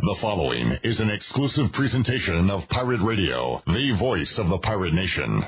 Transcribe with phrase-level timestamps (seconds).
[0.00, 5.44] The following is an exclusive presentation of Pirate Radio, the voice of the pirate nation.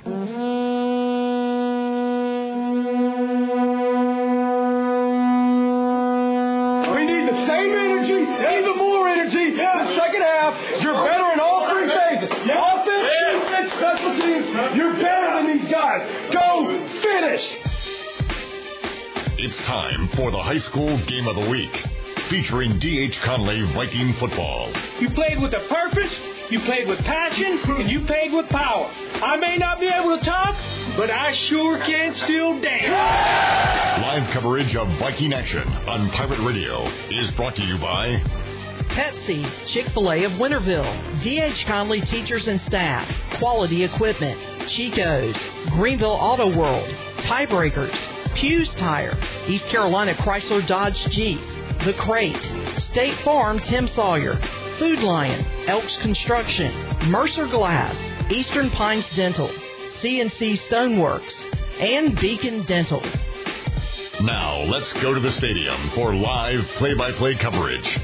[6.95, 10.55] We need the same energy, even more energy in the second half.
[10.81, 12.31] You're better in all three phases.
[12.31, 13.09] Offense,
[13.43, 14.77] defense, special teams.
[14.77, 16.33] You're better than these guys.
[16.33, 16.67] Go
[17.03, 17.57] finish.
[19.39, 21.75] It's time for the high school game of the week,
[22.29, 23.20] featuring D.H.
[23.22, 24.72] Conley Viking football.
[25.00, 26.12] You played with a purpose,
[26.50, 28.90] you played with passion, and you played with power.
[29.14, 30.57] I may not be able to talk,
[30.96, 34.03] but I sure can still dance.
[34.03, 38.22] Live coverage of Viking action on Pirate Radio is brought to you by
[38.89, 41.67] Pepsi, Chick fil A of Winterville, D.H.
[41.67, 45.36] Conley Teachers and Staff, Quality Equipment, Chico's,
[45.70, 47.95] Greenville Auto World, Tiebreakers,
[48.36, 51.41] Hughes Tire, East Carolina Chrysler Dodge Jeep,
[51.84, 52.36] The Crate,
[52.78, 54.41] State Farm Tim Sawyer,
[54.78, 56.72] Food Lion, Elks Construction,
[57.08, 57.97] Mercer Glass,
[58.30, 59.48] Eastern Pines Dental,
[60.01, 61.33] CNC Stoneworks,
[61.78, 63.03] and Beacon Dental.
[64.23, 67.98] Now, let's go to the stadium for live play by play coverage.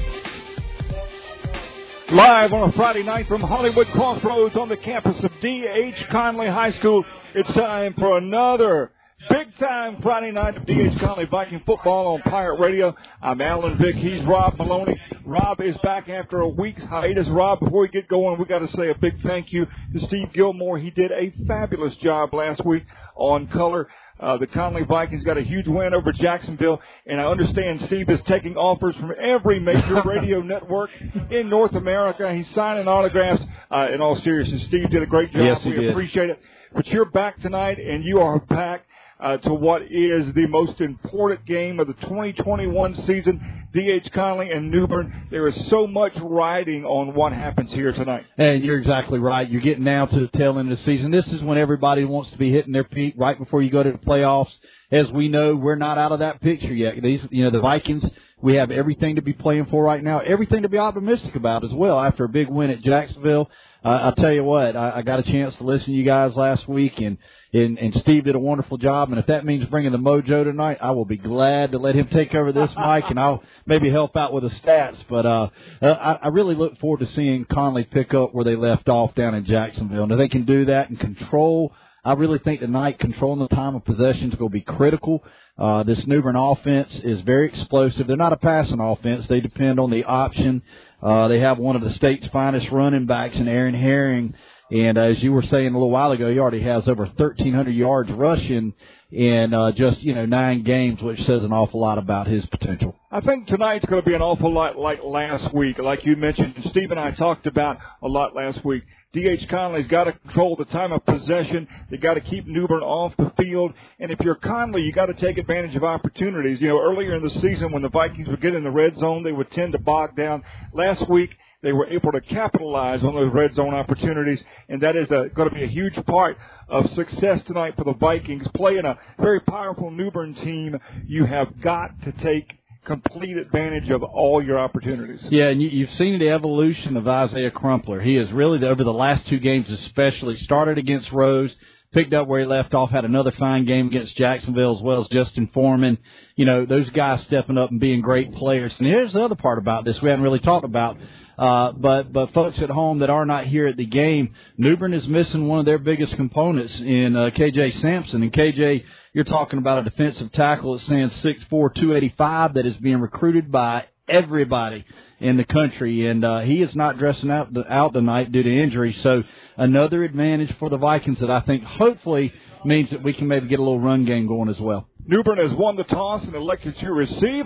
[2.11, 6.07] Live on a Friday night from Hollywood Crossroads on the campus of D.H.
[6.09, 8.91] Conley High School, it's time for another
[9.29, 10.99] big time Friday night of D.H.
[10.99, 12.95] Conley Viking football on Pirate Radio.
[13.21, 13.95] I'm Alan Vick.
[13.95, 14.99] He's Rob Maloney.
[15.25, 17.27] Rob is back after a week's hiatus.
[17.29, 20.33] Rob, before we get going, we got to say a big thank you to Steve
[20.33, 20.77] Gilmore.
[20.77, 22.83] He did a fabulous job last week
[23.15, 23.87] on color.
[24.19, 28.21] Uh, the Conley Vikings got a huge win over Jacksonville, and I understand Steve is
[28.27, 30.89] taking offers from every major radio network
[31.31, 32.33] in North America.
[32.33, 33.43] He's signing autographs.
[33.71, 35.41] Uh, in all seriousness, Steve did a great job.
[35.41, 35.89] Yes, he we did.
[35.89, 36.39] appreciate it.
[36.75, 38.85] But you're back tonight, and you are back
[39.23, 43.63] uh, to what is the most important game of the 2021 season.
[43.73, 44.11] D.H.
[44.13, 45.27] Conley and New Bern.
[45.31, 48.23] There is so much riding on what happens here tonight.
[48.37, 49.49] And you're exactly right.
[49.49, 51.09] You're getting now to the tail end of the season.
[51.09, 53.91] This is when everybody wants to be hitting their peak right before you go to
[53.91, 54.51] the playoffs.
[54.91, 57.01] As we know, we're not out of that picture yet.
[57.01, 58.05] These, you know, the Vikings,
[58.41, 61.71] we have everything to be playing for right now, everything to be optimistic about as
[61.73, 63.49] well after a big win at Jacksonville.
[63.83, 66.35] Uh, I'll tell you what, I, I got a chance to listen to you guys
[66.35, 67.17] last week and,
[67.53, 69.11] and, and Steve did a wonderful job.
[69.11, 72.07] And if that means bringing the mojo tonight, I will be glad to let him
[72.07, 74.97] take over this mic and I'll maybe help out with the stats.
[75.07, 75.49] But, uh,
[75.81, 79.13] uh, I, I really look forward to seeing Conley pick up where they left off
[79.13, 80.03] down in Jacksonville.
[80.03, 83.75] And if they can do that and control, I really think tonight controlling the time
[83.75, 85.23] of possession is going to be critical.
[85.57, 88.07] Uh, this New Bern offense is very explosive.
[88.07, 89.27] They're not a passing offense.
[89.27, 90.63] They depend on the option.
[91.01, 94.33] Uh, they have one of the state's finest running backs in Aaron Herring.
[94.73, 98.11] And as you were saying a little while ago, he already has over 1,300 yards
[98.11, 98.73] rushing
[99.11, 102.95] in uh, just, you know, nine games, which says an awful lot about his potential.
[103.11, 105.77] I think tonight's going to be an awful lot like last week.
[105.77, 108.81] Like you mentioned, Steve and I talked about a lot last week.
[109.13, 109.47] D.H.
[109.47, 111.67] Conley's got to control the time of possession.
[111.91, 113.73] They got to keep New Bern off the field.
[113.99, 116.59] And if you're Conley, you got to take advantage of opportunities.
[116.59, 119.21] You know, earlier in the season when the Vikings would get in the red zone,
[119.21, 120.41] they would tend to bog down.
[120.73, 121.29] Last week,
[121.63, 125.55] they were able to capitalize on those red zone opportunities, and that is going to
[125.55, 126.37] be a huge part
[126.69, 128.45] of success tonight for the Vikings.
[128.53, 132.51] Playing a very powerful New Bern team, you have got to take
[132.85, 135.21] complete advantage of all your opportunities.
[135.29, 138.01] Yeah, and you, you've seen the evolution of Isaiah Crumpler.
[138.01, 141.55] He has really, over the last two games especially, started against Rose,
[141.93, 145.07] picked up where he left off, had another fine game against Jacksonville as well as
[145.07, 145.97] Justin Foreman.
[146.35, 148.73] You know, those guys stepping up and being great players.
[148.79, 150.97] And here's the other part about this we haven't really talked about.
[151.37, 154.93] Uh, but but folks at home that are not here at the game, New Bern
[154.93, 158.21] is missing one of their biggest components in uh, KJ Sampson.
[158.21, 158.83] And KJ,
[159.13, 163.85] you're talking about a defensive tackle that stands 6'4", 285 that is being recruited by
[164.07, 164.85] everybody
[165.19, 168.61] in the country, and uh, he is not dressing out the, out tonight due to
[168.61, 168.93] injury.
[169.03, 169.23] So
[169.57, 172.33] another advantage for the Vikings that I think hopefully
[172.65, 174.87] means that we can maybe get a little run game going as well.
[175.05, 177.45] New Bern has won the toss and elected to receive.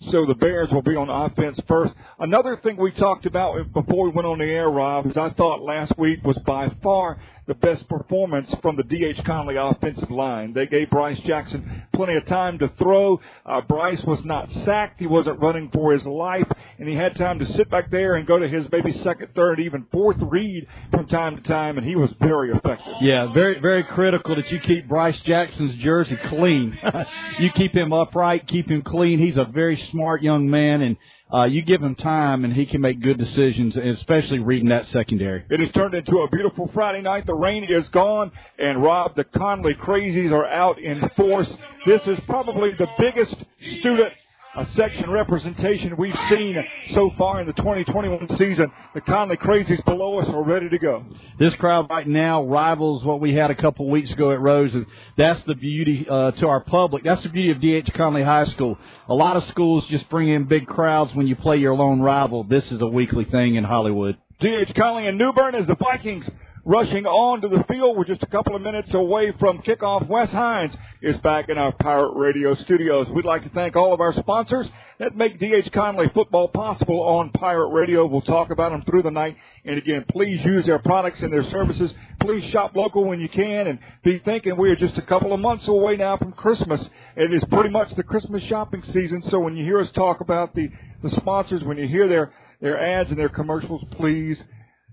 [0.00, 1.92] So the Bears will be on offense first.
[2.20, 5.60] Another thing we talked about before we went on the air, Rob, is I thought
[5.62, 9.24] last week was by far the best performance from the D.H.
[9.24, 10.52] Conley offensive line.
[10.52, 13.18] They gave Bryce Jackson plenty of time to throw.
[13.44, 15.00] Uh, Bryce was not sacked.
[15.00, 16.46] He wasn't running for his life,
[16.78, 19.60] and he had time to sit back there and go to his maybe second, third,
[19.60, 22.94] even fourth read from time to time, and he was very effective.
[23.00, 26.78] Yeah, very very critical that you keep Bryce Jackson's jersey clean.
[27.40, 29.18] you keep him upright, keep him clean.
[29.18, 30.98] He's a very smart young man, and
[31.32, 35.44] uh, you give him time, and he can make good decisions, especially reading that secondary.
[35.50, 37.26] It has turned into a beautiful Friday night.
[37.26, 41.48] The rain is gone, and Rob, the Conley crazies are out in force.
[41.84, 43.34] This is probably the biggest
[43.80, 44.12] student
[44.56, 46.56] a section representation we've seen
[46.94, 48.72] so far in the 2021 season.
[48.94, 51.04] The Conley Crazies below us are ready to go.
[51.38, 54.86] This crowd right now rivals what we had a couple weeks ago at Rose, and
[55.16, 57.04] that's the beauty uh, to our public.
[57.04, 57.90] That's the beauty of D.H.
[57.94, 58.78] Conley High School.
[59.08, 62.44] A lot of schools just bring in big crowds when you play your lone rival.
[62.44, 64.16] This is a weekly thing in Hollywood.
[64.40, 64.74] D.H.
[64.74, 66.28] Conley and New Bern as the Vikings
[66.68, 67.96] rushing on to the field.
[67.96, 70.06] We're just a couple of minutes away from kickoff.
[70.06, 73.08] Wes Hines is back in our Pirate Radio studios.
[73.08, 74.68] We'd like to thank all of our sponsors
[74.98, 78.04] that make DH Conley football possible on Pirate Radio.
[78.04, 79.38] We'll talk about them through the night.
[79.64, 81.90] And again, please use their products and their services.
[82.20, 85.40] Please shop local when you can and be thinking we are just a couple of
[85.40, 86.86] months away now from Christmas.
[87.16, 89.22] It is pretty much the Christmas shopping season.
[89.30, 90.68] So when you hear us talk about the,
[91.02, 94.38] the sponsors, when you hear their, their ads and their commercials, please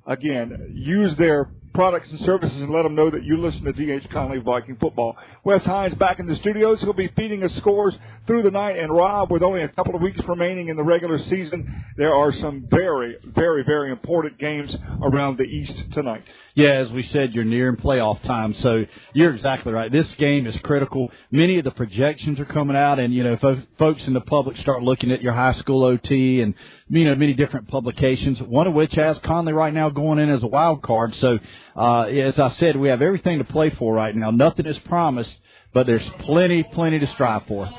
[0.07, 4.09] again, use their products and services and let them know that you listen to DH
[4.09, 5.15] Conley Viking football.
[5.43, 6.79] Wes Hines back in the studios.
[6.79, 7.93] He'll be feeding us scores
[8.25, 8.79] through the night.
[8.79, 12.31] And Rob, with only a couple of weeks remaining in the regular season, there are
[12.33, 14.73] some very, very, very important games
[15.03, 16.23] around the East tonight.
[16.55, 19.91] Yeah, as we said, you're nearing playoff time, so you're exactly right.
[19.91, 21.11] This game is critical.
[21.29, 24.55] Many of the projections are coming out, and you know, fo- folks in the public
[24.57, 26.53] start looking at your high school OT and
[26.87, 28.41] you know many different publications.
[28.41, 31.13] One of which has Conley right now going in as a wild card.
[31.15, 31.39] So,
[31.75, 34.31] uh, as I said, we have everything to play for right now.
[34.31, 35.33] Nothing is promised,
[35.73, 37.69] but there's plenty, plenty to strive for.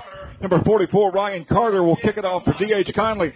[0.41, 2.93] Number 44, Ryan Carter will kick it off for D.H.
[2.95, 3.33] Conley.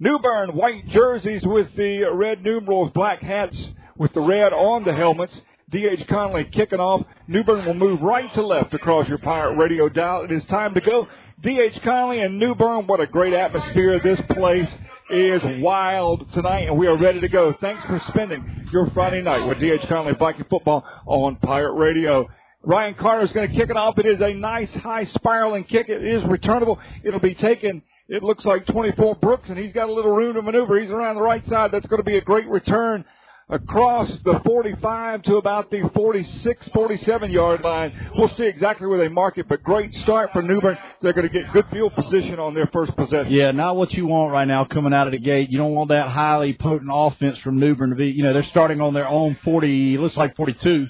[0.00, 3.56] New Bern white jerseys with the red numerals, black hats
[3.96, 5.38] with the red on the helmets.
[5.70, 6.06] D.H.
[6.08, 7.06] Conley kicking off.
[7.28, 10.24] New Bern will move right to left across your Pirate Radio dial.
[10.24, 11.06] It is time to go.
[11.42, 11.80] D.H.
[11.82, 14.00] Conley and New Bern, what a great atmosphere.
[14.00, 14.68] This place
[15.12, 17.54] is wild tonight, and we are ready to go.
[17.60, 19.82] Thanks for spending your Friday night with D.H.
[19.88, 22.26] Conley Viking Football on Pirate Radio.
[22.62, 23.98] Ryan Carter is going to kick it off.
[23.98, 25.90] It is a nice high spiraling kick.
[25.90, 26.78] It is returnable.
[27.04, 30.42] It'll be taken it looks like 24 Brooks, and he's got a little room to
[30.42, 30.80] maneuver.
[30.80, 31.70] He's around the right side.
[31.72, 33.04] That's going to be a great return
[33.52, 38.10] across the 45 to about the 46, 47 yard line.
[38.16, 40.78] We'll see exactly where they mark it, but great start for New Bern.
[41.02, 43.30] They're going to get good field position on their first possession.
[43.30, 45.50] Yeah, not what you want right now coming out of the gate.
[45.50, 48.42] You don't want that highly potent offense from New Bern to be, you know, they're
[48.44, 50.86] starting on their own 40, looks like 42.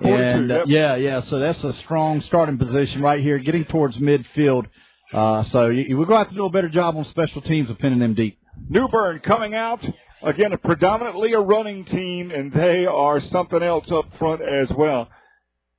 [0.00, 0.64] 42, and, uh, yep.
[0.68, 4.66] yeah, yeah, so that's a strong starting position right here, getting towards midfield.
[5.12, 7.68] Uh, so you, we're going to have to do a better job on special teams
[7.68, 8.38] of pinning them deep.
[8.68, 9.84] New Bern coming out.
[10.22, 15.08] Again, a predominantly a running team, and they are something else up front as well.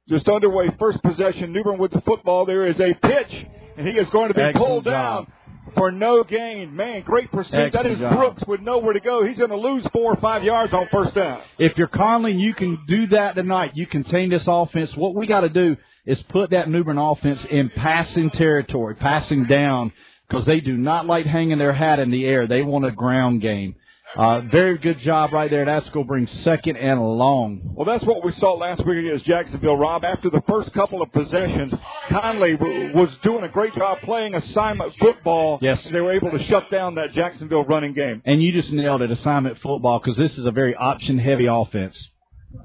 [0.07, 1.51] Just underway, first possession.
[1.53, 2.45] New Bern with the football.
[2.45, 3.45] There is a pitch,
[3.77, 5.25] and he is going to be Excellent pulled job.
[5.27, 5.33] down
[5.75, 6.75] for no gain.
[6.75, 7.51] Man, great pursuit.
[7.51, 8.15] that Excellent is job.
[8.15, 9.23] Brooks with nowhere to go.
[9.25, 11.41] He's going to lose four or five yards on first down.
[11.59, 13.71] If you're Conley, you can do that tonight.
[13.75, 14.95] You contain this offense.
[14.95, 15.75] What we got to do
[16.05, 19.91] is put that New Bern offense in passing territory, passing down,
[20.27, 22.47] because they do not like hanging their hat in the air.
[22.47, 23.75] They want a ground game.
[24.15, 25.65] Uh, very good job right there.
[25.65, 27.61] That's going to bring second and long.
[27.75, 30.03] Well, that's what we saw last week against Jacksonville, Rob.
[30.03, 31.71] After the first couple of possessions,
[32.09, 35.59] Conley w- was doing a great job playing assignment football.
[35.61, 35.81] Yes.
[35.83, 38.23] They were able to shut down that Jacksonville running game.
[38.25, 41.95] And you just nailed it, assignment football, because this is a very option-heavy offense.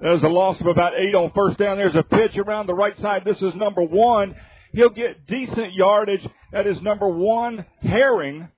[0.00, 1.76] There's a loss of about eight on first down.
[1.76, 3.22] There's a pitch around the right side.
[3.26, 4.34] This is number one.
[4.72, 6.26] He'll get decent yardage.
[6.52, 8.48] That is number one, Herring,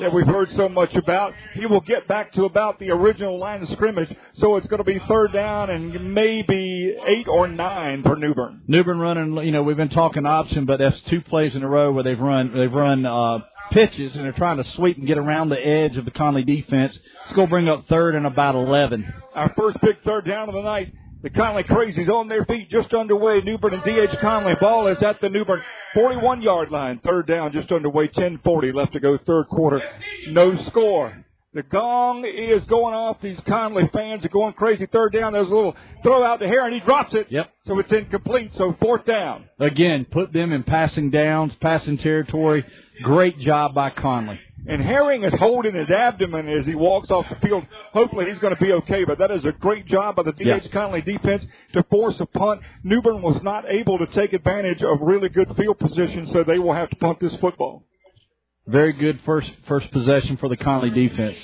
[0.00, 1.32] that we've heard so much about.
[1.54, 4.08] He will get back to about the original line of scrimmage.
[4.34, 8.62] So it's going to be third down and maybe eight or nine for New Bern.
[8.66, 11.68] New Bern running, you know, we've been talking option, but that's two plays in a
[11.68, 13.38] row where they've run, they've run, uh,
[13.70, 16.96] pitches and they're trying to sweep and get around the edge of the Conley defense.
[17.24, 19.12] It's going to bring up third and about 11.
[19.34, 20.92] Our first big third down of the night.
[21.24, 23.40] The Conley Crazies on their feet, just underway.
[23.42, 24.18] Newbern and D.H.
[24.20, 24.52] Conley.
[24.60, 25.62] Ball is at the Newbern
[25.94, 27.00] 41 yard line.
[27.02, 28.08] Third down, just underway.
[28.08, 29.16] 10:40 left to go.
[29.26, 29.80] Third quarter.
[30.28, 31.16] No score.
[31.54, 33.22] The gong is going off.
[33.22, 34.84] These Conley fans are going crazy.
[34.84, 35.32] Third down.
[35.32, 37.28] There's a little throw out to Hare, and he drops it.
[37.30, 37.50] Yep.
[37.68, 38.50] So it's incomplete.
[38.58, 39.46] So fourth down.
[39.58, 42.66] Again, put them in passing downs, passing territory.
[43.02, 44.38] Great job by Conley.
[44.66, 47.64] And Herring is holding his abdomen as he walks off the field.
[47.92, 50.62] Hopefully he's going to be okay, but that is a great job by the D.H.
[50.64, 50.70] Yeah.
[50.72, 51.44] Conley defense
[51.74, 52.62] to force a punt.
[52.82, 56.74] Newbern was not able to take advantage of really good field position, so they will
[56.74, 57.84] have to punt this football.
[58.66, 61.36] Very good first first possession for the Conley defense.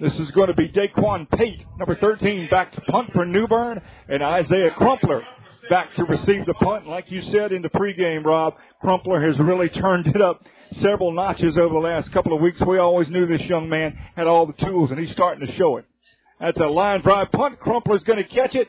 [0.00, 4.20] This is going to be Daquan Pate, number 13, back to punt for Newbern, and
[4.20, 5.22] Isaiah Crumpler
[5.68, 6.86] back to receive the punt.
[6.86, 10.44] Like you said in the pregame, Rob, Crumpler has really turned it up
[10.80, 12.60] several notches over the last couple of weeks.
[12.66, 15.76] We always knew this young man had all the tools, and he's starting to show
[15.76, 15.84] it.
[16.40, 17.60] That's a line drive punt.
[17.60, 18.68] Crumpler's going to catch it.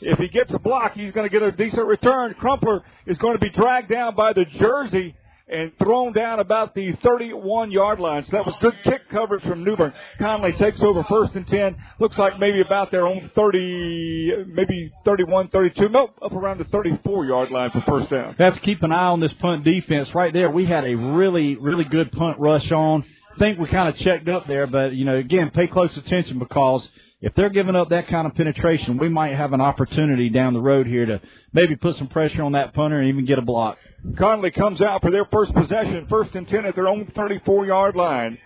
[0.00, 2.34] If he gets a block, he's going to get a decent return.
[2.34, 5.14] Crumpler is going to be dragged down by the jersey
[5.48, 8.24] and thrown down about the 31 yard line.
[8.24, 9.92] So that was good kick coverage from New Bern.
[10.18, 11.76] Conley takes over first and 10.
[12.00, 15.88] Looks like maybe about their own 30, maybe 31, 32.
[15.88, 18.34] Nope, up around the 34 yard line for first down.
[18.38, 20.50] Have to keep an eye on this punt defense right there.
[20.50, 23.04] We had a really, really good punt rush on.
[23.38, 26.86] think we kind of checked up there, but you know, again, pay close attention because
[27.20, 30.60] if they're giving up that kind of penetration, we might have an opportunity down the
[30.60, 31.20] road here to
[31.52, 33.78] maybe put some pressure on that punter and even get a block.
[34.18, 37.96] Conley comes out for their first possession, first and 10 at their own 34 yard
[37.96, 38.38] line.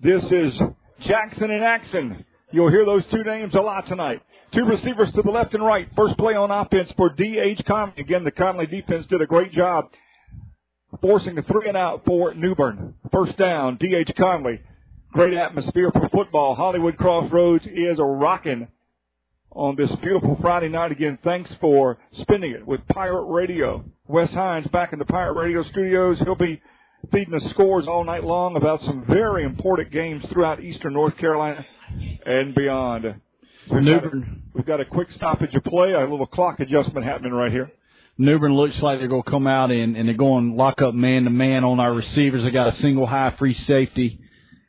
[0.00, 0.58] This is
[1.06, 2.24] Jackson and Axon.
[2.52, 4.22] You'll hear those two names a lot tonight.
[4.52, 5.88] Two receivers to the left and right.
[5.96, 7.62] First play on offense for D.H.
[7.66, 7.94] Conley.
[7.98, 9.86] Again, the Conley defense did a great job
[11.00, 12.94] forcing a three and out for New Bern.
[13.10, 14.12] First down, D.H.
[14.18, 14.60] Conley.
[15.12, 16.54] Great atmosphere for football.
[16.54, 18.68] Hollywood Crossroads is rocking
[19.50, 21.18] on this beautiful Friday night again.
[21.22, 23.84] Thanks for spending it with Pirate Radio.
[24.12, 26.18] Wes Hines back in the Pirate Radio studios.
[26.18, 26.60] He'll be
[27.10, 31.64] feeding us scores all night long about some very important games throughout eastern North Carolina
[32.26, 33.04] and beyond.
[33.70, 34.10] We've got, a,
[34.52, 37.72] we've got a quick stoppage of play, a little clock adjustment happening right here.
[38.18, 40.82] New Bern looks like they're going to come out and, and they're going to lock
[40.82, 42.42] up man to man on our receivers.
[42.42, 44.20] They got a single high free safety.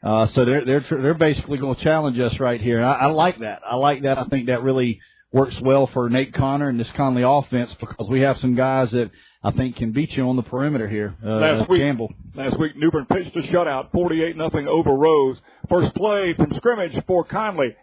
[0.02, 2.82] Uh, so they're they're they're basically going to challenge us right here.
[2.82, 3.60] I, I like that.
[3.70, 4.18] I like that.
[4.18, 5.02] I think that really
[5.34, 9.12] works well for Nate Connor and this Conley offense because we have some guys that
[9.44, 11.16] I think can beat you on the perimeter here.
[11.24, 12.14] Uh, last week, Campbell.
[12.34, 15.38] Last week, New Bern pitched a shutout, 48 nothing over Rose.
[15.70, 17.76] First play from scrimmage for Conley.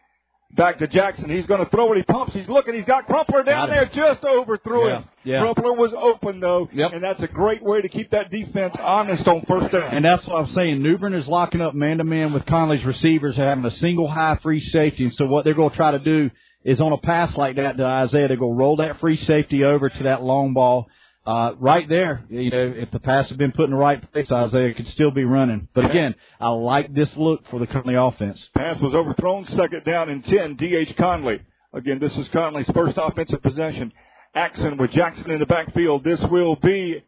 [0.56, 1.30] Back to Jackson.
[1.30, 1.98] He's going to throw it.
[1.98, 2.32] He pumps.
[2.34, 2.74] He's looking.
[2.74, 3.84] He's got Crumpler down there.
[3.94, 5.08] Just overthrew yeah, him.
[5.22, 5.40] Yeah.
[5.42, 6.90] Crumpler was open though, yep.
[6.92, 9.94] and that's a great way to keep that defense honest on first down.
[9.94, 10.82] And that's what I'm saying.
[10.82, 14.60] Newbern is locking up man to man with Conley's receivers, having a single high free
[14.60, 15.04] safety.
[15.04, 16.30] And so what they're going to try to do
[16.64, 19.62] is on a pass like that to Isaiah, they're going to roll that free safety
[19.62, 20.88] over to that long ball
[21.26, 24.30] uh, right there, you know, if the pass had been put in the right place,
[24.32, 25.68] Isaiah could still be running.
[25.74, 28.40] But again, I like this look for the Conley offense.
[28.56, 30.96] Pass was overthrown, second down and 10, D.H.
[30.96, 31.40] Conley.
[31.72, 33.92] Again, this is Conley's first offensive possession.
[34.34, 36.04] Axon with Jackson in the backfield.
[36.04, 37.04] This will be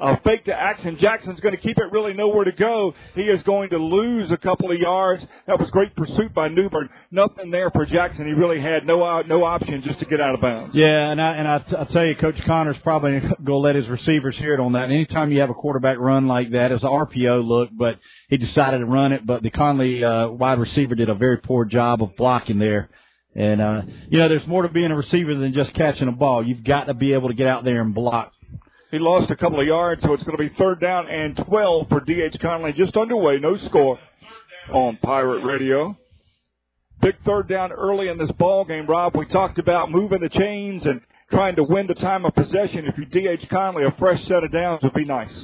[0.00, 0.96] a fake to Axon.
[0.98, 2.94] Jackson's going to keep it really nowhere to go.
[3.14, 5.24] He is going to lose a couple of yards.
[5.46, 6.88] That was great pursuit by New Bern.
[7.10, 8.26] Nothing there for Jackson.
[8.26, 10.74] He really had no no option just to get out of bounds.
[10.74, 13.76] Yeah, and I and I, t- I tell you, Coach Connor's probably going to let
[13.76, 14.84] his receivers hear it on that.
[14.84, 17.98] And anytime you have a quarterback run like that, it was an RPO look, but
[18.28, 19.26] he decided to run it.
[19.26, 22.90] But the Conley uh, wide receiver did a very poor job of blocking there.
[23.36, 26.46] And uh, you know, there's more to being a receiver than just catching a ball.
[26.46, 28.32] You've got to be able to get out there and block
[28.94, 31.88] he lost a couple of yards, so it's going to be third down and 12
[31.88, 32.36] for D.H.
[32.40, 32.72] Conley.
[32.72, 33.98] Just underway, no score
[34.72, 35.96] on Pirate Radio.
[37.00, 39.16] Big third down early in this ball game, Rob.
[39.16, 42.86] We talked about moving the chains and trying to win the time of possession.
[42.86, 43.48] If you D.H.
[43.50, 45.34] Conley, a fresh set of downs would be nice.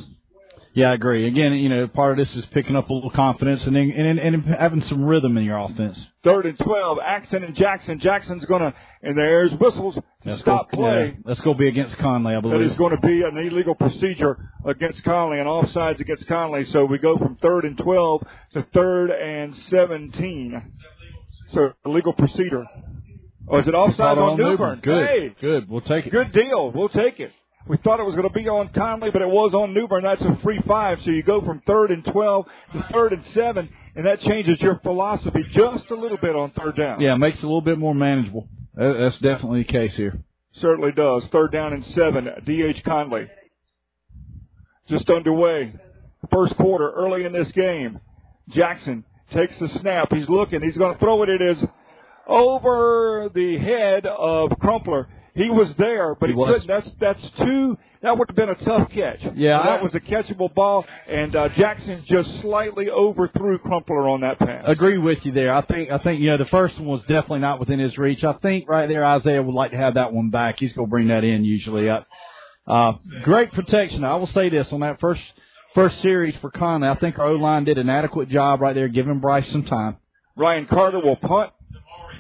[0.73, 1.27] Yeah, I agree.
[1.27, 4.45] Again, you know, part of this is picking up a little confidence and and, and
[4.45, 5.99] having some rhythm in your offense.
[6.23, 7.99] Third and twelve, Axon and Jackson.
[7.99, 8.73] Jackson's gonna
[9.03, 9.99] and there's whistles
[10.39, 11.07] stop go, play.
[11.07, 12.61] Yeah, let's go be against Conley, I believe.
[12.61, 16.65] That is going to be an illegal procedure against Conley and offsides against Conley.
[16.67, 20.73] So we go from third and twelve to third and seventeen.
[21.53, 22.65] So illegal procedure.
[23.49, 24.81] Oh, is it offside on, on New Bern?
[24.81, 25.69] Good, hey, good.
[25.69, 26.13] We'll take it.
[26.13, 26.71] Good deal.
[26.71, 27.33] We'll take it.
[27.67, 30.03] We thought it was going to be on Conley, but it was on New Bern.
[30.03, 30.99] That's a free five.
[31.05, 34.81] So you go from third and 12 to third and seven, and that changes your
[34.83, 37.01] philosophy just a little bit on third down.
[37.01, 38.49] Yeah, it makes it a little bit more manageable.
[38.75, 40.19] That's definitely the case here.
[40.55, 41.27] Certainly does.
[41.29, 42.29] Third down and seven.
[42.45, 42.83] D.H.
[42.85, 43.29] Conley.
[44.89, 45.73] Just underway.
[46.33, 48.01] First quarter, early in this game.
[48.49, 50.13] Jackson takes the snap.
[50.13, 50.61] He's looking.
[50.63, 51.29] He's going to throw it.
[51.29, 51.65] It is
[52.27, 55.09] over the head of Crumpler.
[55.35, 56.67] He was there, but he, he couldn't.
[56.67, 57.79] That's that's too.
[58.03, 59.21] That would have been a tough catch.
[59.35, 64.23] Yeah, so that was a catchable ball, and uh, Jackson just slightly overthrew Crumpler on
[64.23, 64.65] that pass.
[64.67, 65.53] Agree with you there.
[65.53, 68.25] I think I think you know the first one was definitely not within his reach.
[68.25, 70.59] I think right there Isaiah would like to have that one back.
[70.59, 71.91] He's going to bring that in usually.
[71.91, 72.05] I,
[72.67, 74.05] uh, great protection.
[74.05, 75.23] I will say this on that first
[75.75, 76.89] first series for Conley.
[76.89, 79.99] I think our O line did an adequate job right there, giving Bryce some time.
[80.37, 81.53] Ryan Carter will punt.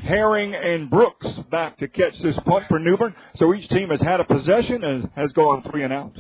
[0.02, 3.14] Herring and Brooks back to catch this punt for New Bern.
[3.36, 6.16] So each team has had a possession and has gone three and out.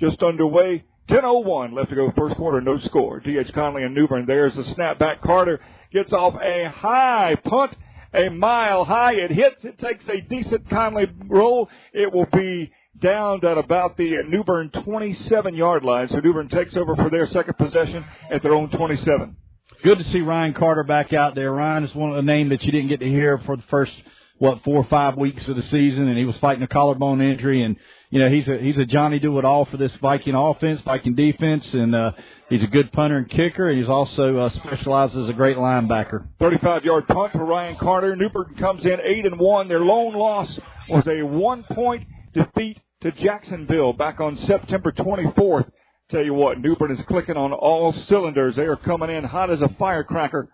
[0.00, 0.84] Just underway.
[1.08, 3.20] 10.01 left to go first quarter, no score.
[3.20, 3.52] D.H.
[3.52, 4.26] Conley and New Bern.
[4.26, 5.20] There's the snap back.
[5.22, 5.60] Carter
[5.92, 7.76] gets off a high punt,
[8.12, 9.12] a mile high.
[9.12, 9.64] It hits.
[9.64, 11.70] It takes a decent Conley roll.
[11.92, 16.08] It will be down at about the New Bern 27 yard line.
[16.08, 19.36] So New Bern takes over for their second possession at their own 27
[19.82, 21.52] good to see Ryan Carter back out there.
[21.52, 23.92] Ryan is one of the name that you didn't get to hear for the first
[24.38, 27.62] what four or five weeks of the season, and he was fighting a collarbone injury,
[27.62, 27.76] and
[28.10, 31.14] you know he's a he's a Johnny do it all for this Viking offense, Viking
[31.14, 32.12] defense, and uh,
[32.50, 36.26] he's a good punter and kicker, and he's also uh, specializes as a great linebacker.
[36.38, 38.14] 35 yard punt for Ryan Carter.
[38.16, 39.68] New Bern comes in eight and one.
[39.68, 45.70] Their lone loss was a one point defeat to Jacksonville back on September 24th.
[46.08, 48.54] Tell you what, New Bern is clicking on all cylinders.
[48.54, 50.48] They are coming in hot as a firecracker.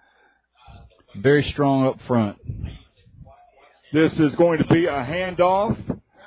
[1.16, 2.38] Very strong up front.
[3.92, 5.76] This is going to be a handoff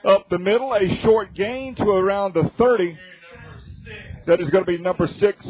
[0.07, 2.95] up the middle, a short gain to around the 30.
[4.27, 5.43] That is going to be number six,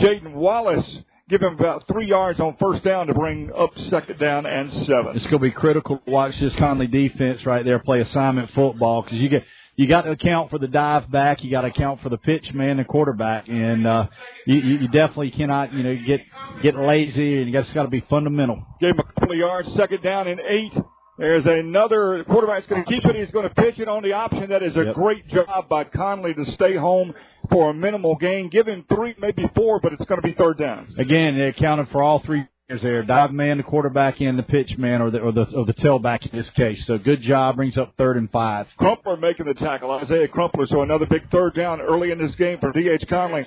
[0.00, 0.98] Jaden Wallace.
[1.28, 5.12] Give him about three yards on first down to bring up second down and seven.
[5.14, 9.02] It's going to be critical to watch this Conley defense right there play assignment football
[9.02, 9.44] because you get
[9.76, 12.52] you got to account for the dive back, you got to account for the pitch
[12.54, 14.06] man, the quarterback, and uh,
[14.46, 16.20] you, you definitely cannot you know get
[16.62, 18.64] get lazy and you just got to be fundamental.
[18.80, 20.72] Gave him a couple of yards, second down and eight.
[21.16, 23.14] There's another quarterback's going to keep it.
[23.14, 24.48] He's going to pitch it on the option.
[24.50, 24.94] That is a Yep.
[24.96, 27.14] great job by Conley to stay home
[27.52, 28.48] for a minimal gain.
[28.48, 30.88] Give him three, maybe four, but it's going to be third down.
[30.98, 34.76] Again, they accounted for all three players there: dive man, the quarterback, in, the pitch
[34.78, 36.82] man, or the or the or the tailback in this case.
[36.86, 37.56] So good job.
[37.56, 38.66] Brings up third and five.
[38.76, 39.90] Crumpler making the tackle.
[39.90, 40.66] Isaiah Crumpler.
[40.66, 43.04] So another big third down early in this game for D.H.
[43.08, 43.46] Conley.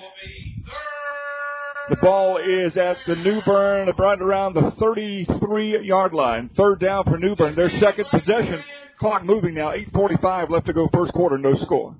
[1.90, 6.50] The ball is at the New Bern, right around the 33 yard line.
[6.54, 7.54] Third down for New Bern.
[7.54, 8.62] Their second possession.
[9.00, 9.72] Clock moving now.
[9.94, 11.38] 8.45 left to go first quarter.
[11.38, 11.96] No score.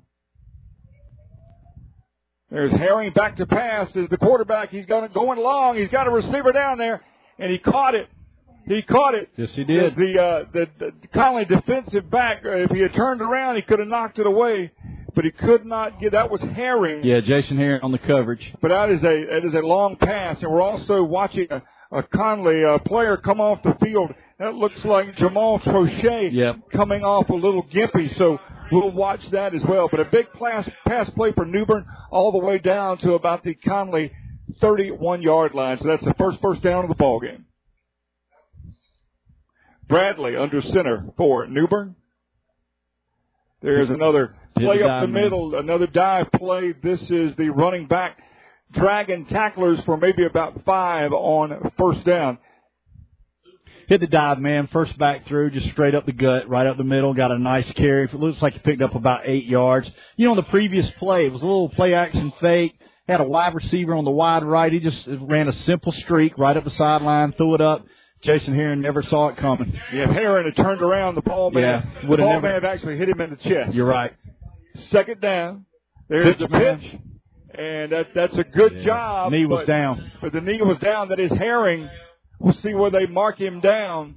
[2.51, 3.89] There's Herring back to pass.
[3.95, 4.69] Is the quarterback.
[4.69, 5.77] He's going going long.
[5.77, 7.01] He's got a receiver down there,
[7.37, 8.07] and he caught it.
[8.65, 9.29] He caught it.
[9.35, 9.95] Yes, he did.
[9.95, 12.43] The the, uh, the, the Conley defensive back.
[12.45, 14.71] Uh, if he had turned around, he could have knocked it away,
[15.15, 16.11] but he could not get.
[16.13, 17.03] That was Herring.
[17.03, 18.41] Yeah, Jason Herring on the coverage.
[18.61, 22.03] But that is a that is a long pass, and we're also watching a, a
[22.03, 24.11] Conley uh, player come off the field.
[24.39, 26.71] That looks like Jamal Trochet Yep.
[26.73, 28.15] coming off a little gimpy.
[28.17, 28.39] So
[28.71, 29.87] we'll watch that as well.
[29.89, 33.53] But a big pass pass play for Newbern all the way down to about the
[33.53, 34.11] Conley
[34.61, 35.77] 31 yard line.
[35.81, 37.45] So that's the first first down of the ball game.
[39.87, 41.95] Bradley under center for Newbern.
[43.61, 46.73] There's another play up the middle, another dive play.
[46.81, 48.17] This is the running back
[48.73, 52.37] dragging tacklers for maybe about five on first down.
[53.89, 54.67] Hit the dive, man.
[54.71, 57.13] First back through, just straight up the gut, right up the middle.
[57.15, 58.03] Got a nice carry.
[58.05, 59.89] It looks like he picked up about eight yards.
[60.15, 62.75] You know, on the previous play, it was a little play action fake.
[63.07, 64.71] Had a wide receiver on the wide right.
[64.71, 67.83] He just ran a simple streak right up the sideline, threw it up.
[68.21, 69.73] Jason Heron never saw it coming.
[69.91, 72.65] Yeah, if Heron had turned around, the ball may, Yeah, have, the ball never- have
[72.65, 73.73] actually hit him in the chest.
[73.73, 74.11] You're right.
[74.91, 75.65] Second down.
[76.09, 76.79] There's Pitch the man.
[76.79, 76.99] pitch.
[77.57, 78.83] And that, that's a good Yeah.
[78.85, 79.31] job.
[79.31, 80.11] Knee was but- down.
[80.21, 81.09] But the knee was down.
[81.09, 81.89] That is Herring.
[82.39, 84.15] We'll see where they mark him down.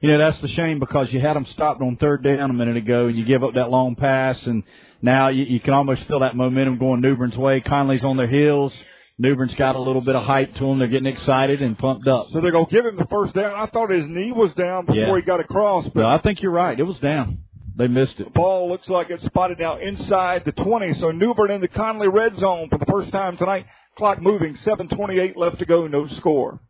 [0.00, 2.76] You know, that's the shame because you had them stopped on third down a minute
[2.76, 4.64] ago and you give up that long pass and
[5.00, 7.60] now you, you can almost feel that momentum going Newbern's way.
[7.60, 8.72] Conley's on their heels.
[9.18, 10.78] Newbern's got a little bit of hype to them.
[10.80, 12.28] They're getting excited and pumped up.
[12.32, 13.52] So they're going to give him the first down.
[13.54, 15.16] I thought his knee was down before Yeah.
[15.16, 15.84] he got across.
[15.84, 16.78] But But I think you're right.
[16.78, 17.38] It was down.
[17.76, 18.32] They missed it.
[18.34, 20.94] ball looks like it's spotted now inside the 20.
[20.94, 23.66] So Newbern in the Conley red zone for the first time tonight.
[23.96, 24.54] Clock moving.
[24.54, 25.86] 7:28 left to go.
[25.86, 26.60] No score.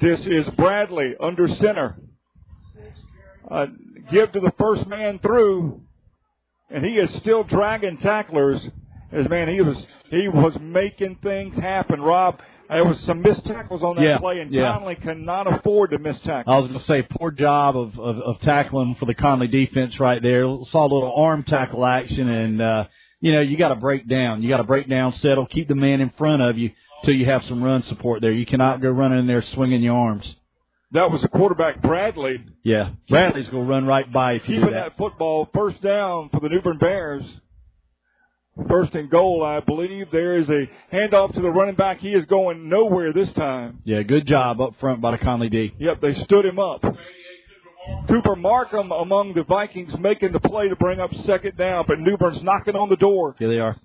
[0.00, 1.96] This is Bradley under center.
[3.50, 3.66] Uh,
[4.10, 5.82] give to the first man through,
[6.70, 8.60] and he is still dragging tacklers.
[9.12, 9.76] As man, he was
[10.10, 12.00] he was making things happen.
[12.00, 14.72] Rob, there was some missed tackles on that Yeah, play, and yeah.
[14.72, 16.44] Conley cannot afford to miss tackles.
[16.52, 20.00] I was going to say, poor job of, of, of tackling for the Conley defense
[20.00, 20.44] right there.
[20.70, 22.86] Saw a little arm tackle action, and uh,
[23.24, 24.42] you know you got to break down.
[24.42, 26.70] You got to break down, settle, keep the man in front of you
[27.04, 28.32] till you have some run support there.
[28.32, 30.26] You cannot go running in there swinging your arms.
[30.92, 34.60] That was the quarterback Bradley Yeah, Bradley's going to run right by if you do
[34.60, 34.90] keeping that.
[34.90, 37.24] that football first down for the New Bern Bears.
[38.68, 40.06] First and goal, I believe.
[40.12, 41.98] There is a handoff to the running back.
[41.98, 43.80] He is going nowhere this time.
[43.84, 45.72] Yeah, good job up front by the Conley D.
[45.80, 46.84] Yep, they stood him up.
[48.08, 52.16] Cooper Markham among the Vikings making the play to bring up second down, but New
[52.16, 53.34] Bern's knocking on the door.
[53.38, 53.76] Here they are.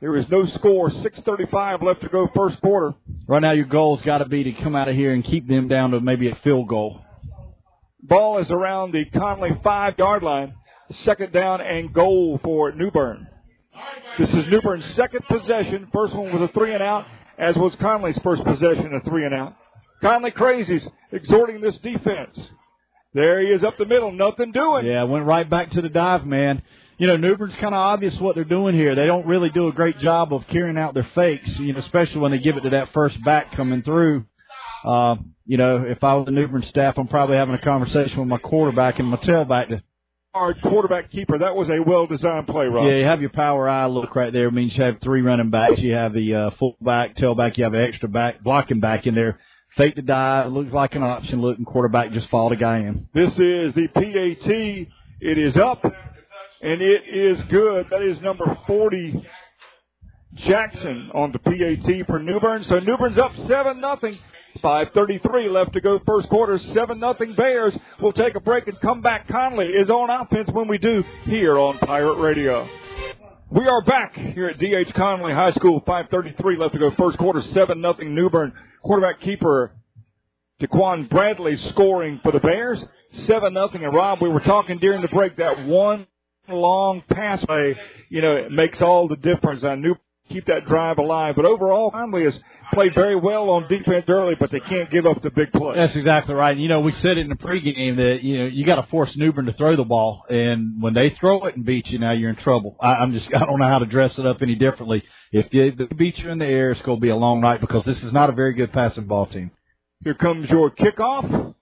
[0.00, 0.90] There is no score.
[0.90, 2.94] 6.35 left to go first quarter.
[3.26, 5.68] Right now, your goal's got to be to come out of here and keep them
[5.68, 7.00] down to maybe a field goal.
[8.02, 10.54] Ball is around the Conley five yard line.
[11.04, 13.28] Second down and goal for New Bern.
[14.18, 15.88] This is New Bern's second possession.
[15.92, 17.06] First one was a three and out,
[17.38, 19.54] as was Conley's first possession, a three and out.
[20.02, 22.38] Conley Crazies exhorting this defense.
[23.14, 24.86] There he is up the middle, nothing doing.
[24.86, 26.62] Yeah, went right back to the dive, man.
[26.98, 28.94] You know, Newbern's kind of obvious what they're doing here.
[28.94, 32.20] They don't really do a great job of carrying out their fakes, you know, especially
[32.20, 34.24] when they give it to that first back coming through.
[34.84, 38.28] Uh, you know, if I was the Newbern staff, I'm probably having a conversation with
[38.28, 39.82] my quarterback and my tailback to
[40.34, 41.38] yard quarterback keeper.
[41.38, 42.86] That was a well designed play, Rob.
[42.86, 44.48] Yeah, you have your power eye look right there.
[44.48, 45.78] It means you have three running backs.
[45.78, 47.58] You have the uh, fullback, tailback.
[47.58, 49.40] You have an extra back, blocking back in there.
[49.76, 50.52] Fake to dive.
[50.52, 51.40] Looks like an option.
[51.40, 53.08] Looking quarterback just fall a guy in.
[53.14, 54.88] This is the PAT.
[55.20, 57.86] It is up, and it is good.
[57.90, 59.24] That is number 40,
[60.34, 62.64] Jackson on the PAT for New Bern.
[62.64, 64.18] So New Bern's up 7 nothing.
[64.62, 66.58] 5.33 left to go first quarter.
[66.58, 67.74] 7 nothing Bears.
[68.00, 69.26] We'll take a break and come back.
[69.28, 72.68] Conley is on offense when we do here on Pirate Radio.
[73.54, 74.94] We are back here at D.H.
[74.94, 75.82] Conley High School.
[75.82, 77.42] 5.33 left to go first quarter.
[77.42, 78.50] 7 nothing New Bern.
[78.82, 79.72] Quarterback keeper
[80.58, 82.82] Daquan Bradley scoring for the Bears.
[83.26, 83.84] 7 nothing.
[83.84, 86.06] And Rob, we were talking during the break that one
[86.48, 87.76] long pass play,
[88.08, 89.64] you know, it makes all the difference.
[89.64, 89.96] I knew
[90.32, 91.34] keep that drive alive.
[91.36, 92.38] But overall, Conley has
[92.72, 95.76] played very well on defense early, but they can't give up the big play.
[95.76, 96.56] That's exactly right.
[96.56, 99.14] You know, we said it in the pregame that you know you got to force
[99.16, 102.12] New Bern to throw the ball, and when they throw it and beat you, now
[102.12, 102.76] you're in trouble.
[102.80, 105.02] I, I'm just I don't know how to dress it up any differently.
[105.32, 107.84] If they beat you in the air, it's going to be a long night because
[107.84, 109.50] this is not a very good passing ball team.
[110.04, 111.54] Here comes your kickoff.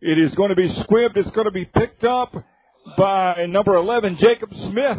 [0.00, 1.16] It is going to be squibbed.
[1.16, 2.34] It's going to be picked up
[2.98, 4.98] by number 11, Jacob Smith.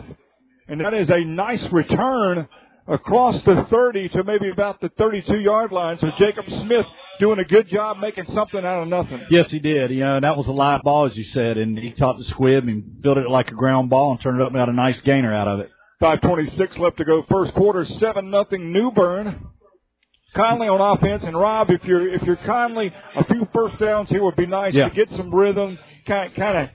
[0.67, 2.47] And that is a nice return
[2.87, 5.97] across the 30 to maybe about the 32 yard line.
[5.99, 6.85] So Jacob Smith
[7.19, 9.21] doing a good job making something out of nothing.
[9.31, 9.91] Yes, he did.
[9.91, 12.67] You know, that was a live ball, as you said, and he caught the squib
[12.67, 14.99] and built it like a ground ball and turned it up and got a nice
[15.01, 15.69] gainer out of it.
[16.01, 19.47] 5:26 left to go, first quarter, seven nothing New Bern.
[20.35, 24.21] Conley on offense, and Rob, if you're if you're Conley, a few first downs here
[24.21, 24.89] would be nice Yeah.
[24.89, 26.69] to get some rhythm, kind kind of,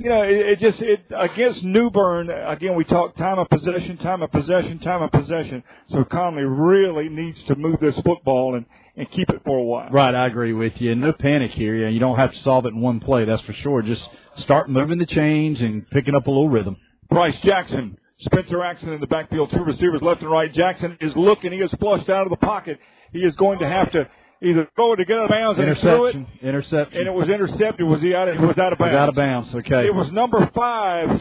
[0.00, 2.30] you know, it, it just it against New Bern.
[2.30, 5.62] Again, we talk time of possession, time of possession, time of possession.
[5.90, 8.64] So Conley really needs to move this football and
[8.96, 9.90] and keep it for a while.
[9.90, 10.94] Right, I agree with you.
[10.94, 11.74] No panic here.
[11.74, 13.82] You, you don't have to solve it in one play, that's for sure.
[13.82, 14.08] Just
[14.38, 16.76] start moving the chains and picking up a little rhythm.
[17.10, 20.52] Bryce Jackson, Spencer Axon in the backfield, two receivers left and right.
[20.52, 21.52] Jackson is looking.
[21.52, 22.78] He is flushed out of the pocket.
[23.12, 24.08] He is going to have to
[24.42, 26.26] either throw it to get out of bounds and threw it, Interception.
[26.48, 26.98] Interception.
[27.00, 27.86] and it was intercepted.
[27.86, 28.28] Was he out?
[28.28, 28.96] Of, he was out of Was bounds.
[28.96, 29.54] out of bounds.
[29.54, 29.86] Okay.
[29.86, 31.20] It was number five,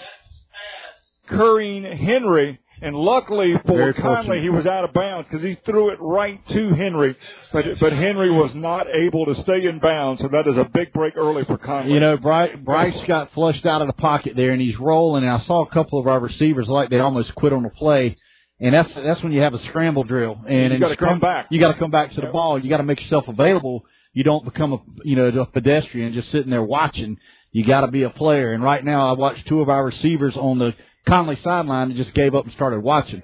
[1.29, 5.89] Curreen Henry, and luckily for Very Conley, he was out of bounds because he threw
[5.91, 7.15] it right to Henry,
[7.51, 10.91] but but Henry was not able to stay in bounds, so that is a big
[10.93, 11.93] break early for Conley.
[11.93, 15.23] You know, Bryce, Bryce got flushed out of the pocket there, and he's rolling.
[15.23, 18.15] And I saw a couple of our receivers like they almost quit on the play,
[18.59, 20.37] and that's that's when you have a scramble drill.
[20.47, 21.47] And You gotta scram- come back.
[21.49, 22.59] You got to come back to the ball.
[22.59, 23.85] You got to make yourself available.
[24.13, 27.17] You don't become a you know a pedestrian just sitting there watching.
[27.51, 28.53] You got to be a player.
[28.53, 30.73] And right now, I watched two of our receivers on the
[31.07, 33.23] Conley sideline that just gave up and started watching.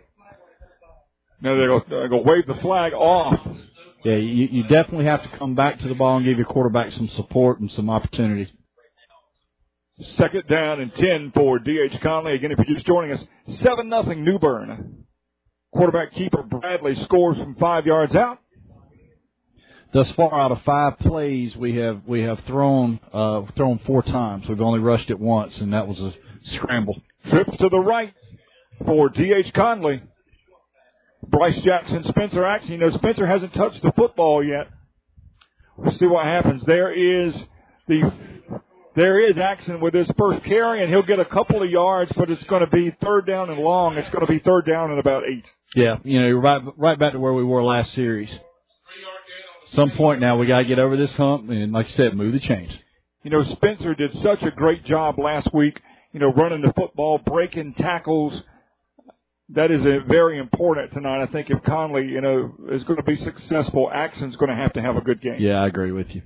[1.41, 3.39] now they're going to go wave the flag off.
[4.03, 6.91] Yeah, you, you definitely have to come back to the ball and give your quarterback
[6.93, 8.49] some support and some opportunities.
[10.17, 12.01] Second down and 10 for D.H.
[12.01, 12.33] Conley.
[12.35, 13.23] Again, if you're just joining us,
[13.61, 15.04] 7 nothing New Bern.
[15.75, 18.39] Quarterback keeper Bradley scores from five yards out.
[19.93, 24.45] Thus far, out of five plays, we have we have thrown uh, thrown four times.
[24.47, 26.13] We've only rushed it once, and that was a
[26.55, 27.01] scramble.
[27.29, 28.13] Trips to the right
[28.85, 29.53] for D.H.
[29.53, 30.01] Conley.
[31.27, 32.71] Bryce Jackson, Spencer Axon.
[32.71, 34.67] You know, Spencer hasn't touched the football yet.
[35.77, 36.63] We'll see what happens.
[36.65, 37.33] There is
[37.87, 38.11] the
[38.95, 42.29] there is Axon with his first carry, and he'll get a couple of yards, but
[42.29, 43.97] it's going to be third down and long.
[43.97, 45.45] It's going to be third down and about eight.
[45.75, 48.29] Yeah, you know, right right back to where we were last series.
[49.73, 52.33] Some point now, we got to get over this hump, and like I said, move
[52.33, 52.71] the chains.
[53.23, 55.79] You know, Spencer did such a great job last week,
[56.13, 58.39] you know, running the football, breaking tackles.
[59.49, 61.23] That is a very important tonight.
[61.23, 64.73] I think if Conley, you know, is going to be successful, Axon's going to have
[64.73, 65.37] to have a good game.
[65.39, 66.21] Yeah, I agree with you.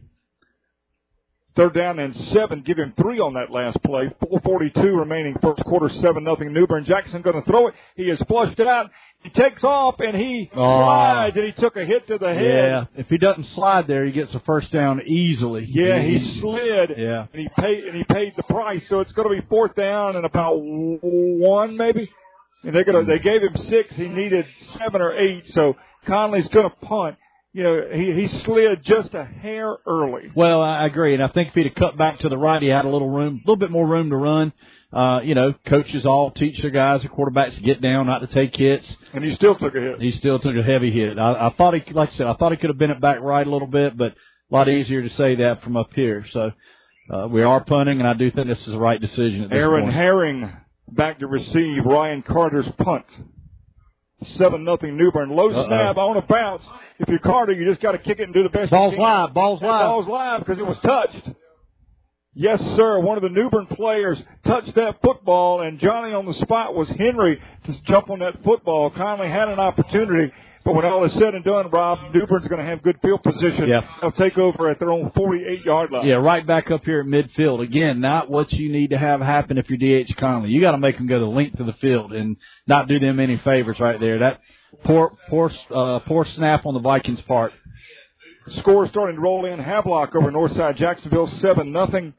[1.60, 2.62] Third down and seven.
[2.62, 4.10] Give him three on that last play.
[4.30, 6.54] 442 remaining first quarter, seven nothing.
[6.54, 7.74] New Bern Jackson going to throw it.
[7.98, 8.90] He has flushed it out.
[9.24, 10.78] He takes off and he Oh.
[10.80, 12.46] slides and he took a hit to the head.
[12.46, 15.66] Yeah, if he doesn't slide there, he gets a first down easily.
[15.70, 16.94] Yeah, he slid.
[16.98, 17.26] Yeah.
[17.34, 18.88] And he paid and he paid the price.
[18.88, 22.10] So it's going to be fourth down and about one maybe.
[22.64, 23.94] And they're gonna they gave him six.
[23.96, 24.46] He needed
[24.78, 25.46] seven or eight.
[25.48, 27.18] So Conley's going to punt.
[27.52, 30.32] You know, he he slid just a hair early.
[30.36, 32.68] Well, I agree, and I think if he'd have cut back to the right, he
[32.68, 34.54] had a little room, a little bit more room to run.
[34.92, 38.28] Uh, you know, coaches all teach their guys, the quarterbacks to get down, not to
[38.28, 38.88] take hits.
[39.14, 40.02] And he still took a hit.
[40.02, 41.20] He still took a heavy hit.
[41.20, 43.20] I, I thought he, like I said, I thought he could have bent it back
[43.20, 46.26] right a little bit, but a lot easier to say that from up here.
[46.32, 46.52] So
[47.14, 49.44] uh, we are punting, and I do think this is the right decision.
[49.44, 49.96] At this Aaron point.
[49.96, 50.52] Herring
[50.88, 53.06] back to receive Ryan Carter's punt.
[54.24, 55.30] Seven nothing New Bern.
[55.30, 55.66] Low Uh-oh.
[55.68, 56.64] snap on a bounce.
[57.00, 58.72] If you're Carter, you just got to kick it and do the best.
[58.72, 59.04] Ball's you can.
[59.04, 59.82] live, ball's That live.
[59.86, 61.30] Ball's live because it was touched.
[62.34, 63.00] Yes, sir.
[63.00, 66.88] One of the New Bern players touched that football, and Johnny on the spot was
[66.90, 68.90] Henry to jump on that football.
[68.92, 70.32] Conley had an opportunity,
[70.70, 73.24] but when all is said and done, Rob, New Bern's going to have good field
[73.24, 73.68] position.
[73.68, 73.82] Yeah.
[74.02, 76.06] They'll take over at their own 48 yard line.
[76.06, 77.64] Yeah, right back up here at midfield.
[77.64, 80.50] Again, not what you need to have happen if you're DH Conley.
[80.50, 83.20] You got to make them go the length of the field and not do them
[83.20, 84.20] any favors right there.
[84.20, 84.42] That
[84.84, 87.52] poor, poor, uh, poor snap on the Vikings' part.
[88.58, 89.60] Score starting to roll in.
[89.60, 92.14] Havelock over Northside Jacksonville, 7 nothing.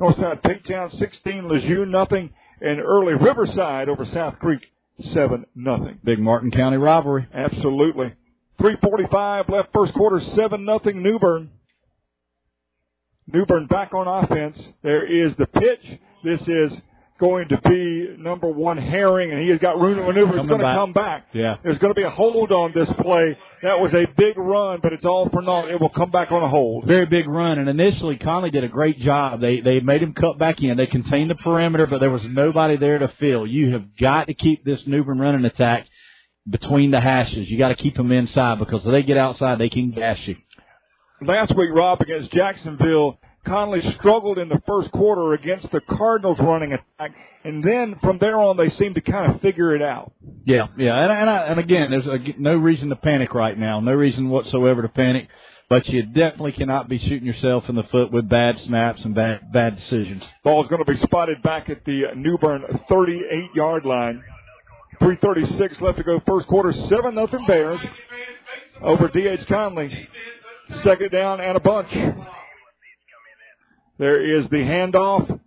[0.00, 2.30] Northside Town 16, Lejeune nothing.
[2.60, 4.60] And early Riverside over South Creek,
[5.00, 5.98] 7 nothing.
[6.04, 7.26] Big Martin County rivalry.
[7.32, 8.14] Absolutely.
[8.58, 11.50] 345 left first quarter, 7 nothing New Bern.
[13.32, 14.60] New Bern back on offense.
[14.82, 16.00] There is the pitch.
[16.24, 16.72] This is
[17.18, 20.36] going to be number one Herring, and he has got room to maneuver.
[20.36, 21.28] It's Coming going to come back.
[21.32, 21.56] Yeah.
[21.62, 23.36] There's going to be a hold on this play.
[23.62, 25.70] That was a big run, but it's all for naught.
[25.70, 26.86] It will come back on a hold.
[26.86, 29.40] Very big run, and initially Conley did a great job.
[29.40, 30.76] They they made him cut back in.
[30.76, 33.46] They contained the perimeter, but there was nobody there to fill.
[33.46, 35.86] You have got to keep this New Bern running attack
[36.48, 37.48] between the hashes.
[37.48, 40.36] You got to keep them inside because if they get outside, they can gash you.
[41.22, 46.72] Last week, Rob, against Jacksonville, Conley struggled in the first quarter against the Cardinals running
[46.72, 50.12] attack, and then from there on, they seemed to kind of figure it out.
[50.44, 53.80] Yeah, yeah, and and, I, and again, there's a, no reason to panic right now.
[53.80, 55.28] No reason whatsoever to panic.
[55.68, 59.52] But you definitely cannot be shooting yourself in the foot with bad snaps and bad
[59.52, 60.22] bad decisions.
[60.44, 64.22] Ball's going to be spotted back at the New Bern 38 yard line.
[65.00, 66.72] 336 left to go first quarter.
[66.72, 67.80] 7 nothing Bears
[68.80, 70.08] over DH Conley.
[70.84, 71.88] Second down and a bunch.
[73.98, 75.40] There is the handoff.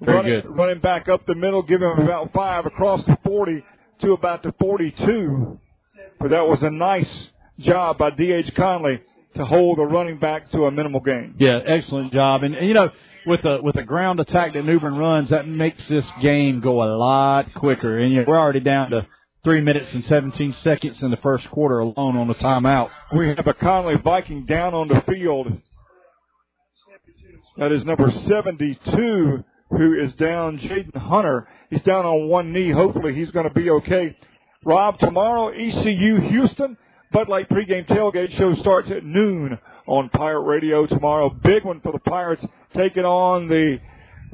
[0.00, 0.56] Very running, good.
[0.56, 3.62] running back up the middle, giving him about five across the 40
[4.02, 5.58] to about the 42.
[6.18, 7.10] But that was a nice
[7.58, 8.54] job by D.H.
[8.54, 9.00] Conley
[9.36, 11.34] to hold the running back to a minimal gain.
[11.38, 12.42] Yeah, excellent job.
[12.42, 12.90] And, and you know,
[13.26, 16.82] with a with a ground attack that New Bern runs, that makes this game go
[16.82, 17.98] a lot quicker.
[17.98, 19.06] And you know, we're already down to
[19.44, 22.90] three minutes and 17 seconds in the first quarter alone on the timeout.
[23.14, 25.48] We have a Conley Viking down on the field.
[27.60, 31.46] That is number 72, who is down, Jaden Hunter.
[31.68, 32.70] He's down on one knee.
[32.70, 34.16] Hopefully he's going to be okay.
[34.64, 36.78] Rob, tomorrow, ECU Houston.
[37.12, 41.28] Bud Light pregame tailgate show starts at noon on Pirate Radio tomorrow.
[41.28, 42.42] Big one for the Pirates,
[42.74, 43.78] taking on the,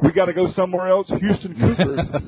[0.05, 2.07] we got to go somewhere else, Houston Cougars.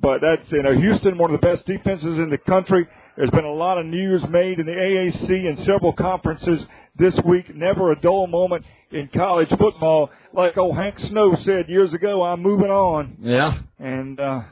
[0.00, 2.86] but that's, you know, Houston, one of the best defenses in the country.
[3.18, 7.52] There's been a lot of news made in the AAC and several conferences this week.
[7.52, 10.10] Never a dull moment in college football.
[10.32, 13.16] Like old Hank Snow said years ago, I'm moving on.
[13.20, 13.58] Yeah.
[13.80, 14.42] And, uh,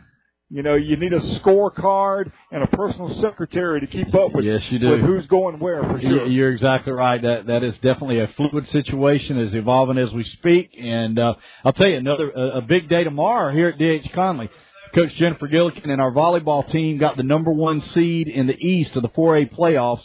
[0.50, 4.62] you know, you need a scorecard and a personal secretary to keep up with, Yes,
[4.70, 4.88] you do.
[4.90, 6.26] with who's going where for sure.
[6.26, 7.22] You're exactly right.
[7.22, 9.38] That that is definitely a fluid situation.
[9.38, 10.70] is evolving as we speak.
[10.76, 14.50] And uh, I'll tell you another a, a big day tomorrow here at DH Conley.
[14.96, 18.96] Coach Jennifer Gillikin and our volleyball team got the number one seed in the East
[18.96, 20.00] of the 4A playoffs.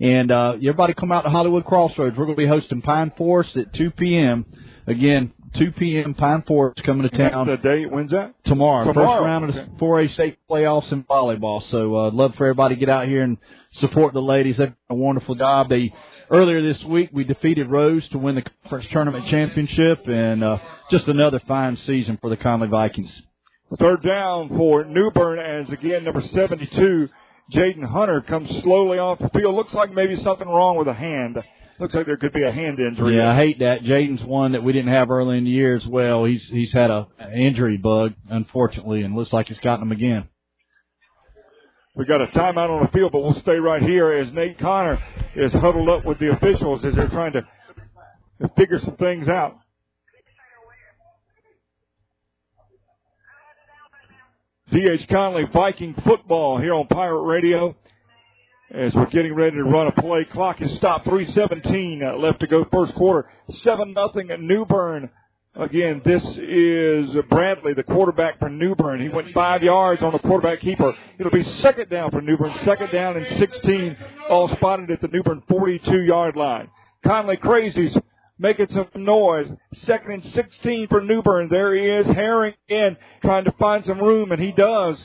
[0.00, 2.16] And uh, everybody come out to Hollywood Crossroads.
[2.18, 4.44] We're going to be hosting Pine Forest at 2 p.m.
[4.88, 6.14] Again, 2 p.m.
[6.14, 7.88] Pine Forest coming to That's town the date.
[7.88, 8.34] When's that?
[8.44, 8.84] tomorrow.
[8.84, 9.68] Tomorrow, First round of okay.
[9.78, 11.62] the 4A state playoffs in volleyball.
[11.70, 13.38] So uh, I'd love for everybody to get out here and
[13.78, 14.56] support the ladies.
[14.56, 15.68] They've done a wonderful job.
[15.68, 15.94] They
[16.32, 20.58] earlier this week we defeated Rose to win the conference tournament championship, and uh,
[20.90, 23.22] just another fine season for the Conley Vikings.
[23.78, 27.08] Third down for New Bern as again number 72,
[27.52, 29.54] Jaden Hunter comes slowly off the field.
[29.54, 31.38] Looks like maybe something wrong with a hand.
[31.78, 33.16] Looks like there could be a hand injury.
[33.16, 33.82] Yeah, I hate that.
[33.82, 36.24] Jaden's one that we didn't have early in the year as well.
[36.24, 40.28] He's he's had a an injury bug, unfortunately, and looks like he's gotten him again.
[41.94, 45.02] We got a timeout on the field, but we'll stay right here as Nate Connor
[45.34, 47.42] is huddled up with the officials as they're trying to
[48.56, 49.56] figure some things out.
[54.72, 57.76] DH Conley Viking football here on Pirate Radio
[58.70, 60.24] as we're getting ready to run a play.
[60.24, 61.04] Clock is stopped.
[61.04, 63.28] 317 uh, left to go first quarter.
[63.50, 65.10] 7 nothing at New Bern.
[65.54, 69.02] Again, this is Bradley, the quarterback for New Bern.
[69.02, 70.96] He went five yards on the quarterback keeper.
[71.18, 72.58] It'll be second down for New Bern.
[72.64, 73.94] Second down and 16,
[74.30, 76.70] all spotted at the New Bern 42 yard line.
[77.04, 77.94] Conley Crazies
[78.42, 79.48] making some noise.
[79.84, 81.48] Second and 16 for New Bern.
[81.48, 84.98] There he is, Herring in, trying to find some room, and he does.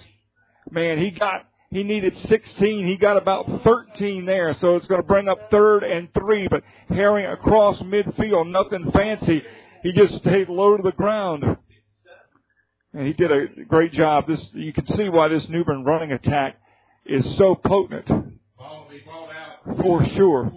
[0.71, 2.87] Man, he got, he needed 16.
[2.87, 6.63] He got about 13 there, so it's going to bring up third and three, but
[6.89, 9.43] Herring across midfield, nothing fancy.
[9.83, 11.43] He just stayed low to the ground.
[12.93, 14.27] And he did a great job.
[14.27, 16.59] This, you can see why this New Bern running attack
[17.05, 18.07] is so potent.
[19.79, 20.51] For sure.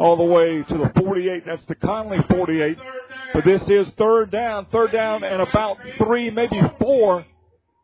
[0.00, 1.44] All the way to the 48.
[1.44, 2.78] That's the Conley 48.
[3.34, 7.26] But this is third down, third down and about three, maybe four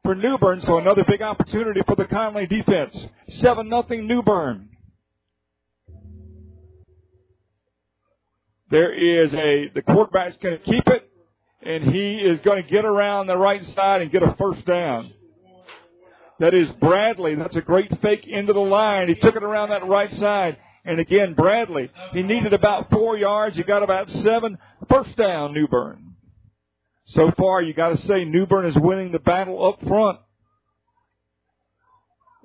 [0.03, 0.63] for New Bern.
[0.63, 2.97] So another big opportunity for the Conley defense.
[3.41, 4.71] 7 nothing New Bern.
[8.71, 11.11] There is a, the quarterback's going to keep it
[11.63, 15.13] and he is going to get around the right side and get a first down.
[16.41, 17.35] That is Bradley.
[17.35, 19.09] That's a great fake into the line.
[19.09, 20.57] He took it around that right side.
[20.87, 23.57] And again, Bradley, he needed about four yards.
[23.57, 24.57] He got about seven.
[24.89, 26.15] First down, New Bern.
[27.07, 30.21] So far, you got to say New Bern is winning the battle up front.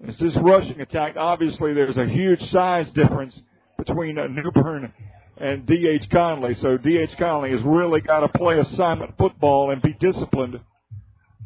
[0.04, 1.16] It's this rushing attack.
[1.18, 3.40] Obviously, there's a huge size difference
[3.78, 4.92] between uh, New Bern
[5.38, 6.10] and D.H.
[6.10, 6.56] Conley.
[6.56, 7.12] So D.H.
[7.20, 10.60] Conley has really got to play assignment football and be disciplined.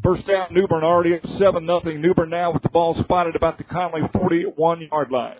[0.01, 1.99] First down, New Bern already up 7 nothing.
[1.99, 5.38] New Bern now with the ball spotted about the Conley 41 yard line.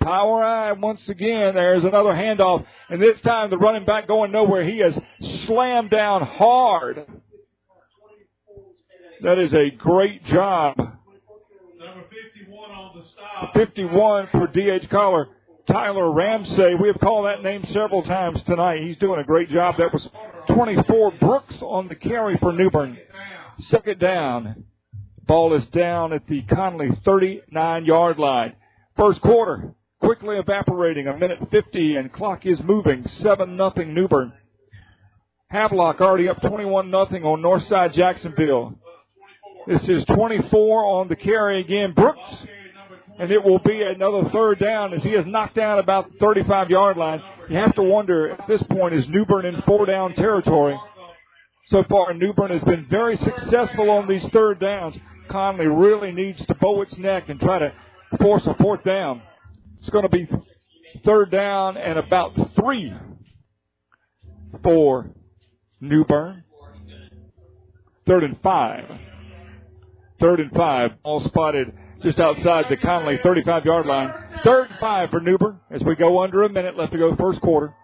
[0.00, 1.54] Power I once again.
[1.54, 2.64] There's another handoff.
[2.88, 4.64] And this time the running back going nowhere.
[4.64, 4.98] He has
[5.46, 7.06] slammed down hard.
[9.22, 10.76] That is a great job.
[10.78, 13.54] Number 51 on the stop.
[13.54, 14.88] 51 for D.H.
[14.88, 15.24] Conley.
[15.66, 16.74] Tyler Ramsey.
[16.80, 18.82] We have called that name several times tonight.
[18.82, 19.76] He's doing a great job.
[19.76, 20.08] That was
[20.48, 22.96] 24 Brooks on the carry for New Bern.
[23.68, 24.64] Second down.
[25.26, 28.54] Ball is down at the Conley 39 yard line.
[28.96, 31.06] First quarter quickly evaporating.
[31.06, 33.06] A minute 50 and clock is moving.
[33.06, 34.32] 7 nothing New Bern.
[35.50, 38.74] Havelock already up 21 nothing on Northside Jacksonville.
[39.66, 41.92] This is 24 on the carry again.
[41.92, 42.18] Brooks.
[43.18, 46.70] And it will be another third down as he has knocked down about the 35
[46.70, 47.20] yard line.
[47.50, 50.78] You have to wonder at this point is New Bern in four down territory.
[51.66, 54.96] So far, New Bern has been very successful on these third downs.
[55.28, 57.72] Conley really needs to bow its neck and try to
[58.18, 59.22] force a fourth down.
[59.80, 60.28] It's going to be
[61.04, 62.92] third down and about three
[64.62, 65.10] for
[65.80, 66.44] New Bern.
[68.06, 68.84] Third and five.
[70.20, 70.92] Third and five.
[71.02, 74.12] All spotted just outside the Conley 35 yard line.
[74.44, 77.16] Third and five for New Bern as we go under a minute left to go
[77.16, 77.74] first quarter.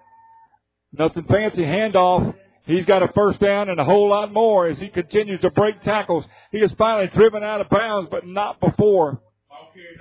[0.92, 2.35] Nothing fancy handoff.
[2.64, 5.80] He's got a first down and a whole lot more as he continues to break
[5.82, 6.24] tackles.
[6.50, 9.20] He is finally driven out of bounds, but not before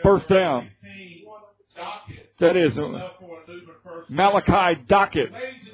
[0.04, 0.70] first down.
[2.40, 3.10] That is uh,
[4.10, 5.32] Malachi Dockett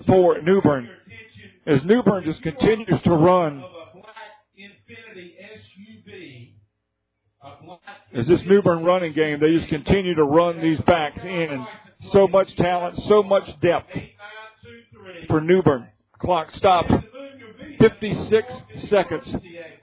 [0.08, 0.90] for New Bern.
[1.66, 3.64] As New Bern just continues to run.
[8.14, 11.66] As this New Bern running game, they just continue to run these backs in and
[12.12, 13.90] so much talent, so much depth
[15.28, 15.88] for New Bern.
[16.20, 16.92] Clock stopped.
[17.80, 18.54] 56
[18.90, 19.36] seconds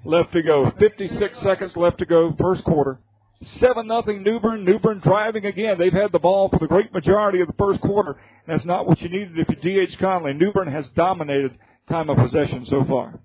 [0.04, 0.70] left to go.
[0.78, 2.34] 56 seconds left to go.
[2.38, 3.00] First quarter.
[3.42, 4.64] 7 nothing New Bern.
[4.64, 5.76] New Bern driving again.
[5.78, 8.16] They've had the ball for the great majority of the first quarter.
[8.46, 10.34] That's not what you needed if you DH Conley.
[10.34, 11.56] New Bern has dominated
[11.88, 13.18] time of possession so far.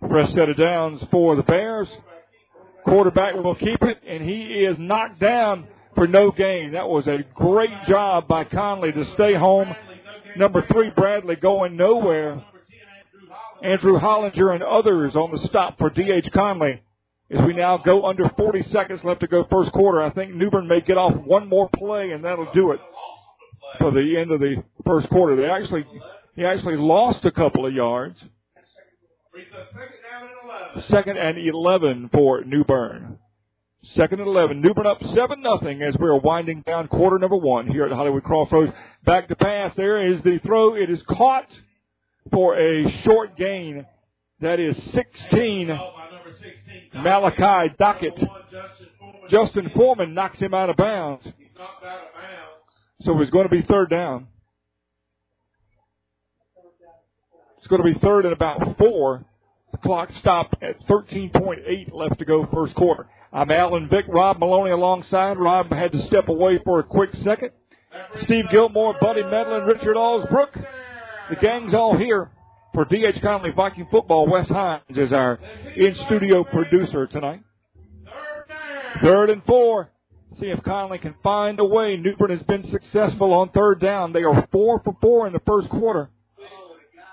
[0.00, 1.88] Fresh set of downs for the Bears.
[2.84, 6.72] Quarterback will keep it, and he is knocked down for no gain.
[6.72, 9.74] That was a great job by Conley to stay home.
[10.36, 12.44] Number three, Bradley going nowhere.
[13.62, 16.30] Andrew Hollinger and others on the stop for D.H.
[16.32, 16.82] Conley.
[17.34, 20.68] As we now go under 40 seconds left to go first quarter, I think Newbern
[20.68, 22.80] may get off one more play and that'll do it
[23.80, 25.34] for the end of the first quarter.
[25.34, 25.84] They actually,
[26.36, 28.22] he actually lost a couple of yards.
[30.88, 33.18] Second and 11 for Newbern.
[33.94, 34.60] Second and 11.
[34.60, 38.22] Newbern up 7 nothing as we are winding down quarter number one here at Hollywood
[38.22, 38.72] Crossroads.
[39.04, 39.74] Back to pass.
[39.74, 40.76] There is the throw.
[40.76, 41.48] It is caught
[42.30, 43.86] for a short gain.
[44.40, 45.70] That is 16.
[46.94, 48.18] Malachi Dockett.
[49.30, 51.26] Justin Foreman knocks him out of bounds.
[53.00, 54.28] So it's going to be third down.
[57.58, 59.24] It's going to be third and about four.
[59.72, 63.06] The clock stopped at 13.8 left to go first quarter.
[63.32, 65.38] I'm Alan Vick, Rob Maloney alongside.
[65.38, 67.50] Rob had to step away for a quick second.
[68.22, 70.64] Steve Gilmore, Buddy Medlin, Richard Allsbrook.
[71.30, 72.30] The gang's all here
[72.74, 74.28] for DH Conley Viking football.
[74.28, 75.38] Wes Hines is our
[75.76, 77.40] in-studio producer tonight.
[79.00, 79.90] Third and four.
[80.38, 81.96] See if Conley can find a way.
[81.96, 84.12] New Bern has been successful on third down.
[84.12, 86.10] They are four for four in the first quarter.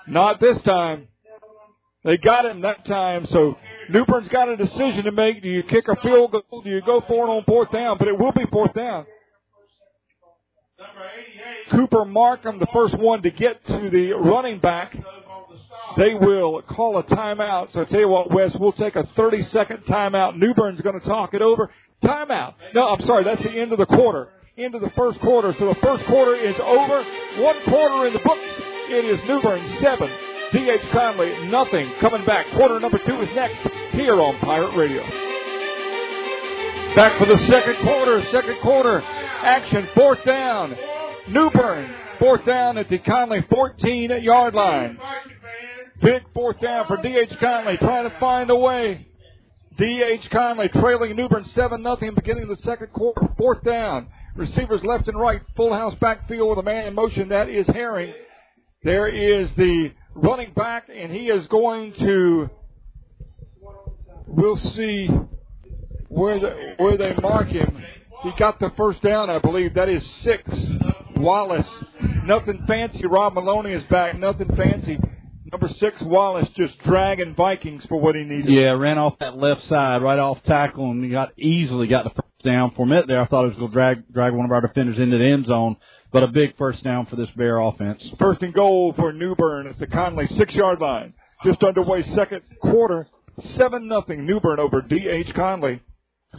[0.08, 1.06] Not this time.
[2.04, 3.56] They got him that time, so
[3.90, 5.40] New Bern's got a decision to make.
[5.40, 6.62] Do you kick a field goal?
[6.62, 7.96] Do you go for it on fourth down?
[7.98, 9.06] But it will be fourth down.
[11.70, 14.96] Cooper Markham, the first one to get to the running back.
[15.96, 17.72] They will call a timeout.
[17.72, 20.38] So I tell you what, Wes, we'll take a 30 second timeout.
[20.38, 21.70] New Bern's going to talk it over.
[22.02, 22.54] Timeout.
[22.74, 24.28] No, I'm sorry, that's the end of the quarter.
[24.56, 25.54] End of the first quarter.
[25.58, 27.04] So the first quarter is over.
[27.42, 28.40] One quarter in the books.
[28.88, 30.10] It is New Bern 7,
[30.52, 30.80] D.H.
[30.92, 31.92] Conley nothing.
[32.00, 32.46] Coming back.
[32.54, 33.60] Quarter number two is next
[33.92, 35.02] here on Pirate Radio.
[36.94, 38.22] Back for the second quarter.
[38.30, 39.88] Second quarter action.
[39.94, 40.76] Fourth down.
[41.28, 41.90] New Bern.
[42.22, 44.96] Fourth down at the Conley 14 yard line.
[46.00, 47.32] Big fourth down for D.H.
[47.40, 49.08] Conley trying to find a way.
[49.76, 50.30] D.H.
[50.30, 53.28] Conley trailing Newbern 7 0 beginning of the second quarter.
[53.36, 54.06] Fourth down.
[54.36, 55.40] Receivers left and right.
[55.56, 57.30] Full house backfield with a man in motion.
[57.30, 58.14] That is Herring.
[58.84, 62.50] There is the running back, and he is going to.
[64.28, 65.08] We'll see
[66.06, 67.82] where the, where they mark him.
[68.22, 69.74] He got the first down, I believe.
[69.74, 70.48] That is six.
[71.16, 71.68] Wallace.
[72.24, 73.06] Nothing fancy.
[73.06, 74.18] Rob Maloney is back.
[74.18, 74.98] Nothing fancy.
[75.50, 78.50] Number six, Wallace, just dragging Vikings for what he needed.
[78.50, 82.10] Yeah, ran off that left side, right off tackle, and he got easily got the
[82.10, 82.70] first down.
[82.70, 84.62] For a minute there, I thought he was going to drag drag one of our
[84.62, 85.76] defenders into the end zone,
[86.10, 88.02] but a big first down for this Bear offense.
[88.18, 89.66] First and goal for New Bern.
[89.66, 91.12] It's the Conley six yard line.
[91.44, 93.06] Just underway, second quarter,
[93.56, 94.24] seven nothing.
[94.24, 95.34] New Bern over D.H.
[95.34, 95.82] Conley.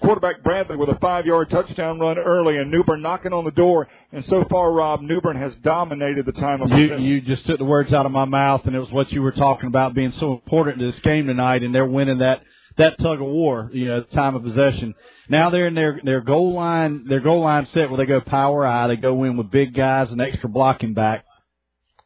[0.02, 3.88] Quarterback Bradley with a five-yard touchdown run early, and New Bern knocking on the door.
[4.12, 7.04] And so far, Rob, New Bern has dominated the time of You, possession.
[7.04, 9.32] you just took the words out of my mouth, and it was what you were
[9.32, 12.41] talking about being so important to this game tonight, and they're winning that
[12.76, 14.96] that tug of war, you know, time of possession.
[15.30, 18.66] Now they're in their their goal line, their goal line set where they go power
[18.66, 18.88] I.
[18.88, 21.24] They go in with big guys and extra blocking back.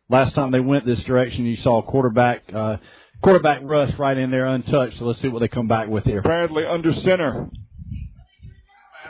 [0.10, 2.78] Last time they went this direction, you saw quarterback uh,
[3.24, 5.00] quarterback rush right in there untouched.
[5.00, 6.22] So let's see what they come back with here.
[6.22, 7.50] Bradley under center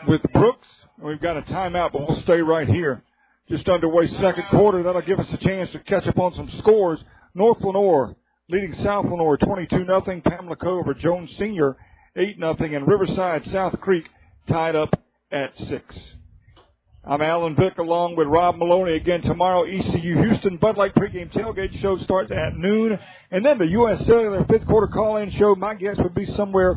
[0.07, 0.67] with Brooks.
[1.01, 3.03] We've got a timeout, but we'll stay right here.
[3.49, 4.83] Just underway second quarter.
[4.83, 6.99] That'll give us a chance to catch up on some scores.
[7.33, 8.15] North Lenoir
[8.49, 10.21] leading South Lenoir 22 nothing.
[10.21, 11.75] Pamlico over Jones Senior
[12.15, 14.05] 8 nothing, and Riverside South Creek
[14.47, 14.89] tied up
[15.31, 15.95] at six.
[17.05, 19.63] I'm Alan Vick along with Rob Maloney again tomorrow.
[19.63, 22.99] ECU Houston Bud Light pregame tailgate show starts at noon,
[23.31, 24.05] and then the U.S.
[24.05, 25.55] Cellular fifth quarter call-in show.
[25.55, 26.75] My guess would be somewhere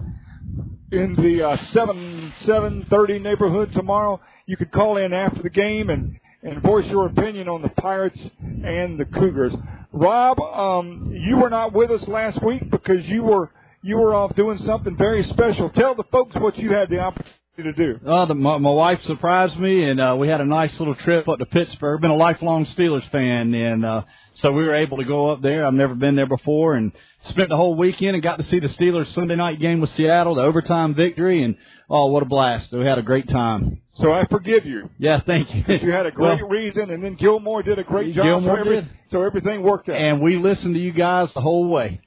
[0.93, 4.21] in the uh, seven seven thirty neighborhood tomorrow.
[4.47, 8.19] You could call in after the game and and voice your opinion on the Pirates
[8.41, 9.53] and the Cougars.
[9.93, 13.51] Rob, um, you were not with us last week because you were
[13.83, 15.71] you were off doing something very special.
[15.71, 18.01] Tell the folks what you had the opportunity to do.
[18.07, 21.29] Uh, the, my, my wife surprised me, and uh, we had a nice little trip
[21.29, 22.01] up to Pittsburgh.
[22.01, 24.03] Been a lifelong Steelers fan, and uh,
[24.35, 25.67] so we were able to go up there.
[25.67, 26.93] I've never been there before, and
[27.29, 30.35] spent the whole weekend and got to see the Steelers Sunday night game with Seattle,
[30.37, 31.57] the overtime victory, and
[31.89, 32.73] oh, what a blast!
[32.73, 33.81] We had a great time.
[33.95, 34.89] So I forgive you.
[34.99, 35.63] Yeah, thank you.
[35.69, 38.25] You had a great Well, reason, and then Gilmore did a great job.
[38.25, 38.91] Gilmore so, every- did.
[39.11, 39.97] so everything worked out.
[39.97, 42.01] and we listened to you guys the whole way.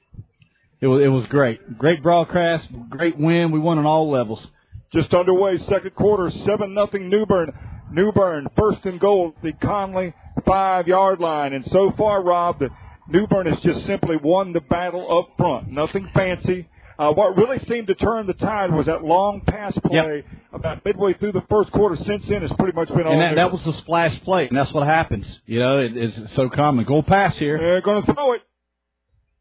[0.80, 3.52] It was it was great, great broadcast, great win.
[3.52, 4.44] We won on all levels.
[4.92, 7.52] Just underway, second quarter, seven nothing New Bern.
[7.90, 10.12] Newburn first and goal, at the Conley
[10.44, 12.68] five yard line, and so far, Rob, the
[13.08, 15.70] New Bern has just simply won the battle up front.
[15.70, 16.68] Nothing fancy.
[16.96, 21.12] Uh, what really seemed to turn the tide was that long pass play about midway
[21.14, 21.96] through the first quarter.
[21.96, 23.12] Since then, it's pretty much been all.
[23.12, 25.26] And that, that was the splash play, and that's what happens.
[25.44, 26.84] You know, it, it's so common.
[26.84, 28.42] Go pass here, They're going to throw it,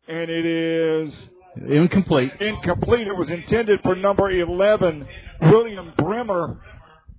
[0.07, 1.13] and it is
[1.67, 2.31] incomplete.
[2.41, 3.07] incomplete.
[3.07, 5.07] It was intended for number 11,
[5.43, 6.59] William Brimmer.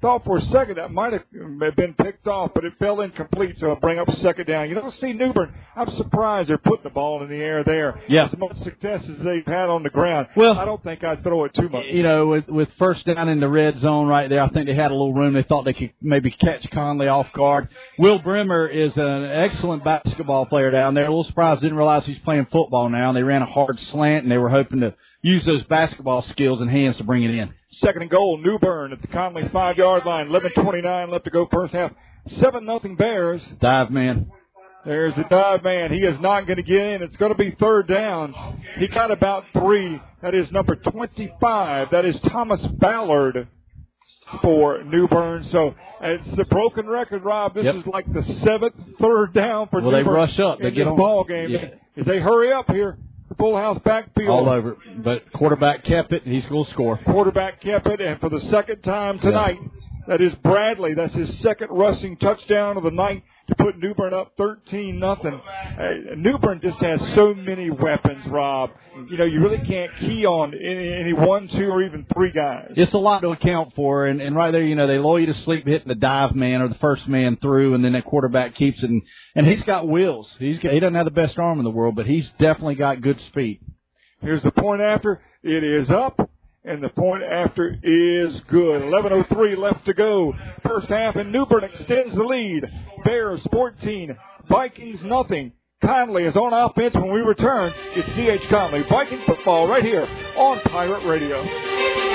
[0.05, 1.22] Thought for a second that might have
[1.76, 4.68] been picked off, but it fell incomplete, so it'll bring up second down.
[4.68, 5.55] You don't see Newbern.
[5.74, 8.02] I'm surprised they're putting the ball in the air there.
[8.07, 8.26] Yeah.
[8.26, 10.26] As much success as they've had on the ground.
[10.36, 11.86] Well- I don't think I'd throw it too much.
[11.90, 14.74] You know, with with first down in the red zone right there, I think they
[14.74, 15.32] had a little room.
[15.32, 17.70] They thought they could maybe catch Conley off guard.
[17.98, 21.05] Will Brimmer is an excellent basketball player down there.
[21.07, 23.12] A little surprised, didn't realize he's playing football now.
[23.12, 24.92] They ran a hard slant, and they were hoping to
[25.24, 27.52] use those basketball skills and hands to bring it in.
[27.72, 30.28] Second and goal, Newbern at the Conley five yard line.
[30.28, 31.90] 11:29 left to go first half.
[32.38, 33.42] Seven nothing Bears.
[33.60, 34.30] Dive man.
[34.84, 35.90] There's the dive man.
[35.92, 37.02] He is not going to get in.
[37.02, 38.34] It's going to be third down.
[38.78, 39.98] He got about three.
[40.20, 41.90] That is number 25.
[41.90, 43.48] That is Thomas Ballard
[44.42, 45.44] for New Bern.
[45.44, 47.54] So it's the broken record, Rob.
[47.54, 47.74] This Yep.
[47.76, 50.58] is like the seventh third down for Well, New they rush up.
[50.58, 51.48] They get this on- ball game.
[51.50, 51.68] Yeah.
[51.96, 52.98] As they hurry up here,
[53.39, 54.28] full house backfield.
[54.28, 54.76] all over.
[54.99, 56.24] But quarterback kept it.
[56.24, 56.99] And he's going to score.
[56.99, 59.59] Quarterback kept it, and for the second time tonight,
[60.07, 60.95] that is Bradley.
[60.95, 65.40] That's his second rushing touchdown of the night to put Newbern up 13 nothing.
[66.16, 68.70] Newbern just has so many weapons, Rob.
[69.11, 72.72] You know, you really can't key on any, any one, two, or even three guys.
[72.76, 75.26] It's a lot to account for, and, and right there, you know, they lull you
[75.26, 78.55] to sleep hitting the dive man or the first man through, and then that quarterback
[78.55, 78.88] keeps it.
[78.88, 79.03] And,
[79.34, 80.32] and he's got wheels.
[80.38, 83.03] He's got, he doesn't have the best arm in the world, but he's definitely got
[83.03, 83.61] good speed.
[84.20, 85.20] Here's the point after.
[85.42, 86.30] It is up,
[86.64, 88.82] and the point after is good.
[88.82, 90.34] 11.03 left to go.
[90.66, 92.64] First half, and New Bern extends the lead.
[93.04, 94.16] Bears 14,
[94.48, 95.52] Vikings nothing.
[95.82, 97.72] Conley is on offense when we return.
[97.94, 98.48] It's D.H.
[98.48, 100.06] Conley, Viking football, right here
[100.36, 102.13] on Pirate Radio.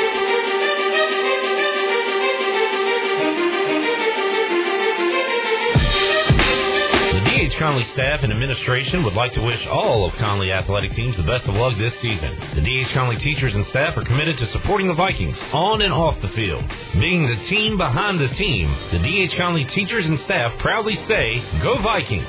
[7.49, 7.57] D.H.
[7.57, 11.45] Conley staff and administration would like to wish all of Conley athletic teams the best
[11.45, 12.37] of luck this season.
[12.53, 12.89] The D.H.
[12.89, 16.63] Conley teachers and staff are committed to supporting the Vikings on and off the field.
[16.93, 19.35] Being the team behind the team, the D.H.
[19.35, 22.27] Conley teachers and staff proudly say, Go Vikings!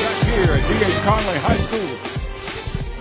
[0.00, 1.04] Back here at D.H.
[1.04, 1.98] Conley High School.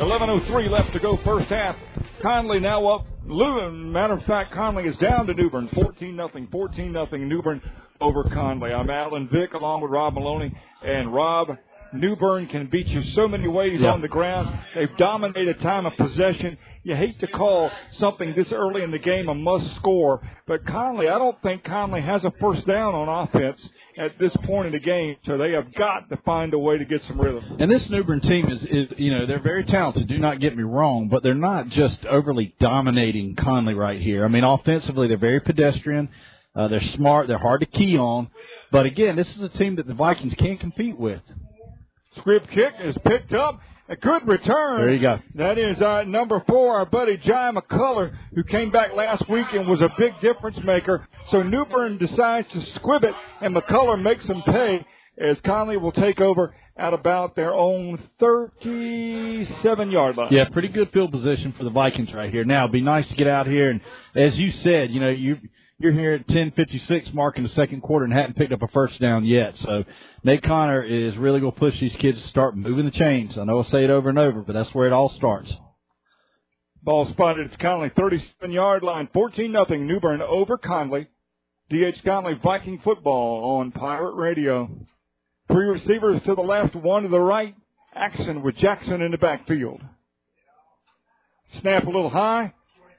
[0.10, 1.78] 11.03 left to go first half.
[2.22, 3.06] Conley now up.
[3.26, 5.70] Matter of fact, Conley is down to New Bern.
[5.74, 7.30] 14 nothing, 14 nothing.
[7.30, 7.62] New Bern
[8.02, 8.74] over Conley.
[8.74, 10.54] I'm Alan Vick along with Rob Maloney.
[10.84, 11.50] And Rob,
[11.94, 13.92] New Bern can beat you so many ways Yeah.
[13.94, 14.50] on the ground.
[14.76, 16.58] They've dominated time of possession.
[16.84, 21.10] You hate to call something this early in the game a must score, but Conley,
[21.10, 23.62] I don't think Conley has a first down on offense
[23.98, 26.86] at this point in the game, so they have got to find a way to
[26.86, 27.44] get some rhythm.
[27.60, 30.08] And this New Bern team is, is, you know, they're very talented.
[30.08, 34.24] Do not get me wrong, but they're not just overly dominating Conley right here.
[34.24, 36.08] I mean, offensively, they're very pedestrian.
[36.58, 37.28] Uh, they're smart.
[37.28, 38.30] They're hard to key on.
[38.72, 41.22] But again, this is a team that the Vikings can't compete with.
[42.18, 43.60] Squib kick is picked up.
[43.90, 44.82] A good return.
[44.82, 45.20] There you go.
[45.36, 49.66] That is uh, number four, our buddy Jai McCullough, who came back last week and
[49.66, 51.08] was a big difference maker.
[51.30, 54.86] So New Bern decides to squib it, and McCullough makes them pay
[55.18, 60.28] as Conley will take over at about their own 37 yard line.
[60.32, 62.44] Yeah, pretty good field position for the Vikings right here.
[62.44, 63.82] Now, it'd be nice to get out here and,
[64.16, 65.38] as you said, you know, you
[65.80, 69.00] you're here at 10:56 mark in the second quarter and hadn't picked up a first
[69.00, 69.56] down yet.
[69.58, 69.84] So
[70.24, 73.38] Nate Connor is really going to push these kids to start moving the chains.
[73.38, 75.54] I know I say it over and over, but that's where it all starts.
[76.82, 79.86] Ball spotted at Conley, 37 yard line, 14 nothing.
[79.88, 81.08] New Bern over Conley.
[81.70, 84.70] DH Conley Viking football on Pirate Radio.
[85.48, 87.56] Three receivers to the left, one to the right.
[87.94, 89.82] Axon with Jackson in the backfield.
[91.62, 92.54] Snap a little high.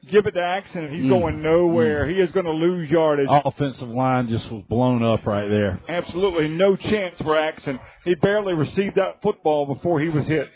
[0.06, 1.08] Give it to Axon, and he's Mm.
[1.08, 2.08] going nowhere.
[2.08, 3.26] He is going to lose yardage.
[3.28, 5.80] Offensive line just was blown up right there.
[5.88, 7.80] Absolutely no chance for Axon.
[8.04, 10.48] He barely received that football before he was hit.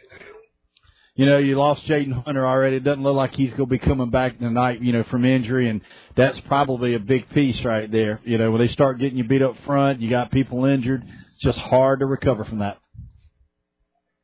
[1.14, 2.76] You know, you lost Jaden Hunter already.
[2.76, 5.68] It doesn't look like he's going to be coming back tonight, you know, from injury,
[5.68, 5.82] and
[6.16, 8.20] that's probably a big piece right there.
[8.24, 11.02] You know, when they start getting you beat up front, you got people injured.
[11.04, 12.78] It's just hard to recover from that.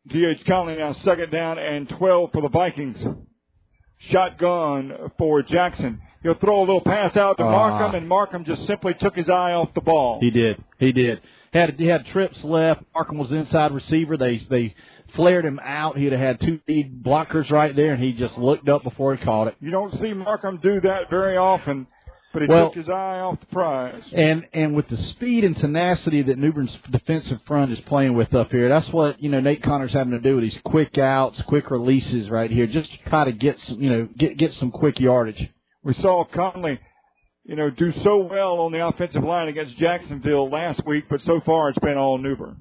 [0.09, 2.97] DH Conley now second down and 12 for the Vikings.
[4.11, 6.01] Shotgun for Jackson.
[6.23, 7.51] He'll throw a little pass out to Ah.
[7.51, 10.19] Markham, and Markham just simply took his eye off the ball.
[10.21, 10.63] He did.
[10.79, 11.21] He did.
[11.53, 12.83] Had he had trips left.
[12.95, 14.17] Markham was inside receiver.
[14.17, 14.75] They they
[15.17, 15.97] flared him out.
[15.97, 19.25] He'd have had two lead blockers right there, and he just looked up before he
[19.25, 19.57] caught it.
[19.61, 21.87] You don't see Markham do that very often,
[22.33, 24.03] but he Well- took his eye off the prize.
[24.13, 28.35] And and with the speed and tenacity that New Bern's defensive front is playing with
[28.35, 31.41] up here, that's what you know Nate Connor's having to do with these quick outs,
[31.43, 34.71] quick releases right here, just to try to get some you know get get some
[34.71, 35.49] quick yardage.
[35.83, 36.79] We saw Conley,
[37.45, 41.41] you know, do so well on the offensive line against Jacksonville last week, but so
[41.41, 42.57] far it's been all New Bern.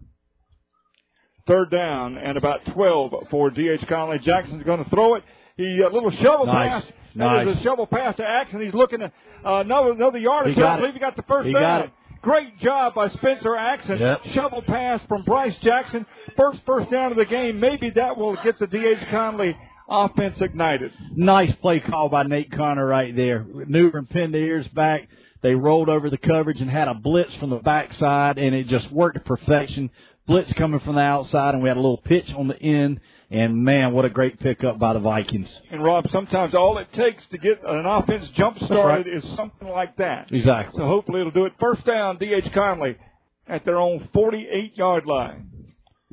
[1.48, 3.88] Third down and about 12 for D.H.
[3.88, 4.20] Conley.
[4.20, 5.24] Jackson's going to throw it.
[5.58, 6.84] He a little shovel Nice.
[6.84, 6.92] pass.
[7.16, 7.46] Nice.
[7.46, 8.62] That is a shovel pass to Axon.
[8.62, 9.12] He's looking at
[9.46, 10.56] uh, another another yardage.
[10.56, 11.62] He got I believe he got the first He down.
[11.62, 11.92] got it.
[12.22, 13.98] Great job by Spencer Axon.
[14.00, 14.22] Yep.
[14.34, 16.06] Shovel pass from Bryce Jackson.
[16.36, 17.60] First first down of the game.
[17.60, 18.98] Maybe that will get the D.H.
[19.10, 19.56] Conley
[19.90, 20.92] offense ignited.
[21.16, 23.46] Nice play call by Nate Connor right there.
[23.68, 25.08] New Bern pinned the ears back.
[25.42, 28.92] They rolled over the coverage and had a blitz from the backside, and it just
[28.92, 29.90] worked to perfection.
[30.28, 33.00] Blitz coming from the outside, and we had a little pitch on the end.
[33.30, 35.54] And man, what a great pickup by the Vikings.
[35.70, 39.24] And Rob, sometimes all it takes to get an offense jump started right.
[39.24, 40.32] is something like that.
[40.32, 40.78] Exactly.
[40.78, 41.54] So hopefully it'll do it.
[41.60, 42.54] First down, D.H.
[42.54, 42.96] Conley
[43.48, 45.50] at their own 48 yard line.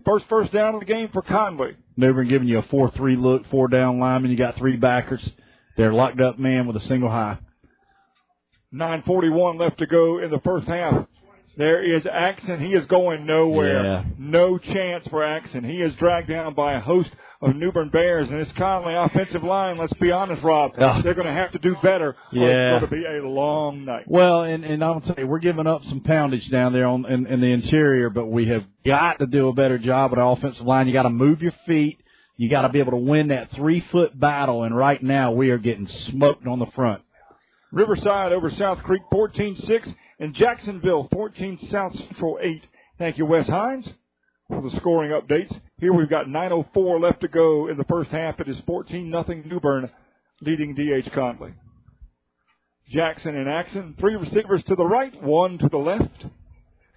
[0.04, 1.76] First first down of the game for Conley.
[1.96, 4.30] New Bern giving you a four-three look, four down lineman.
[4.30, 5.26] You got three backers.
[5.76, 7.38] They're locked up man with a single high.
[8.72, 11.06] 9:41 left to go in the first half.
[11.56, 12.60] There is Axon.
[12.60, 13.84] He is going nowhere.
[13.84, 14.04] Yeah.
[14.18, 15.64] No chance for Axon.
[15.64, 18.28] He is dragged down by a host of Newbern Bears.
[18.28, 21.76] And this Conley offensive line, let's be honest, Rob, they're going to have to do
[21.82, 22.16] better.
[22.32, 22.46] Yeah.
[22.76, 24.04] It's going to be a long night.
[24.06, 27.26] Well, and and I'll tell you, we're giving up some poundage down there on in,
[27.26, 30.66] in the interior, but we have got to do a better job with our offensive
[30.66, 30.88] line.
[30.88, 32.00] You got to move your feet.
[32.36, 34.64] You got to be able to win that three foot battle.
[34.64, 37.02] And right now, we are getting smoked on the front.
[37.70, 42.66] Riverside over South Creek 14-6 and Jacksonville 14 South Central 8.
[42.98, 43.88] Thank you, Wes Hines.
[44.48, 45.54] for the scoring updates.
[45.78, 48.38] Here we've got 9.04 left to go in the first half.
[48.40, 49.90] It is 14 nothing New Bern
[50.40, 51.10] leading D.H.
[51.12, 51.54] Conley.
[52.90, 53.94] Jackson in action.
[53.98, 56.24] Three receivers to the right, one to the left.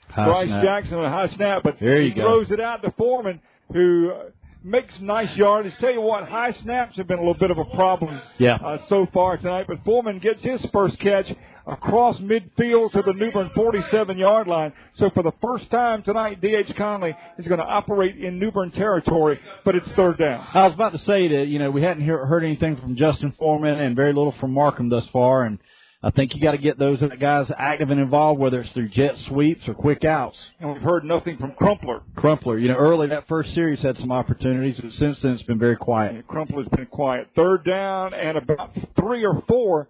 [0.09, 0.63] High Bryce snap.
[0.63, 2.22] Jackson with a high snap, but he go.
[2.24, 3.39] throws it out to Foreman,
[3.74, 4.24] who uh,
[4.63, 5.74] makes nice yardage.
[5.80, 8.55] Tell you what, high snaps have been a little bit of a problem Yeah.
[8.55, 11.28] uh, so far tonight, but Foreman gets his first catch
[11.68, 14.74] across midfield to the New Bern 47 yard line.
[14.93, 16.74] So for the first time tonight, D.H.
[16.78, 20.47] Conley is going to operate in New Bern territory, but it's third down.
[20.53, 23.34] I was about to say that you know we hadn't hear, heard anything from Justin
[23.38, 25.59] Foreman and very little from Markham thus far, and
[26.03, 29.18] I think you got to get those guys active and involved, whether it's through jet
[29.28, 30.38] sweeps or quick outs.
[30.59, 32.03] And we've heard nothing from Crumpler.
[32.15, 35.57] Crumpler, you know, early that first series had some opportunities, but since then it's been
[35.57, 36.28] very quiet.
[36.28, 37.30] Crumpler's been quiet.
[37.36, 39.89] Third down and about three or four.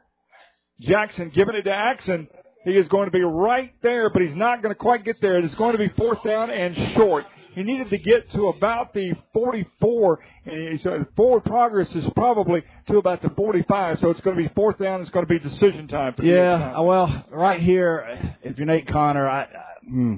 [0.80, 2.28] Jackson giving it to Axon.
[2.66, 5.38] He is going to be right there, but he's not going to quite get there.
[5.38, 7.26] It's going to be fourth down and short.
[7.56, 12.62] He needed to get to about the 44, and he said forward progress is probably
[12.88, 14.00] to about the 45.
[14.00, 15.02] So it's going to be fourth down.
[15.02, 16.14] It's going to be decision time.
[16.14, 16.84] For Yeah, DH.
[16.84, 19.48] well, right here, if you're Nate Connor, I, I
[19.88, 20.16] hmm,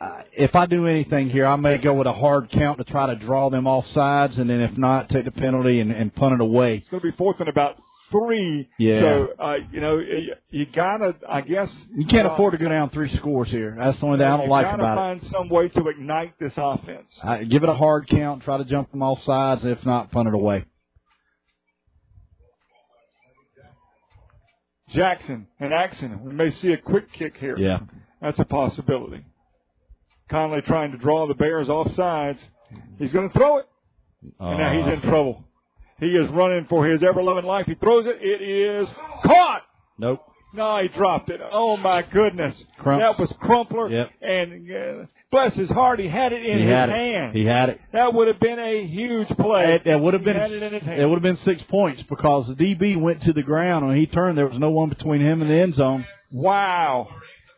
[0.00, 3.06] uh, if I do anything here, I may go with a hard count to try
[3.06, 6.34] to draw them off sides, and then if not, take the penalty and, and punt
[6.34, 6.76] it away.
[6.76, 7.78] It's going to be fourth and about
[8.10, 8.68] three.
[8.78, 9.00] Yeah.
[9.00, 11.70] So uh, you know you, you gotta, I guess.
[11.94, 13.76] You can't uh, afford to go down three scores here.
[13.78, 14.96] That's the only thing I don't like about it.
[14.96, 17.08] find some way to ignite this offense.
[17.48, 20.34] Give it a hard count, try to jump them off sides, if not, punt it
[20.34, 20.64] away.
[24.94, 26.24] Jackson and Axon.
[26.24, 27.56] We may see a quick kick here.
[27.56, 27.80] Yeah.
[28.20, 29.24] That's a possibility.
[30.28, 32.40] Conley trying to draw the Bears off sides.
[32.98, 33.66] He's going to throw it.
[34.38, 35.44] And now he's in trouble.
[36.00, 37.66] He is running for his ever loving life.
[37.66, 38.16] He throws it.
[38.20, 38.88] It is
[39.24, 39.62] caught.
[39.98, 40.20] Nope.
[40.52, 41.40] No, he dropped it.
[41.52, 42.56] Oh my goodness.
[42.78, 43.00] Crump.
[43.02, 43.88] That was Crumpler.
[43.88, 44.10] Yep.
[44.20, 46.90] And uh, bless his heart, he had it in He his hand.
[46.90, 47.36] it.
[47.38, 47.80] He had it.
[47.92, 49.74] That would have been a huge play.
[49.74, 51.00] It, it would have He been had it in his hand.
[51.00, 54.06] it would have been six points because the DB went to the ground when he
[54.06, 54.36] turned.
[54.36, 56.04] There was no one between him and the end zone.
[56.32, 57.08] Wow.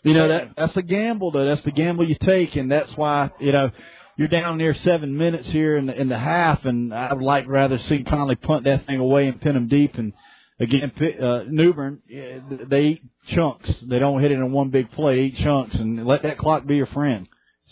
[0.02, 1.46] You know that that's a gamble though.
[1.46, 3.70] That's the gamble you take, and that's why you know
[4.16, 7.46] you're down near seven minutes here in the in the half, and I would like
[7.46, 9.94] rather see Conley punt that thing away and pin him deep.
[9.94, 10.12] And
[10.60, 12.38] again, uh, New Bern, yeah,
[12.68, 13.70] they eat chunks.
[13.88, 15.16] They don't hit it in one big play.
[15.16, 17.28] They eat chunks, and let that clock be your friend.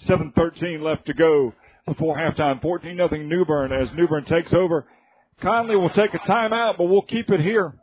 [0.08, 1.52] 7.13 left to go
[1.86, 2.62] before halftime.
[2.62, 4.86] 14 nothing New Bern as New Bern takes over.
[5.42, 7.74] Conley will take a timeout, but we'll keep it here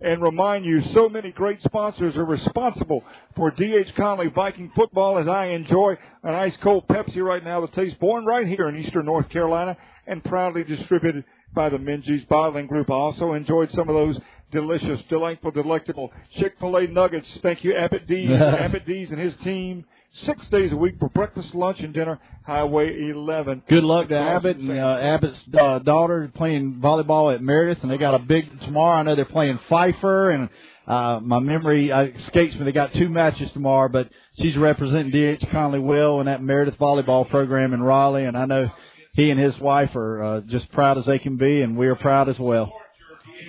[0.00, 3.02] and remind you so many great sponsors are responsible
[3.34, 3.94] for D.H.
[3.96, 8.24] Conley Viking football as I enjoy an ice cold Pepsi right now that tastes born
[8.24, 9.76] right here in eastern North Carolina
[10.06, 11.24] and proudly distributed
[11.54, 12.90] by the Minges Bottling Group.
[12.90, 14.18] I also enjoyed some of those
[14.52, 17.26] delicious, delightful, delectable Chick-fil-A nuggets.
[17.42, 19.84] Thank you, Abbott D's, Abbott D's and his team.
[20.24, 22.18] Six days a week for breakfast, lunch, and dinner.
[22.44, 23.62] Highway 11.
[23.68, 27.98] Good luck to Abbott and uh, Abbott's uh, daughter playing volleyball at Meredith, and they
[27.98, 28.96] got a big tomorrow.
[28.98, 30.48] I know they're playing Pfeiffer, and
[30.86, 32.64] uh, my memory uh, escapes me.
[32.64, 34.08] They got two matches tomorrow, but
[34.40, 35.44] she's representing D.H.
[35.52, 38.70] Conley well in that Meredith volleyball program in Raleigh, and I know
[39.12, 41.96] he and his wife are uh, just proud as they can be, and we are
[41.96, 42.72] proud as well.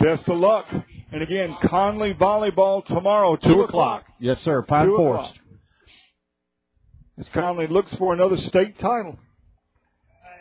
[0.02, 0.66] Best of luck.
[1.12, 4.04] And again, Conley volleyball tomorrow, two, o'clock.
[4.20, 4.62] Yes, sir.
[4.62, 5.39] Pine Forest.
[7.20, 9.18] As Conley looks for another state title.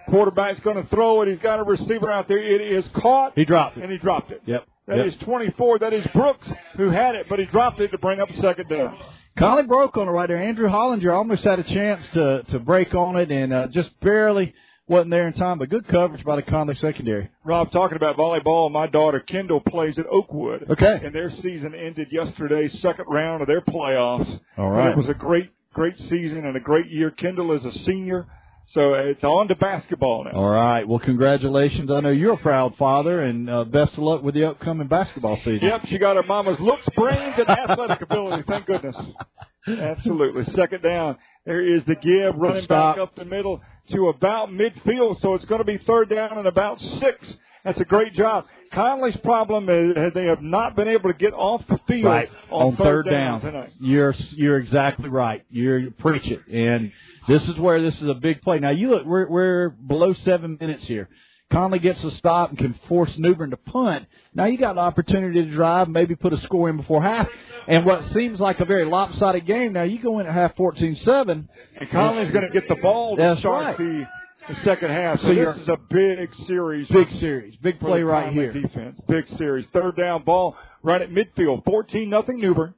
[0.09, 1.29] Quarterback's going to throw it.
[1.29, 2.39] He's got a receiver out there.
[2.39, 3.33] It is caught.
[3.35, 3.83] He dropped it.
[3.83, 4.43] And he dropped it.
[4.47, 4.65] Yep.
[4.87, 5.07] That yep.
[5.07, 5.81] is 24.
[5.81, 8.69] That is Brooks who had it, but he dropped it to bring up a second
[8.71, 8.97] down.
[9.39, 10.43] Conley broke on it right there.
[10.43, 14.55] Andrew Hollinger almost had a chance to to break on it and uh, just barely
[14.89, 17.29] wasn't there in time, but good coverage by the Conley secondary.
[17.45, 20.67] Rob, talking about volleyball, my daughter Kendall plays at Oakwood.
[20.71, 21.01] Okay.
[21.05, 24.41] And their season ended yesterday, second round of their playoffs.
[24.57, 24.91] All And.
[24.91, 27.09] It was a great, great season and a great year.
[27.13, 28.27] Kendall is a senior,
[28.75, 30.33] so it's on to basketball now.
[30.33, 30.87] All right.
[30.87, 31.89] Well, congratulations.
[31.89, 35.37] I know you're a proud father, and uh, best of luck with the upcoming basketball
[35.45, 35.61] season.
[35.63, 38.43] Yep, she got her mama's looks, brains, and athletic ability.
[38.49, 38.97] Thank goodness.
[39.69, 40.53] Absolutely.
[40.55, 41.17] Second down.
[41.47, 42.97] There is the give, running Stop.
[42.97, 43.61] back up the middle
[43.93, 45.21] to about midfield.
[45.23, 47.25] So it's going to be third down and about six.
[47.65, 48.45] That's a great job.
[48.73, 52.69] Conley's problem is they have not been able to get off the field Right on,
[52.69, 53.41] on third down.
[53.41, 53.71] tonight.
[53.81, 55.45] You're you're exactly right.
[55.51, 56.93] You're you preach it, and
[57.27, 58.59] this is where this is a big play.
[58.59, 61.09] Now you look, we're we're below seven minutes here.
[61.51, 64.07] Conley gets a stop and can force New Bern to punt.
[64.35, 67.27] Now you got an opportunity to drive, maybe put a score in before half.
[67.67, 71.31] And what seems like a very lopsided game, now you go in at half 14-7.
[71.81, 73.79] And Conley's going to get the ball to That's start right.
[73.79, 74.07] the,
[74.49, 75.21] the second half.
[75.21, 76.89] So, So this is a big series.
[76.89, 78.53] Big series, big play right here.
[78.53, 79.67] Defense, big series.
[79.73, 81.65] Third down ball right at midfield.
[81.65, 82.75] Fourteen nothing Newbern.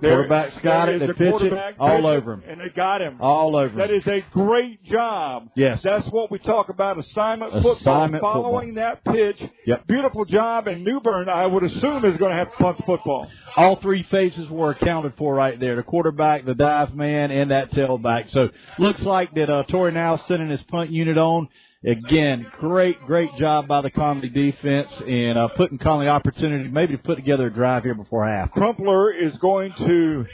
[0.00, 1.00] There- Quarterback's got it.
[1.00, 2.42] They pitch it all over him.
[2.48, 3.16] and they got him.
[3.20, 3.96] All over That him.
[3.96, 5.48] is a great job.
[5.56, 5.80] Yes.
[5.82, 7.72] That's what we talk about assignment football.
[7.76, 9.40] Assignment Following that pitch.
[9.66, 9.86] Yep.
[9.86, 10.66] Beautiful job.
[10.68, 13.26] And New Bern, I would assume, is going to have to punt the football.
[13.56, 15.76] all three phases were accounted for right there.
[15.76, 18.30] The quarterback, the dive man, and that tailback.
[18.32, 21.48] So looks like that uh, Torrey now sending his punt unit on.
[21.86, 27.02] Again, great, great job by the Conley defense and uh, putting Conley opportunity maybe to
[27.02, 28.50] put together a drive here before half.
[28.50, 30.26] Crumpler is going to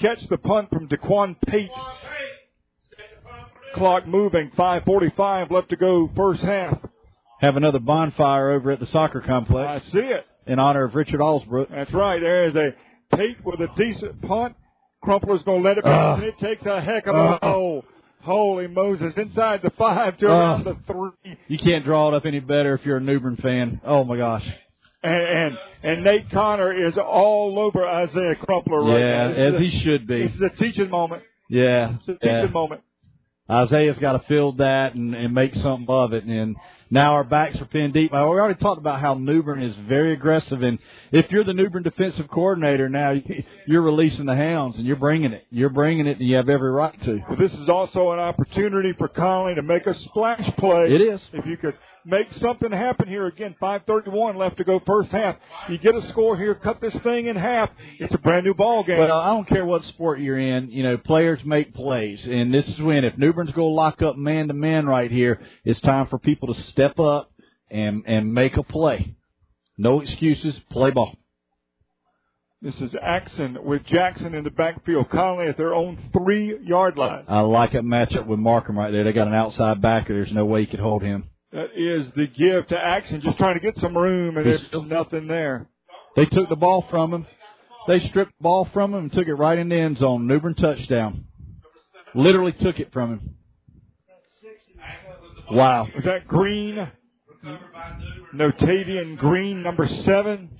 [0.00, 1.70] catch the punt from Daquan Pate.
[3.74, 4.50] Clock moving.
[4.58, 6.10] 5:45 left to go.
[6.16, 6.78] First half.
[7.40, 9.84] Have another bonfire over at the soccer complex.
[9.86, 10.24] I see it.
[10.46, 11.68] in honor of Richard Allsbrook.
[11.70, 12.18] That's right.
[12.20, 12.70] There is a
[13.14, 14.56] Pate with a decent punt.
[15.04, 17.38] Crumpler's going to let it pass, and it takes a heck of a Ugh.
[17.42, 17.84] hole.
[18.26, 19.12] Holy Moses!
[19.16, 21.36] Inside the five to around the three.
[21.46, 23.80] You can't draw it up any better if you're a New Bern fan.
[23.84, 24.44] Oh my gosh.
[25.02, 29.28] And, and and Nate Connor is all over Isaiah Crumpler right yeah, now.
[29.28, 30.26] This as a- he should be.
[30.26, 31.22] This is a teaching moment.
[31.48, 31.94] Yeah.
[32.00, 32.46] It's a teaching yeah.
[32.46, 32.80] moment.
[33.48, 36.24] Isaiah's got to field that and, and make something of it.
[36.24, 36.56] And
[36.90, 38.12] now our backs are pinned deep.
[38.12, 40.62] We already talked about how New Bern is very aggressive.
[40.62, 40.78] And
[41.10, 43.14] if you're the New Bern defensive coordinator now,
[43.66, 45.46] you're releasing the hounds and you're bringing it.
[45.50, 47.18] You're bringing it, and you have every right to.
[47.28, 50.86] But this is also an opportunity for Conley to make a splash play.
[50.94, 51.20] It is.
[51.32, 51.74] If you could
[52.06, 55.36] make something happen here again, 5:31 left to go, first half.
[55.68, 57.70] You get a score here, cut this thing in half.
[57.98, 58.98] It's a brand new ball game.
[58.98, 60.70] Well, I don't care what sport you're in.
[60.70, 64.00] You know, players make plays, and this is when if New Bern's going to lock
[64.02, 67.30] up man to man right here, it's time for people to step up
[67.70, 69.16] and and make a play.
[69.76, 70.58] No excuses.
[70.70, 71.14] Play ball.
[72.62, 75.10] This is Axon with Jackson in the backfield.
[75.10, 77.24] Conley at their own three yard line.
[77.28, 79.04] I like that matchup with Markham right there.
[79.04, 80.14] They got an outside backer.
[80.14, 81.28] There's no way you could hold him.
[81.52, 85.26] That is the give to Axon, just trying to get some room, and there's nothing
[85.26, 85.68] there.
[86.16, 87.26] They took the ball from him.
[87.86, 90.26] They stripped the ball from him and took it right in the end zone.
[90.26, 91.24] New Bern touchdown.
[92.14, 93.34] Literally took it from him.
[95.50, 95.86] Wow.
[95.94, 96.88] Was that Green?
[98.34, 100.50] Notavian Green, number seven.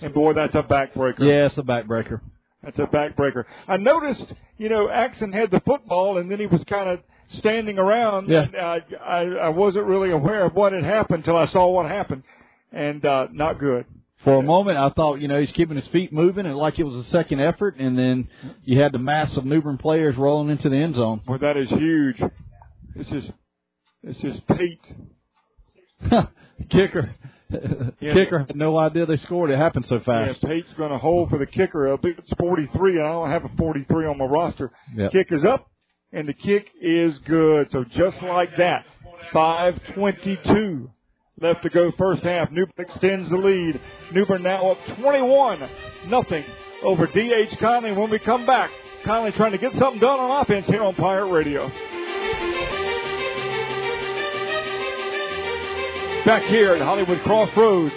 [0.00, 1.20] And boy, that's a backbreaker.
[1.20, 2.20] Yeah, it's a backbreaker.
[2.62, 3.44] That's a backbreaker.
[3.68, 7.00] I noticed, you know, Axon had the football and then he was kind of
[7.38, 8.28] standing around.
[8.28, 8.42] Yeah.
[8.42, 11.86] And I, I, I wasn't really aware of what had happened until I saw what
[11.86, 12.24] happened.
[12.72, 13.84] And, uh, not good.
[14.24, 16.84] For a moment, I thought, you know, he's keeping his feet moving and like it
[16.84, 18.28] was a second effort, and then
[18.62, 21.22] you had the mass of New Bern players rolling into the end zone.
[21.26, 22.22] Boy, that is huge.
[22.94, 23.24] This is,
[24.04, 24.94] this is Pate.
[26.70, 27.14] Kicker.
[28.00, 28.14] Yeah.
[28.14, 29.50] Kicker had no idea they scored.
[29.50, 30.38] It happened so fast.
[30.42, 31.92] Yeah, Pate's going to hold for the kicker.
[31.92, 33.00] I think it's 43.
[33.00, 34.70] I don't have a 43 on my roster.
[34.96, 35.12] Yep.
[35.12, 35.70] Kick is up,
[36.12, 37.70] and the kick is good.
[37.70, 38.84] So just like that,
[39.32, 40.90] 5:22
[41.40, 42.50] left to go first half.
[42.50, 43.80] Newbern extends the lead.
[44.12, 45.68] Newbern now up 21
[46.08, 46.44] nothing
[46.84, 47.92] over DH Conley.
[47.92, 48.70] When we come back,
[49.04, 51.68] Conley trying to get something done on offense here on Pirate Radio.
[56.24, 57.94] Back here at Hollywood Crossroads,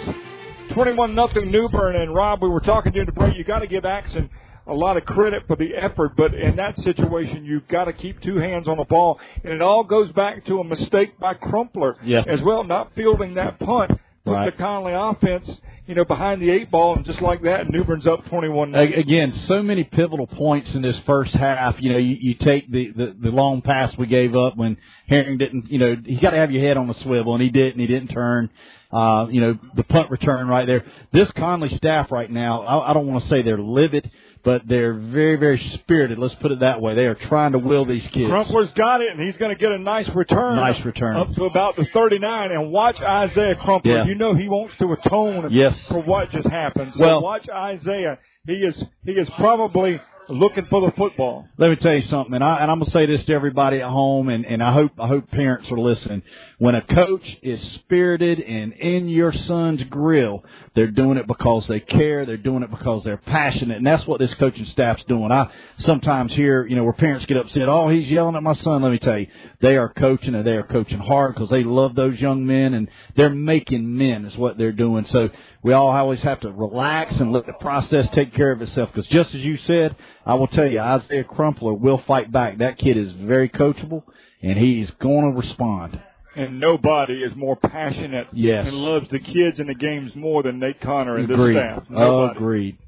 [0.74, 2.42] 21 nothing Newbern and Rob.
[2.42, 3.36] We were talking during the break.
[3.36, 4.28] You got to give Axon
[4.66, 8.20] a lot of credit for the effort, but in that situation, you've got to keep
[8.20, 11.96] two hands on the ball, and it all goes back to a mistake by Crumpler
[12.04, 12.22] Yeah.
[12.26, 13.92] as well, not fielding that punt.
[14.24, 14.46] Put Right.
[14.46, 15.48] the Conley offense,
[15.86, 19.62] you know, behind the eight ball, and just like that, Newbern's up 21 Again, so
[19.62, 21.80] many pivotal points in this first half.
[21.80, 25.38] You know, you, you take the, the the long pass we gave up when Herring
[25.38, 25.70] didn't.
[25.70, 27.78] You know, you got to have your head on the swivel, and he didn't.
[27.78, 28.50] He didn't turn.
[28.90, 30.84] Uh, you know, the punt return right there.
[31.12, 34.10] This Conley staff right now, I, I don't want to say they're livid,
[34.46, 36.18] but they're very, very spirited.
[36.20, 36.94] Let's put it that way.
[36.94, 38.30] They are trying to will these kids.
[38.30, 40.54] Crumpler's got it, and he's going to get a nice return.
[40.54, 41.16] Nice return.
[41.16, 42.52] Up to about the 39.
[42.52, 43.92] And watch Isaiah Crumpler.
[43.96, 44.04] Yeah.
[44.06, 45.76] You know he wants to atone Yes.
[45.88, 46.92] for what just happened.
[46.94, 48.18] So Well- watch Isaiah.
[48.46, 51.46] He is he is probably looking for the football.
[51.58, 53.88] Let me tell you something, and, I, and I'm gonna say this to everybody at
[53.88, 56.22] home, and, and I hope I hope parents are listening.
[56.58, 60.44] When a coach is spirited and in your son's grill,
[60.76, 62.26] they're doing it because they care.
[62.26, 65.32] They're doing it because they're passionate, and that's what this coaching staff's doing.
[65.32, 67.66] I sometimes hear, you know, where parents get upset.
[67.66, 68.82] Oh, he's yelling at my son.
[68.82, 69.26] Let me tell you,
[69.60, 72.90] they are coaching, and they are coaching hard because they love those young men, and
[73.16, 75.06] they're making men is what they're doing.
[75.06, 75.30] So
[75.62, 78.90] we all always have to relax and let the process take care of itself.
[78.92, 79.96] Because just as you said,
[80.26, 82.58] I will tell you, Isaiah Crumpler will fight back.
[82.58, 84.02] That kid is very coachable,
[84.42, 85.98] and he's going to respond.
[86.36, 88.66] And nobody is more passionate Yes.
[88.68, 91.56] and loves the kids and the games more than Nate Connor and Agreed.
[91.56, 91.84] this staff.
[91.88, 92.36] Nobody.
[92.38, 92.78] Agreed.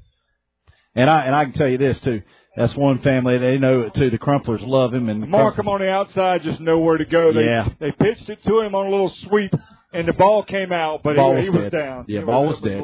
[0.95, 2.21] And I and I can tell you this too.
[2.55, 4.09] That's one family they know it too.
[4.09, 7.31] The Crumplers love him and Mark him on the outside, just nowhere to go.
[7.33, 7.69] They, Yeah.
[7.79, 9.53] they pitched it to him on a little sweep,
[9.93, 11.77] and the ball came out, but he, he was was dead.
[11.77, 12.05] down.
[12.07, 12.81] Yeah, It ball was it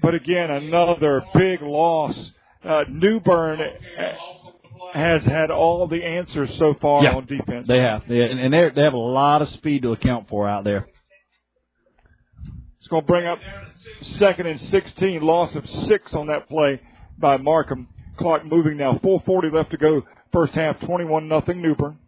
[0.00, 2.32] But again, another big loss
[2.64, 3.60] uh, New Bern
[4.94, 7.14] has had all the answers so far Yeah.
[7.14, 7.66] on defense.
[7.66, 10.64] They have, yeah, and, they they have a lot of speed to account for out
[10.64, 10.86] there.
[12.78, 13.38] It's going to bring up
[14.18, 16.80] second and 16, loss of six on that play
[17.18, 17.88] by Markham.
[18.16, 20.02] Clock moving now, 4:40 left to go.
[20.32, 21.98] First half, 21 nothing New Bern.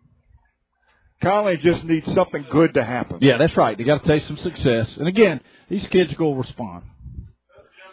[1.23, 3.19] Conley just needs something good to happen.
[3.21, 3.77] Yeah, that's right.
[3.77, 4.97] They got to taste some success.
[4.97, 6.85] And again, these kids will respond.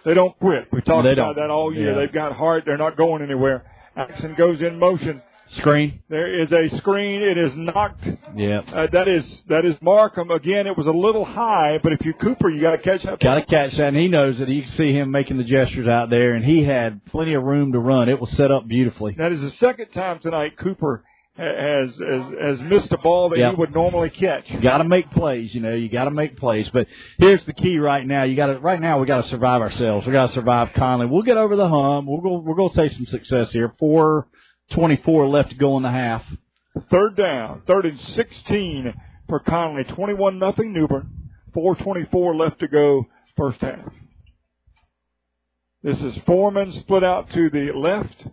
[0.06, 0.70] They don't quit.
[0.72, 1.36] We talked about don't.
[1.36, 1.92] that all year.
[1.92, 2.00] Yeah.
[2.00, 2.64] They've got heart.
[2.66, 3.66] They're not going anywhere.
[3.98, 5.22] Axon goes in motion.
[5.52, 6.04] Screen.
[6.10, 7.22] There is a screen.
[7.22, 8.06] It is knocked.
[8.36, 8.60] Yeah.
[8.68, 10.68] Uh, that is that is Markham again.
[10.68, 13.22] It was a little high, but if you Cooper, you got to catch that.
[13.22, 14.50] Got to catch that, and he knows that.
[14.50, 17.72] You can see him making the gestures out there, and he had plenty of room
[17.72, 18.10] to run.
[18.10, 19.16] It was set up beautifully.
[19.18, 21.06] That is the second time tonight Cooper
[21.38, 23.52] has has, has missed a ball that Yeah.
[23.52, 24.50] he would normally catch.
[24.50, 25.74] You got to make plays, you know.
[25.74, 26.68] You got to make plays.
[26.74, 28.24] But here's the key right now.
[28.24, 29.00] You got to right now.
[29.00, 30.06] We got to survive ourselves.
[30.08, 31.06] We got to survive Conley.
[31.06, 32.08] We'll get over the hump.
[32.08, 32.38] We'll go.
[32.40, 33.74] We're going to take some success here.
[33.80, 34.28] Four
[34.72, 36.24] twenty-four left to go in the half.
[36.92, 38.94] Third down, third and sixteen
[39.30, 39.84] for Conley.
[39.84, 41.10] Twenty-one nothing Newbern.
[41.54, 43.06] Four twenty-four left to go.
[43.36, 43.92] First half.
[45.84, 48.26] This is Foreman split out to the left.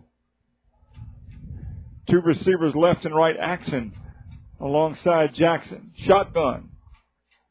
[2.09, 3.35] Two receivers left and right.
[3.39, 3.93] Axon
[4.59, 5.91] alongside Jackson.
[6.05, 6.69] Shotgun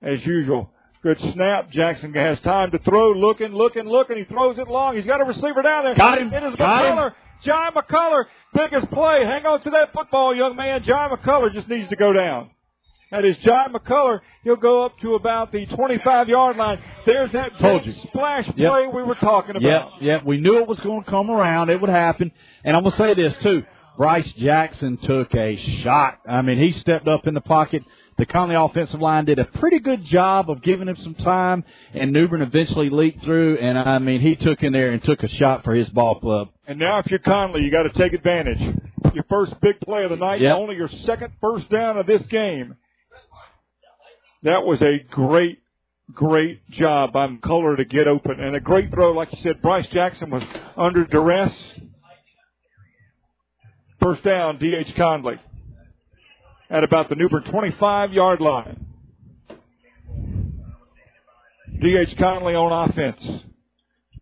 [0.02, 0.70] as usual.
[1.02, 1.70] Good snap.
[1.70, 3.12] Jackson has time to throw.
[3.12, 4.16] Looking, looking, looking.
[4.16, 4.96] He throws it long.
[4.96, 5.94] He's got a receiver down there.
[5.94, 6.32] Got him.
[6.32, 6.96] It is Got him.
[6.96, 7.12] McCullough.
[7.44, 8.24] John McCullough,
[8.54, 9.22] biggest play.
[9.24, 10.82] Hang on to that football, young man.
[10.84, 12.48] John McCullough just needs to go down.
[13.10, 14.20] That is John McCullough.
[14.44, 16.78] He'll go up to about the 25 yard line.
[17.04, 18.02] There's that Told big you.
[18.08, 18.70] splash Yep.
[18.70, 20.02] play we were talking Yep, about.
[20.02, 20.24] yep.
[20.24, 21.68] We knew it was going to come around.
[21.68, 22.32] It would happen.
[22.64, 23.62] And I'm going to say this too.
[23.96, 26.18] Bryce Jackson took a shot.
[26.28, 27.82] I mean, he stepped up in the pocket.
[28.16, 32.12] The Conley offensive line did a pretty good job of giving him some time, and
[32.12, 33.58] Newbern eventually leaked through.
[33.58, 36.48] And I mean, he took in there and took a shot for his ball club.
[36.66, 38.58] And now, if you're Conley, you got to take advantage.
[39.14, 40.56] Your first big play of the night, Yep.
[40.56, 42.76] only your second first down of this game.
[44.42, 45.58] That was a great,
[46.12, 49.62] great job by McCullough to get open, and a great throw, like you said.
[49.62, 50.42] Bryce Jackson was
[50.76, 51.56] under duress.
[54.04, 54.94] First down, D.H.
[54.98, 55.36] Conley
[56.68, 58.84] at about the Newbern 25 yard line.
[61.80, 62.14] D.H.
[62.18, 63.26] Conley on offense.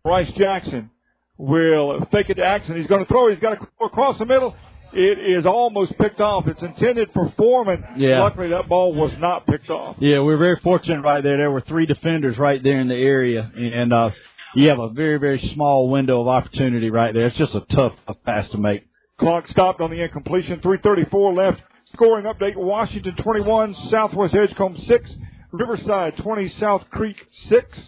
[0.01, 0.89] Bryce Jackson
[1.37, 2.77] will fake it to Axon.
[2.77, 3.29] He's going to throw.
[3.29, 4.55] He's got to across the middle.
[4.93, 6.47] It is almost picked off.
[6.47, 7.83] It's intended for Foreman.
[7.97, 8.21] Yeah.
[8.21, 9.97] Luckily, that ball was not picked off.
[9.99, 11.35] Yeah, we were very fortunate right there.
[11.35, 14.11] There were three defenders right there in the area, and uh,
[14.55, 17.27] you have a very, very small window of opportunity right there.
[17.27, 18.85] It's just a tough, tough pass to make.
[19.23, 20.59] Clock stopped on the incompletion.
[20.59, 21.61] 334 left.
[21.93, 22.57] Scoring update.
[22.57, 25.15] Washington 21, Southwest Edgecombe 6,
[25.53, 27.15] Riverside 20, South Creek
[27.47, 27.79] 6.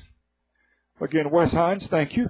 [1.01, 2.29] Again, Wes Hines, thank you.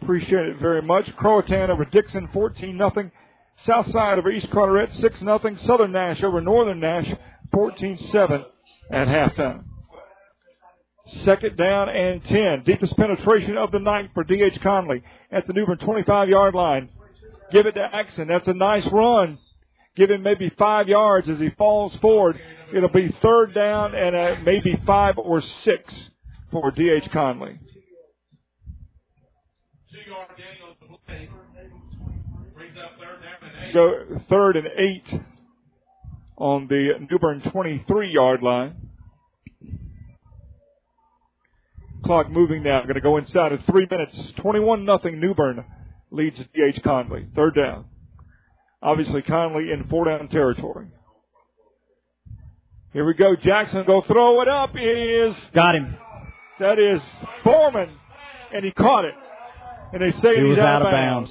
[0.00, 1.14] Appreciate it very much.
[1.14, 3.12] Croatan over Dixon 14 nothing.
[3.66, 5.56] South side over East Carteret 6 nothing.
[5.58, 7.08] Southern Nash over Northern Nash
[7.54, 8.44] 14-7
[8.90, 9.62] at halftime.
[11.24, 12.64] Second down and 10.
[12.64, 14.60] Deepest penetration of the night for D.H.
[14.60, 16.88] Conley at the Newbern 25 yard line.
[17.52, 18.28] Give it to Axon.
[18.28, 19.38] That's a nice run.
[19.94, 22.40] Give him maybe five yards as he falls forward.
[22.74, 25.92] It'll be third down and uh, maybe five or six
[26.50, 27.10] for D.H.
[27.12, 27.58] Conley.
[33.74, 33.92] Go
[34.28, 35.20] third and eight
[36.38, 38.76] on the Newbern 23 yard line.
[42.04, 42.82] Clock moving now.
[42.82, 44.32] Going to go inside of three minutes.
[44.38, 45.20] 21 nothing.
[45.20, 45.64] Newbern
[46.12, 46.82] leads to D.H.
[46.84, 47.26] Conley.
[47.34, 47.86] Third down.
[48.82, 50.88] Obviously Conley in four down territory.
[52.92, 53.34] Here we go.
[53.36, 54.70] Jackson go throw it up.
[54.74, 55.96] It is Got him.
[56.60, 57.00] that is
[57.42, 57.90] Foreman,
[58.52, 59.14] and he caught it.
[59.92, 61.30] And they say He he's was out of bounds.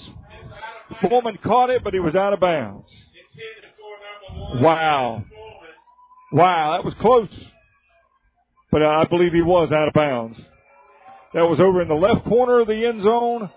[1.02, 2.88] Foreman caught it, but he was out of bounds.
[3.34, 4.64] Intended for number one.
[4.64, 5.24] Wow.
[6.32, 7.30] Wow, that was close.
[8.72, 10.38] But I believe he was out of bounds.
[11.34, 13.50] That was over in the left corner of the end zone.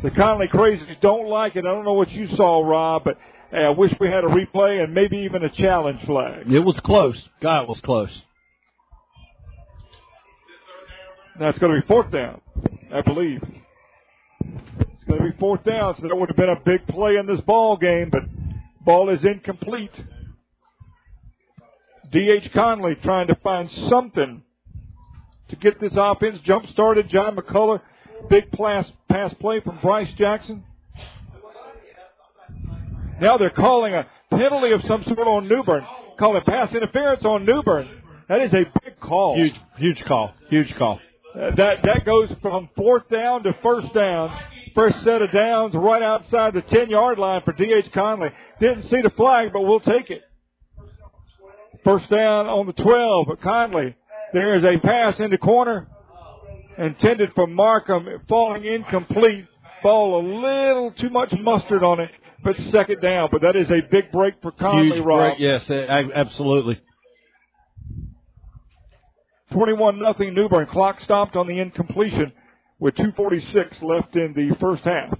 [0.00, 1.64] The Conley Crazies don't like it.
[1.66, 3.18] I don't know what you saw, Rob, but
[3.50, 6.50] hey, I wish we had a replay and maybe even a challenge flag.
[6.52, 7.20] It was close.
[7.42, 8.10] God, it was close.
[11.40, 12.40] That's going to be fourth down,
[12.92, 13.42] I believe.
[14.40, 17.26] It's going to be fourth down, so that would have been a big play in
[17.26, 18.22] this ball game, but
[18.84, 19.92] ball is incomplete.
[22.12, 22.50] D.H.
[22.54, 24.42] Conley trying to find something
[25.48, 27.08] to get this offense jump started.
[27.08, 27.80] John McCullough,
[28.28, 30.64] big pass, pass play from Bryce Jackson.
[33.20, 35.80] Now they're calling a penalty of some sort on New Bern.
[35.82, 35.86] Newbern,
[36.18, 37.88] calling pass interference on Newbern.
[38.28, 39.36] That is a big call.
[39.36, 40.32] Huge, huge call.
[40.48, 41.00] Huge call.
[41.34, 44.30] Uh, that that goes from fourth down to first down
[44.78, 47.90] First set of downs right outside the 10 yard line for D.H.
[47.92, 48.28] Conley.
[48.60, 50.22] Didn't see the flag, but we'll take it.
[51.82, 53.96] First down on the 12, but Conley.
[54.32, 55.88] There is a pass in the corner
[56.78, 59.46] intended for Markham, falling incomplete.
[59.82, 62.10] Ball a little too much mustard on it,
[62.42, 63.28] but second down.
[63.30, 65.36] But that is a big break for Conley, Huge Rob.
[65.36, 65.38] break.
[65.38, 66.80] Yes, absolutely.
[69.52, 70.66] 21 nothing Newbern.
[70.66, 72.32] Clock stopped on the incompletion
[72.78, 75.16] with 246 left in the first half.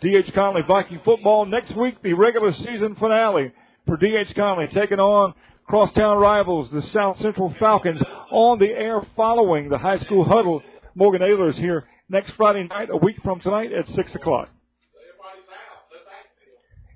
[0.00, 0.32] D.H.
[0.34, 3.52] Conley Viking football next week, the regular season finale
[3.86, 4.34] for D.H.
[4.34, 5.34] Conley taking on
[5.66, 8.00] crosstown rivals, the South Central Falcons,
[8.30, 10.62] on the air following the high school huddle.
[10.94, 14.48] Morgan Ayler's here next Friday night, a week from tonight at 6 o'clock.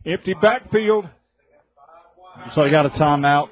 [0.07, 1.09] Empty backfield.
[2.55, 3.49] So I got a timeout.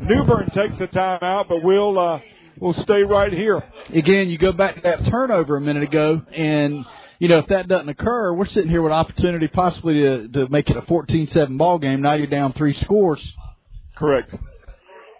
[0.00, 2.20] New Bern takes a timeout, but we'll uh,
[2.58, 3.62] we'll stay right here.
[3.92, 6.84] Again, you go back to that turnover a minute ago, and
[7.18, 10.70] you know if that doesn't occur, we're sitting here with opportunity possibly to to make
[10.70, 12.00] it a 14-7 ball game.
[12.00, 13.20] Now you're down three scores.
[13.96, 14.34] Correct.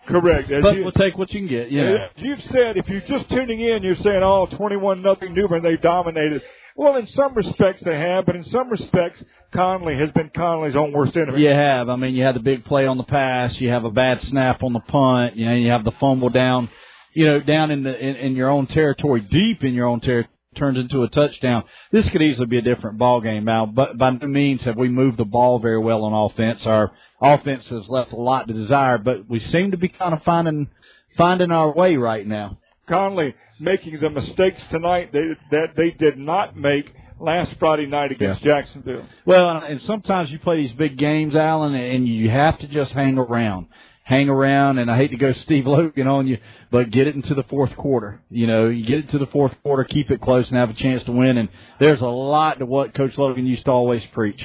[0.06, 0.50] Correct.
[0.50, 1.70] As But you- we'll take what you can get.
[1.70, 2.08] Yeah.
[2.16, 5.76] You've said, if you're just tuning in, you're saying, oh, 21 nothing New Bern, they
[5.76, 6.42] dominated.
[6.74, 10.92] Well, in some respects they have, but in some respects, Conley has been Conley's own
[10.92, 11.42] worst enemy.
[11.42, 11.88] You have.
[11.90, 13.60] I mean, you had the big play on the pass.
[13.60, 15.36] You have a bad snap on the punt.
[15.36, 16.70] You know, you have the fumble down,
[17.12, 20.32] you know, down in the in, in your own territory, deep in your own territory,
[20.56, 21.64] turns into a touchdown.
[21.90, 23.44] This could easily be a different ball game.
[23.44, 26.64] Now, but by no means have we moved the ball very well on offense.
[26.64, 26.90] Our
[27.22, 30.68] offense has left a lot to desire, but we seem to be kind of finding
[31.16, 32.58] finding our way right now.
[32.88, 38.42] Conley making the mistakes tonight that, that they did not make last Friday night against
[38.42, 39.06] Jacksonville.
[39.24, 43.18] Well, and sometimes you play these big games, Alan, and you have to just hang
[43.18, 43.68] around.
[44.04, 46.38] Hang around, and I hate to go Steve Logan on you,
[46.72, 48.20] but get it into the fourth quarter.
[48.30, 50.74] You know, you get it to the fourth quarter, keep it close, and have a
[50.74, 51.38] chance to win.
[51.38, 51.48] And
[51.78, 54.42] there's a lot to what Coach Logan used to always preach.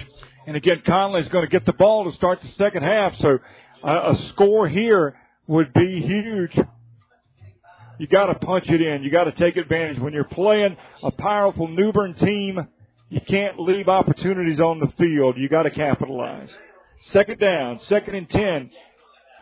[0.48, 3.38] And again, Conley's going to get the ball to start the second half, so
[3.84, 6.58] a, a score here would be huge.
[8.00, 9.04] You got to punch it in.
[9.04, 10.00] You got to take advantage.
[10.00, 12.66] When you're playing a powerful New Bern team,
[13.10, 15.36] you can't leave opportunities on the field.
[15.38, 16.50] You got to capitalize.
[17.10, 18.72] Second down, second and 10,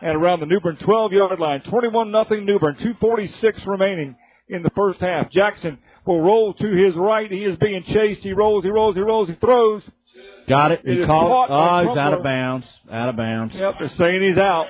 [0.02, 1.60] and around the New Bern 12 yard line.
[1.62, 4.16] 21 nothing New Bern, 246 remaining
[4.48, 5.30] in the first half.
[5.30, 7.30] Jackson will roll to his right.
[7.30, 8.20] He is being chased.
[8.20, 9.82] He rolls, he rolls, he rolls, he throws.
[10.48, 10.82] Got it.
[10.84, 11.48] It He caught.
[11.48, 12.66] caught Oh, he's out of bounds.
[12.90, 13.54] Out of bounds.
[13.54, 14.66] Yep, they're saying he's out.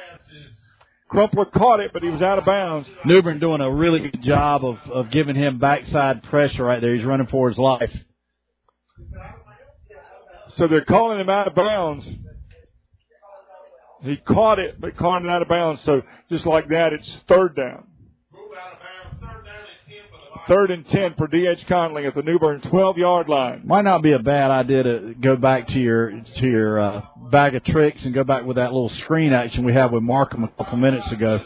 [1.08, 2.88] Crumpler caught it, but he was out of bounds.
[3.04, 6.94] New Bern doing a really good job of of giving him backside pressure right there.
[6.96, 7.92] He's running for his life.
[10.56, 12.04] So they're calling him out of bounds.
[14.02, 15.82] He caught it, but caught it out of bounds.
[15.84, 17.86] So just like that, it's third down.
[20.48, 21.66] Third and ten for D.H.
[21.68, 23.62] Conley at the New Bern 12 yard line.
[23.64, 27.56] Might not be a bad idea to go back to your to your uh, bag
[27.56, 30.48] of tricks and go back with that little screen action we had with Markham a
[30.48, 31.40] couple minutes ago.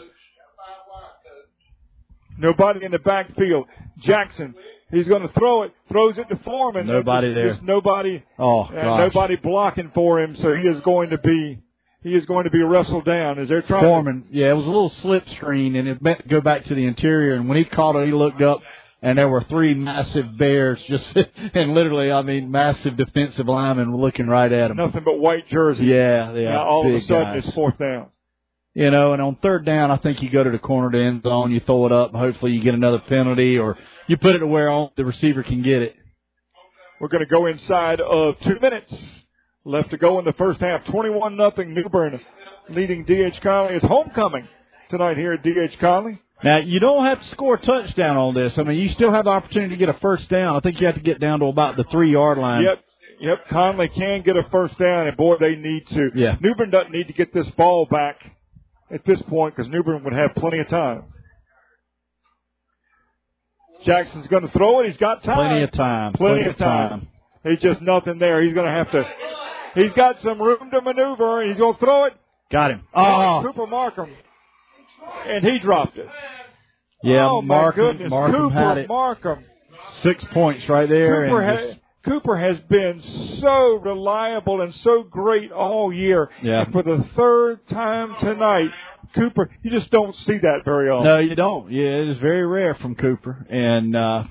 [2.37, 3.65] Nobody in the backfield.
[4.03, 4.55] Jackson,
[4.91, 6.87] he's going to throw it, throws it to Foreman.
[6.87, 7.45] Nobody There's- there.
[7.53, 10.35] there's nobody, Oh uh, nobody blocking for him.
[10.41, 11.59] So he is going to be,
[12.03, 13.37] he is going to be wrestled down.
[13.39, 13.83] Is there trying?
[13.83, 14.27] Foreman.
[14.31, 16.85] Yeah, it was a little slip screen, and it meant to go back to the
[16.85, 17.35] interior.
[17.35, 18.61] And when he caught it, he looked up,
[19.01, 21.15] and there were three massive bears just
[21.53, 24.77] and literally, I mean, massive defensive linemen looking right at him.
[24.77, 25.83] Nothing but white jerseys.
[25.85, 26.49] Yeah, yeah.
[26.51, 27.45] Now all of a sudden guys.
[27.45, 28.07] it's fourth down.
[28.73, 31.23] You know, and on third down, I think you go to the corner to end
[31.23, 33.77] zone, you throw it up, and hopefully you get another penalty, or
[34.07, 35.95] you put it to where all- the receiver can get it.
[37.01, 38.93] We're going to go inside of two minutes
[39.65, 40.85] left to go in the first half.
[40.85, 42.21] 21 nothing New Bern
[42.69, 43.41] leading D.H.
[43.41, 43.75] Conley.
[43.75, 44.47] It's homecoming
[44.89, 45.77] tonight here at D.H.
[45.79, 46.21] Conley.
[46.43, 48.57] Now, you don't have to score a touchdown on this.
[48.57, 50.55] I mean, you still have the opportunity to get a first down.
[50.55, 52.63] I think you have to get down to about the three yard line.
[52.63, 52.83] Yep.
[53.19, 53.47] Yep.
[53.49, 56.09] Conley can get a first down, and boy, they need to.
[56.15, 56.37] Yeah.
[56.41, 58.17] New Bern doesn't need to get this ball back
[58.89, 61.03] at this point because New Bern would have plenty of time.
[63.85, 64.87] Jackson's going to throw it.
[64.87, 65.35] He's got time.
[65.37, 66.13] Plenty of time.
[66.13, 67.07] Plenty, of time.
[67.43, 68.41] He's just nothing there.
[68.43, 69.03] He's going to have to.
[69.75, 71.47] He's got some room to maneuver.
[71.47, 72.13] He's going to throw it.
[72.51, 72.81] Got him.
[72.93, 74.09] Oh, Cooper Markham.
[75.27, 76.07] And he dropped it.
[77.03, 78.09] yeah, oh, Markham, my goodness.
[78.09, 78.87] Markham Cooper had it.
[78.87, 79.45] Markham.
[80.03, 81.25] Six points right there.
[81.25, 81.75] Cooper, and has,
[82.05, 83.01] Cooper has been
[83.41, 86.29] so reliable and so great all year.
[86.41, 86.63] Yeah.
[86.63, 88.69] And for the third time tonight,
[89.15, 91.05] Cooper, you just don't see that very often.
[91.05, 91.71] No, you don't.
[91.71, 93.45] Yeah, it is very rare from Cooper.
[93.49, 94.23] And uh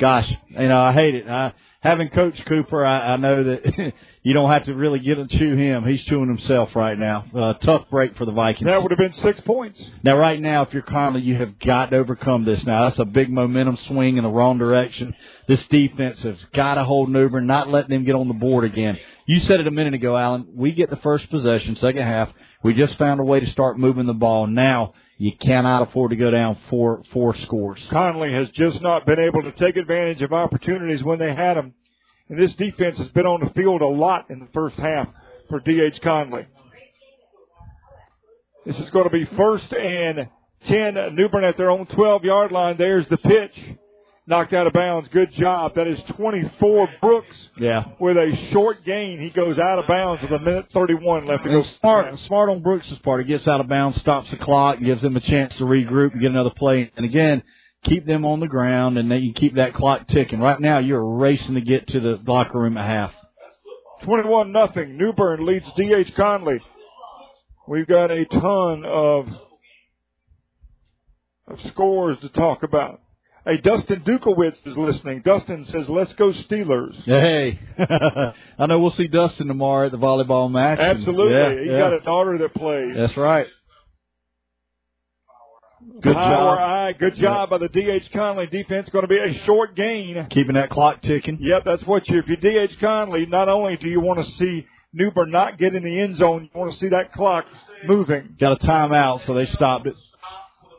[0.00, 1.28] gosh, you know, I hate it.
[1.28, 1.52] I
[1.82, 5.56] having Coach Cooper, I, I know that you don't have to really get to chew
[5.56, 5.84] him.
[5.84, 7.24] He's chewing himself right now.
[7.34, 8.68] Uh, tough break for the Vikings.
[8.68, 9.82] That would have been six points.
[10.02, 12.64] Now, right now, if you're Conley, you have got to overcome this.
[12.64, 15.14] Now, that's a big momentum swing in the wrong direction.
[15.48, 18.64] This defense has got to hold New Bern, not letting them get on the board
[18.64, 18.98] again.
[19.26, 20.46] You said it a minute ago, Alan.
[20.54, 22.30] We get the first possession, second half.
[22.62, 24.46] We just found a way to start moving the ball.
[24.46, 27.78] Now, you cannot afford to go down four four scores.
[27.92, 31.74] Conley has just not been able to take advantage of opportunities when they had them.
[32.28, 35.06] And this defense has been on the field a lot in the first half
[35.48, 36.00] for D.H.
[36.02, 36.44] Conley.
[38.66, 40.28] This is going to be first and
[40.66, 41.14] 10.
[41.14, 42.74] New Bern at their own 12 yard line.
[42.76, 43.76] There's the pitch.
[44.24, 45.08] Knocked out of bounds.
[45.08, 45.74] Good job.
[45.74, 47.86] That is 24 Brooks Yeah.
[47.98, 49.18] with a short gain.
[49.20, 51.62] He goes out of bounds with a minute 31 left to go.
[51.80, 53.22] Smart, smart on Brooks' part.
[53.22, 56.20] He gets out of bounds, stops the clock, gives them a chance to regroup and
[56.20, 56.88] get another play.
[56.96, 57.42] And again,
[57.82, 60.40] keep them on the ground, and then you keep that clock ticking.
[60.40, 63.12] Right now, you're racing to get to the locker room at half.
[64.04, 64.96] 21 nothing.
[64.96, 66.14] New Bern leads D.H.
[66.14, 66.60] Conley.
[67.66, 69.26] We've got a ton of,
[71.48, 73.00] of scores to talk about.
[73.44, 75.20] Hey, Dustin Dukowitz is listening.
[75.24, 76.94] Dustin says, let's go Steelers.
[77.04, 77.58] Hey,
[78.58, 80.78] I know we'll see Dustin tomorrow at the volleyball match.
[80.78, 81.34] And- Absolutely.
[81.34, 81.78] Yeah, He's yeah.
[81.78, 82.94] got a daughter that plays.
[82.96, 83.46] That's right.
[86.00, 86.58] Good Power job.
[86.58, 86.92] eye.
[86.96, 88.12] Good job by the D.H.
[88.12, 88.88] Conley defense.
[88.90, 90.24] Going to be a short gain.
[90.30, 91.38] Keeping that clock ticking.
[91.40, 92.78] Yep, that's what you, if you're D.H.
[92.78, 96.16] Conley, not only do you want to see New Bern not get in the end
[96.18, 97.46] zone, you want to see that clock
[97.86, 98.36] moving.
[98.38, 99.94] Got a timeout, so they stopped it.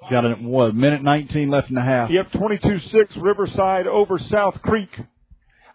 [0.10, 2.10] Got a what minute nineteen left in the half.
[2.10, 4.90] Yep, 22-6 Riverside over South Creek.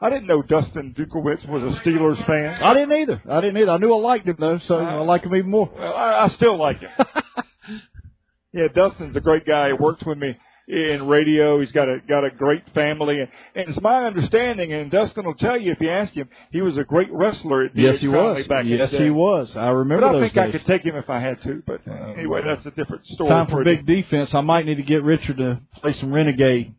[0.01, 2.63] I didn't know Dustin Dukowitz was a Steelers fan.
[2.63, 3.23] I didn't either.
[3.29, 3.73] I didn't either.
[3.73, 5.71] I knew I liked him though, so I like him even more.
[5.75, 6.91] Well, I, I still like him.
[8.53, 9.69] yeah, Dustin's a great guy.
[9.69, 10.37] He works with me
[10.69, 11.61] in radio.
[11.61, 14.73] He's got a got a great family, and, and it's my understanding.
[14.73, 17.77] And Dustin will tell you if you ask him, he was a great wrestler at
[17.77, 18.47] Yes, he was.
[18.47, 19.57] Back Yes, he was.
[19.57, 21.63] I remember But I think I could take him if I had to.
[21.67, 23.31] But uh, anyway, that's a different story.
[23.31, 24.35] Time for a big defense.
[24.35, 26.75] I might need to get Richard to play some Renegade.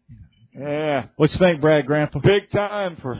[0.58, 2.20] Yeah, What you think, Brad Grandpa?
[2.20, 3.20] big time for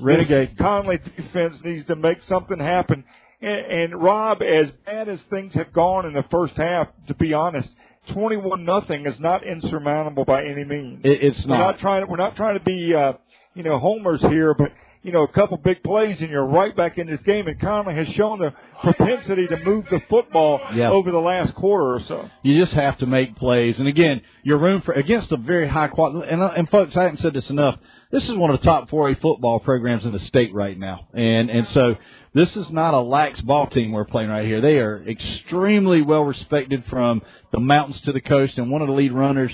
[0.00, 0.50] Renegade.
[0.50, 3.04] This Conley defense needs to make something happen.
[3.40, 7.32] And, and Rob, as bad as things have gone in the first half, to be
[7.32, 7.70] honest,
[8.12, 11.00] twenty-one nothing is not insurmountable by any means.
[11.04, 11.72] It, it's we're not.
[11.72, 12.04] not trying.
[12.04, 13.14] To, we're not trying to be, uh,
[13.54, 14.68] you know, homers here, but
[15.02, 17.46] you know, a couple big plays and you're right back in this game.
[17.46, 18.52] And Conley has shown the
[18.82, 20.90] propensity to move the football Yeah.
[20.90, 22.28] over the last quarter or so.
[22.42, 23.78] You just have to make plays.
[23.78, 26.28] And again, your room for against a very high quality.
[26.28, 27.78] And, uh, and folks, I haven't said this enough.
[28.10, 31.06] This is one of the top 4A football programs in the state right now.
[31.14, 31.94] And and so
[32.34, 34.60] this is not a lax ball team we're playing right here.
[34.60, 37.22] They are extremely well respected from
[37.52, 39.52] the mountains to the coast, and one of the lead runners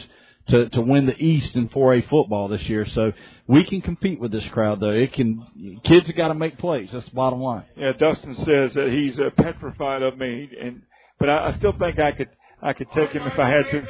[0.49, 2.87] to to win the East in 4A football this year.
[2.95, 3.13] So
[3.47, 4.91] we can compete with this crowd, though.
[4.91, 5.81] It can.
[5.85, 6.91] Kids have got to make plays.
[6.93, 7.65] That's the bottom line.
[7.77, 10.83] Yeah, Dustin says that he's uh, petrified of me, and
[11.19, 12.29] but I, I still think I could
[12.61, 13.87] I could take him if I had to.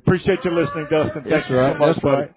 [0.00, 1.22] Appreciate you listening, Dustin.
[1.24, 1.72] Thank That's you right.
[1.74, 2.16] so much, That's buddy.
[2.22, 2.32] right.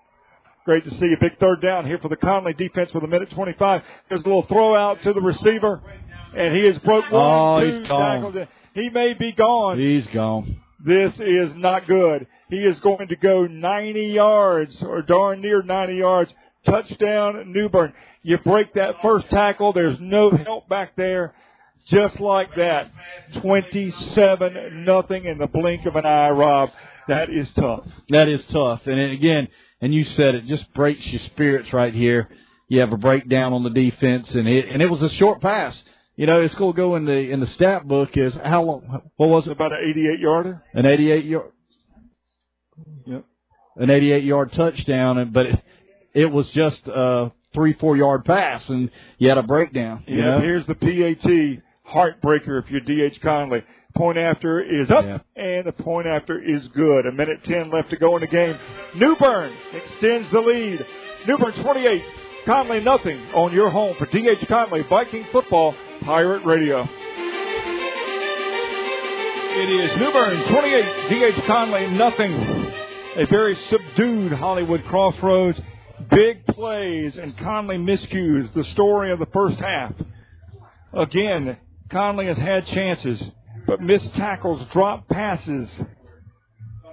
[0.69, 1.17] Great to see you.
[1.19, 3.81] Big third down here for the Conley defense with a minute 25.
[4.07, 5.81] There's a little throw out to the receiver,
[6.37, 8.21] and he has broke one, Oh, two he's gone.
[8.21, 8.47] tackles.
[8.75, 9.79] He may be gone.
[9.79, 10.57] He's gone.
[10.85, 12.27] This is not good.
[12.51, 16.31] He is going to go 90 yards or darn near 90 yards.
[16.67, 17.91] Touchdown, New Bern.
[18.21, 19.73] You break that first tackle.
[19.73, 21.33] There's no help back there.
[21.87, 22.91] Just like that.
[23.41, 26.69] 27 nothing in the blink of an eye, Rob.
[27.07, 27.87] That is tough.
[28.09, 28.85] That is tough.
[28.85, 29.47] And again,
[29.81, 32.29] and you said it just breaks your spirits right here.
[32.67, 35.75] You have a breakdown on the defense, and it and it was a short pass.
[36.15, 39.01] You know, it's going to go in the in the stat book is how long?
[39.15, 39.51] What was it?
[39.51, 40.63] About an 88 yarder.
[40.73, 41.51] An 88 yard.
[43.05, 43.25] Yep.
[43.77, 45.63] An 88 yard touchdown, and but it,
[46.13, 50.03] it was just a three four yard pass, and you had a breakdown.
[50.07, 50.39] You Yeah, know?
[50.41, 53.63] here's the PAT heartbreaker if you're DH Conley.
[53.99, 55.17] Point after is up, Yeah.
[55.35, 57.05] and the point after is good.
[57.05, 58.55] A minute 10 left to go in the game.
[58.95, 60.85] New Bern extends the lead.
[61.27, 62.01] New Bern 28,
[62.45, 66.87] Conley nothing on your home for DH Conley Viking Football Pirate Radio.
[69.51, 72.31] It is New Bern 28, DH Conley nothing.
[73.17, 75.59] A very subdued Hollywood Crossroads.
[76.09, 78.53] Big plays and Conley miscues.
[78.53, 79.91] The story of the first half.
[80.93, 81.57] Again,
[81.91, 83.21] Conley has had chances,
[83.69, 85.69] but missed tackles, drop passes.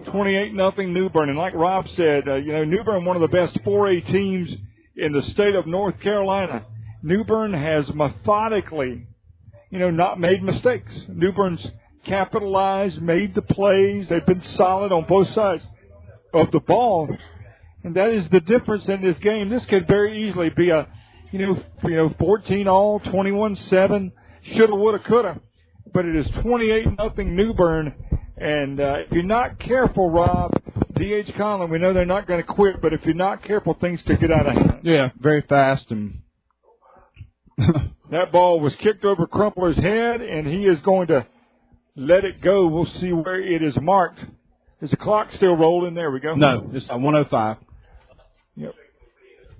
[0.08, 1.30] 28 nothing New Bern.
[1.30, 4.50] And like Rob said, uh, you know, New Bern, one of the best 4A teams
[4.94, 6.66] in the state of North Carolina.
[7.02, 9.06] New Bern has methodically,
[9.70, 10.92] you know, not made mistakes.
[11.08, 11.66] New Bern's
[12.04, 14.10] capitalized, made the plays.
[14.10, 15.66] They've been solid on both sides
[16.34, 17.08] of the ball.
[17.84, 19.48] And that is the difference in this game.
[19.48, 20.86] This could very easily be a,
[21.32, 24.12] you know, you know, 14 all, 21-7,
[24.42, 25.40] shoulda, woulda, coulda,
[25.96, 27.94] but it is 28 nothing New Bern.
[28.36, 30.52] And uh, if you're not careful, Rob,
[30.94, 31.30] D.H.
[31.38, 34.20] Conley, we know they're not going to quit, but if you're not careful, things could
[34.20, 34.80] get out of hand.
[34.82, 36.20] Yeah, very fast and
[38.10, 41.26] That ball was kicked over Crumpler's head, and he is going to
[41.96, 42.66] let it go.
[42.66, 44.20] We'll see where it is marked.
[44.82, 45.94] Is the clock still rolling?
[45.94, 46.34] There we go.
[46.34, 47.56] no, it's a 105.
[48.56, 48.74] Yep.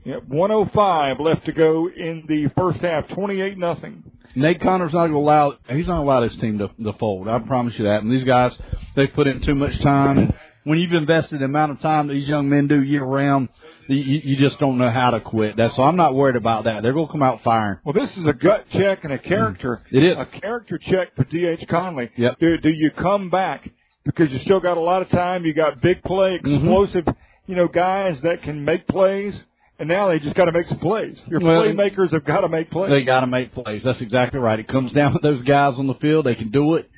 [0.06, 0.28] Yep.
[0.28, 3.08] 105 left to go in the first half.
[3.08, 4.04] 28 nothing.
[4.36, 5.50] Nate Connor's not going to allow.
[5.68, 7.28] He's not going to allow this team to, to fold.
[7.28, 8.02] I promise you that.
[8.02, 8.52] And these guys,
[8.94, 10.18] they put in too much time.
[10.18, 13.48] And when you've invested the amount of time these young men do year round,
[13.88, 15.56] you, you just don't know how to quit.
[15.56, 16.84] That's so I'm not worried about that.
[16.84, 17.78] They're going to come out firing.
[17.84, 19.82] Well, this is a gut check and a character.
[19.90, 20.16] It is.
[20.16, 21.66] a character check for D.H.
[21.68, 22.10] Conley.
[22.16, 22.38] Yep.
[22.38, 23.68] Do, do you come back
[24.04, 25.44] because you still got a lot of time?
[25.44, 26.54] You got big play, mm-hmm.
[26.54, 27.08] explosive,
[27.46, 29.34] you know, guys that can make plays,
[29.78, 31.18] and now they just got to make some plays.
[31.28, 32.90] Your Well, playmakers have got to make plays.
[32.90, 33.82] They got to make plays.
[33.82, 34.58] That's exactly right.
[34.58, 36.26] It comes down to those guys on the field.
[36.26, 36.90] They can do it.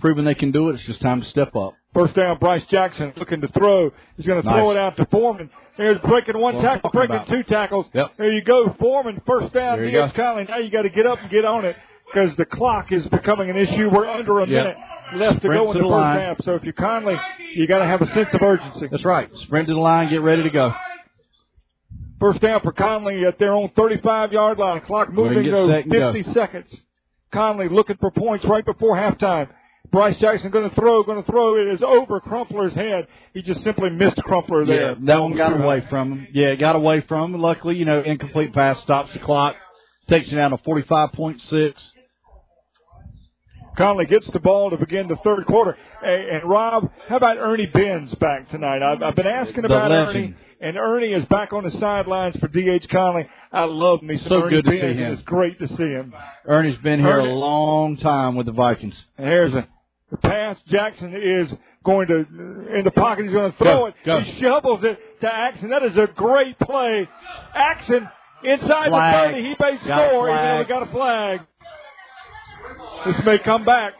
[0.00, 0.74] Proving they can do it.
[0.74, 1.74] It's just time to step up.
[1.92, 3.90] First down, Bryce Jackson looking to throw.
[4.16, 5.50] He's going to throw it out to Foreman.
[5.76, 7.28] There's breaking one What tackle, breaking about.
[7.28, 7.86] two tackles.
[7.92, 8.12] Yep.
[8.16, 9.20] There you go, Foreman.
[9.26, 10.08] First down, There you go.
[10.14, 10.44] Conley.
[10.48, 11.76] Now you got to get up and get on it
[12.06, 13.90] because the clock is becoming an issue.
[13.90, 14.48] We're under a Yep.
[14.48, 14.76] minute
[15.16, 16.18] left to Sprint go in the first line.
[16.20, 16.36] half.
[16.44, 17.18] So if you're Conley,
[17.54, 18.86] you got to have a sense of urgency.
[18.90, 19.28] That's right.
[19.38, 20.08] Sprint to the line.
[20.08, 20.72] Get ready to go.
[22.20, 24.82] First down for Conley at their own 35 yard line.
[24.82, 26.12] Clock moving to set and go.
[26.12, 26.74] 50 seconds.
[27.32, 29.48] Conley looking for points right before halftime.
[29.90, 31.56] Bryce Jackson going to throw, going to throw.
[31.56, 33.08] It is over Crumpler's head.
[33.34, 34.90] He just simply missed Crumpler there.
[34.90, 36.28] Yeah, that one got away from him.
[36.32, 37.40] Yeah, it got away from him.
[37.40, 39.56] Luckily, you know, incomplete pass stops the clock,
[40.08, 41.74] takes you down to 45.6.
[43.76, 45.76] Conley gets the ball to begin the third quarter.
[46.02, 48.82] And, and Rob, how about Ernie Benz back tonight?
[48.82, 49.90] I've, I've been asking about.
[49.90, 52.86] Ernie, and Ernie is back on the sidelines for D.H.
[52.90, 53.26] Conley.
[53.52, 54.80] I love me some So Ernie good to Benz.
[54.82, 55.12] see him.
[55.14, 56.14] It's great to see him.
[56.46, 59.00] Ernie's been here Ernie- a long time with the Vikings.
[59.18, 59.66] And here's a
[60.10, 60.56] the pass.
[60.68, 61.52] Jackson is
[61.84, 63.24] going to in the pocket.
[63.24, 63.94] He's going to throw Go, it.
[64.04, 64.20] go.
[64.20, 65.70] He shovels it to Axon.
[65.70, 67.08] That is a great play.
[67.54, 68.08] Axon
[68.42, 69.34] inside Flag.
[69.34, 69.42] the 30.
[69.42, 70.26] He may score.
[70.28, 70.66] Flag.
[70.66, 71.40] we got a flag.
[73.06, 73.92] This may come back.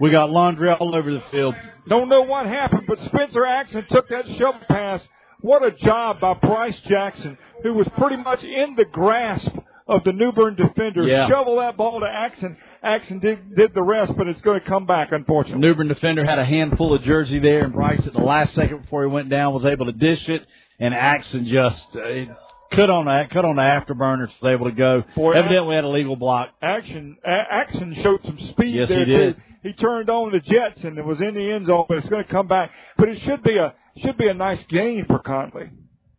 [0.00, 1.54] We got laundry all over the field.
[1.88, 5.02] Don't know what happened, but Spencer Axon took that shovel pass.
[5.40, 9.50] What a job by Bryce Jackson, who was pretty much in the grasp
[9.88, 11.02] of the New Bern defender.
[11.02, 11.28] Yeah.
[11.28, 12.56] Shovel that ball to Axon.
[12.82, 15.60] Axon did, did the rest, but it's going to come back, unfortunately.
[15.60, 18.82] New Bern defender had a handful of jersey there, and Bryce at the last second
[18.82, 20.46] before he went down was able to dish it,
[20.78, 22.24] and Axon just uh,
[22.72, 25.04] cut on that, cut on the afterburners, was able to go.
[25.14, 26.50] Boy, Evidently had a legal block.
[26.62, 29.36] Axon, a- Axon showed some speed Yes, he there did.
[29.36, 29.42] too.
[29.62, 32.24] He turned on the Jets and it was in the end zone, but it's going
[32.24, 32.70] to come back.
[32.96, 35.70] But it should be a should be a nice gain for Conley.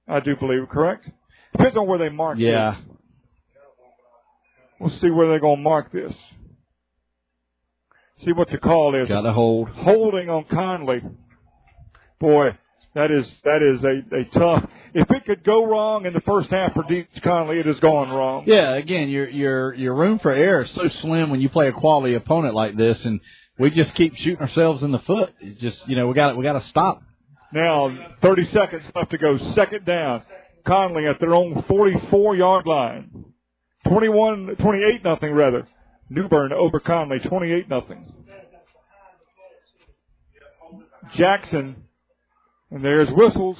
[0.08, 1.10] I do believe, correct?
[1.54, 2.76] Depends on where they mark Yeah.
[2.76, 2.96] this.
[4.80, 6.14] We'll see where they're going to mark this.
[8.24, 9.10] See what the call is.
[9.10, 9.70] Got a hold.
[9.70, 11.02] Holding on Conley.
[12.20, 12.50] Boy,
[12.96, 14.70] that is that is a, a tough.
[14.94, 17.22] If it could go wrong in the first half for D.H.
[17.24, 18.44] Conley, it has gone wrong.
[18.46, 21.74] Yeah, again, your your your room for error is so slim when you play a
[21.74, 23.20] quality opponent like this, and
[23.58, 25.34] we just keep shooting ourselves in the foot.
[25.40, 27.02] It's just you know we got we got to stop.
[27.52, 29.38] Now, 30 seconds left to go.
[29.54, 30.24] Second down.
[30.66, 33.26] Conley at their own 44 yard line.
[33.88, 35.68] 21, 28 nothing rather.
[36.10, 38.06] New Bern over Conley, 28 nothing.
[41.16, 41.76] Jackson,
[42.72, 43.58] and there's whistles.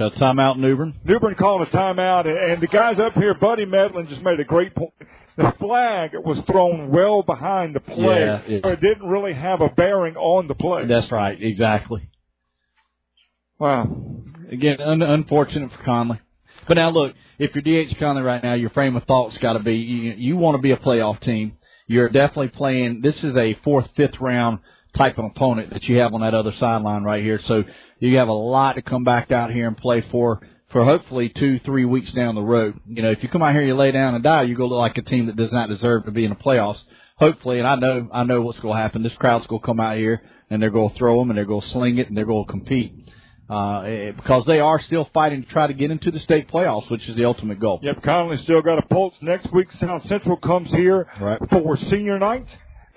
[0.00, 0.94] Uh, got a timeout, New Bern.
[1.04, 4.40] New Bern called a timeout, and, and the guys up here, Buddy Medlin, just made
[4.40, 4.92] a great point.
[5.36, 9.60] The flag was thrown well behind the play, Yeah, it- so it didn't really have
[9.60, 10.86] a bearing on the play.
[10.86, 12.08] That's right, exactly.
[13.58, 13.88] Wow.
[14.50, 16.20] Again, un- unfortunate for Conley.
[16.66, 19.58] But now look, if you're DH Conley right now, your frame of thought's got to
[19.60, 21.56] be you, you want to be a playoff team.
[21.86, 23.00] You're definitely playing.
[23.02, 24.60] This is a fourth, fifth round
[24.96, 27.40] type of opponent that you have on that other sideline right here.
[27.46, 27.64] So
[28.08, 30.40] you have a lot to come back out here and play for
[30.70, 32.78] for hopefully two, three weeks down the road.
[32.86, 34.78] You know, if you come out here, you lay down and die, you go look
[34.78, 36.80] like a team that does not deserve to be in the playoffs.
[37.16, 39.02] Hopefully, and I know, I know what's going to happen.
[39.02, 41.44] This crowd's going to come out here and they're going to throw them and they're
[41.44, 42.94] going to sling it and they're going to compete
[43.50, 46.88] uh, eh, because they are still fighting to try to get into the state playoffs,
[46.90, 47.80] which is the ultimate goal.
[47.82, 49.14] Yep, Conley still got a pulse.
[49.20, 51.40] Next week, South Central comes here Right.
[51.50, 52.46] for senior night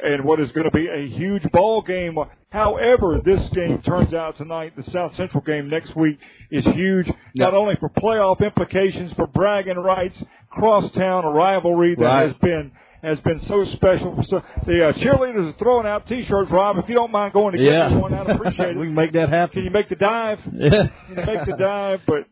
[0.02, 2.18] and what is going to be a huge ball game.
[2.52, 6.20] However, this game turns out tonight, the South Central game next week
[6.52, 12.28] is huge, not only for playoff implications, for bragging rights, crosstown rivalry that Right.
[12.28, 12.72] has been
[13.02, 14.24] has been so special.
[14.30, 16.50] So the uh, cheerleaders are throwing out T-shirts.
[16.50, 18.86] Rob, if you don't mind going to get Yeah, one, I'd appreciate we it.
[18.86, 19.56] can make that happen.
[19.56, 20.40] Can you make the dive?
[20.54, 20.70] Yeah.
[20.70, 22.00] Can you make the dive?
[22.08, 22.28] But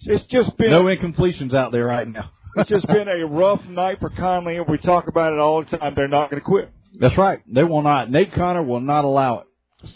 [0.00, 2.30] it's just been No incompletions out there right now.
[2.56, 5.76] it's just been a rough night for Conley, and we talk about it all the
[5.76, 5.92] time.
[5.94, 6.70] They're not going to quit.
[6.98, 7.40] That's right.
[7.46, 8.10] They will not.
[8.10, 9.46] Nate Connor will not allow it.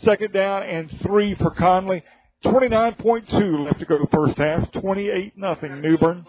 [0.02, 2.02] Second down and three for Conley.
[2.44, 4.70] 29.2 left to go first half.
[4.72, 6.24] 28 nothing New Bern.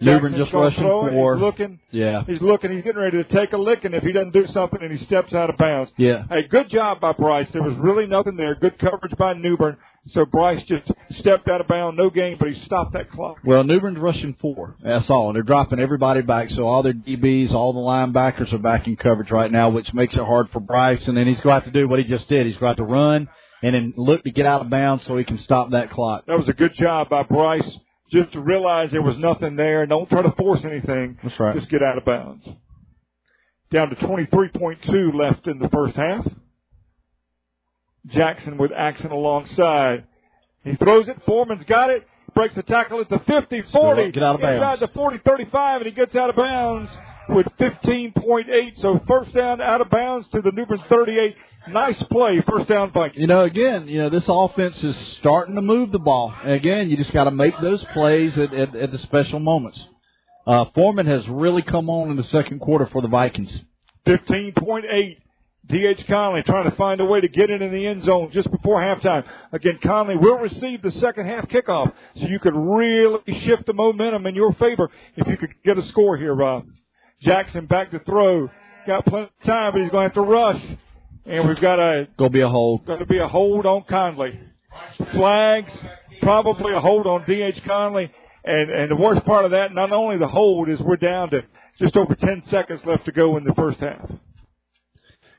[0.00, 1.80] New Bern Jackson's just rushing for- He's looking.
[1.90, 2.24] Yeah.
[2.26, 2.72] He's looking.
[2.72, 5.04] He's getting ready to take a lick, and if he doesn't do something, and he
[5.04, 5.92] steps out of bounds.
[5.96, 6.24] Yeah.
[6.28, 7.50] Hey, good job by Bryce.
[7.52, 8.54] There was really nothing there.
[8.54, 9.76] Good coverage by New Bern.
[10.06, 13.38] So Bryce just stepped out of bounds, no gain, but he stopped that clock.
[13.44, 14.74] Well, New Bern's rushing four.
[14.82, 15.28] That's all.
[15.28, 16.50] And they're dropping everybody back.
[16.50, 20.14] So all their DBs, all the linebackers are back in coverage right now, which makes
[20.14, 21.06] it hard for Bryce.
[21.06, 22.46] And then he's going to have to do what he just did.
[22.46, 23.28] He's going to have to run
[23.62, 26.26] and then look to get out of bounds so he can stop that clock.
[26.26, 27.70] That was a good job by Bryce
[28.10, 29.86] just to realize there was nothing there.
[29.86, 31.16] Don't try to force anything.
[31.22, 31.54] That's right.
[31.54, 32.44] Just get out of bounds.
[33.70, 36.26] Down to 23.2 left in the first half.
[38.06, 40.04] Jackson with Axon alongside.
[40.64, 41.16] He throws it.
[41.26, 42.06] Foreman's got it.
[42.34, 44.10] Breaks the tackle at the 50, 40.
[44.12, 44.62] Get out of bounds.
[44.62, 46.90] Inside the 40, 35, and he gets out of bounds
[47.28, 48.80] with 15.8.
[48.80, 51.36] So first down out of bounds to the New Bern 38.
[51.68, 52.42] Nice play.
[52.48, 53.20] First down Vikings.
[53.20, 56.34] You know, again, you know, this offense is starting to move the ball.
[56.42, 59.84] And again, you just got to make those plays at, at, at the special moments.
[60.46, 63.62] Uh, Foreman has really come on in the second quarter for the Vikings.
[64.06, 65.18] 15.8.
[65.68, 66.04] D.H.
[66.08, 68.80] Conley trying to find a way to get it in the end zone just before
[68.80, 69.24] halftime.
[69.52, 74.26] Again, Conley will receive the second half kickoff, so you could really shift the momentum
[74.26, 76.66] in your favor if you could get a score here, Rob.
[77.20, 78.50] Jackson back to throw.
[78.86, 80.60] Got plenty of time, but he's going to have to rush.
[81.24, 82.84] And we've got a Go be a hold.
[82.84, 84.40] going to be a hold on Conley.
[85.12, 85.72] Flags,
[86.20, 87.62] probably a hold on D.H.
[87.64, 88.10] Conley.
[88.44, 91.42] And, and the worst part of that, not only the hold, is we're down to
[91.78, 94.10] just over 10 seconds left to go in the first half.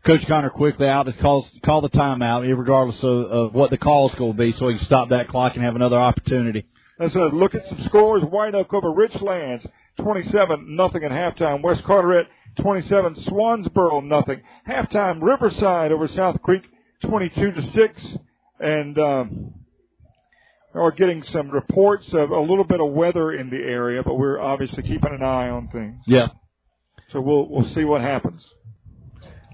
[0.06, 4.10] Coach Connor quickly out to call call the timeout, regardless of, of what the call
[4.10, 6.66] is going to be, so he can stop that clock and have another opportunity.
[7.00, 8.22] Let's uh, look at some scores.
[8.24, 9.66] White Oak over Richlands,
[9.98, 11.62] 27 nothing at halftime.
[11.62, 12.28] West Carteret,
[12.60, 13.16] 27.
[13.28, 14.42] Swansboro nothing.
[14.68, 15.22] Halftime.
[15.22, 16.64] Riverside over South Creek,
[17.06, 18.18] 22 to six.
[18.60, 19.54] And um,
[20.74, 24.40] we're getting some reports of a little bit of weather in the area, but we're
[24.40, 25.96] obviously keeping an eye on things.
[26.08, 26.28] Yeah.
[27.12, 28.46] So we'll we'll see what happens.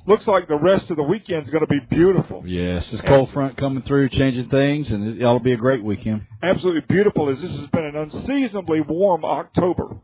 [0.09, 2.41] Looks like the rest of the weekend's going to be beautiful.
[2.43, 5.83] Yes, this cold front coming through, changing things, and it ought to be a great
[5.83, 6.25] weekend.
[6.41, 9.97] Absolutely beautiful as this has been an unseasonably warm October.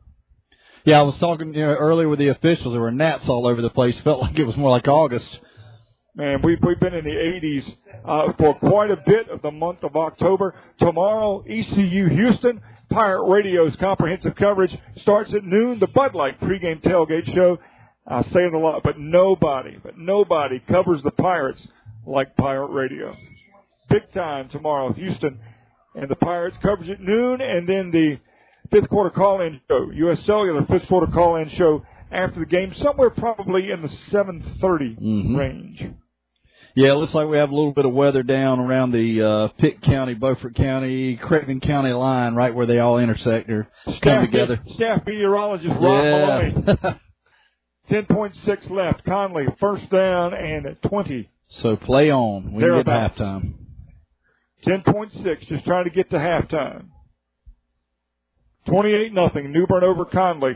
[0.83, 2.75] Yeah, I was talking you know, earlier with the officials.
[2.75, 3.99] There were gnats all over the place.
[4.03, 5.39] Felt like it was more like August.
[6.13, 7.75] Man, we've, we've been in the 80s
[8.05, 10.53] uh, for quite a bit of the month of October.
[10.79, 12.61] Tomorrow, ECU Houston,
[12.91, 15.79] Pirate Radio's comprehensive coverage starts at noon.
[15.79, 17.57] The Bud Light pregame tailgate show.
[18.07, 21.65] I say it a lot, but nobody, but nobody covers the Pirates
[22.05, 23.15] like Pirate Radio.
[23.89, 25.39] Big time tomorrow, Houston
[25.95, 28.19] and the Pirates coverage at noon, and then the
[28.71, 30.21] fifth quarter call-in show, U.S.
[30.25, 35.37] Cellular fifth quarter call-in show after the game, somewhere probably in the 7:30 Mhm.
[35.37, 35.85] range.
[36.75, 39.47] Yeah, it looks like we have a little bit of weather down around the uh,
[39.57, 44.25] Pitt County, Beaufort County, Craven County line, right where they all intersect or come Staff,
[44.25, 44.59] together.
[44.75, 46.55] staff meteorologist Rob Maloney.
[47.89, 48.01] Yeah.
[48.01, 49.03] 10.6 left.
[49.05, 51.29] Conley, first down and 20.
[51.49, 52.51] so play on.
[52.53, 53.53] We get halftime.
[54.65, 56.85] 10.6, just trying to get to halftime.
[58.67, 59.51] 28 nothing.
[59.51, 60.53] New Bern over Conley.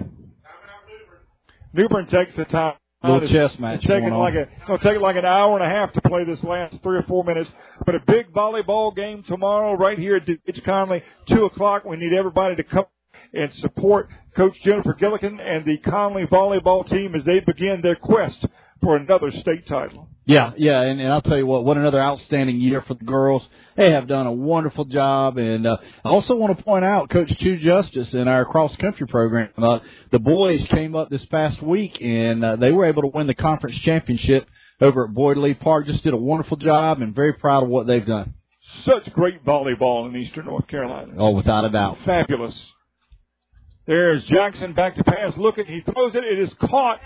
[1.73, 2.73] New Bern takes the time.
[3.03, 4.19] Little It's- chess match It's taking going on.
[4.19, 6.43] like a, it's going to take like an hour and a half to play this
[6.43, 7.49] last three or four minutes.
[7.85, 11.85] But a big volleyball game tomorrow right here at Conley, 2 o'clock.
[11.85, 12.85] We need everybody to come
[13.33, 18.45] and support Coach Jennifer Gilligan and the Conley volleyball team as they begin their quest
[18.81, 20.07] for another state title.
[20.25, 23.47] Yeah, yeah, and, and I'll tell you what, what another outstanding year for the girls.
[23.75, 27.35] They have done a wonderful job, and uh, I also want to point out Coach
[27.39, 29.49] Chu Justice in our cross country program.
[29.57, 29.79] Uh,
[30.11, 33.33] the boys came up this past week, and uh, they were able to win the
[33.33, 34.47] conference championship
[34.81, 35.87] over at Boyd Lee Park.
[35.87, 38.35] Just did a wonderful job, and very proud of what they've done.
[38.85, 41.13] Such great volleyball in Eastern North Carolina.
[41.17, 41.97] Oh, without a doubt.
[42.05, 42.53] Fabulous.
[43.89, 45.65] There's Jackson back to pass, looking.
[45.65, 46.23] He throws it.
[46.23, 46.99] It is caught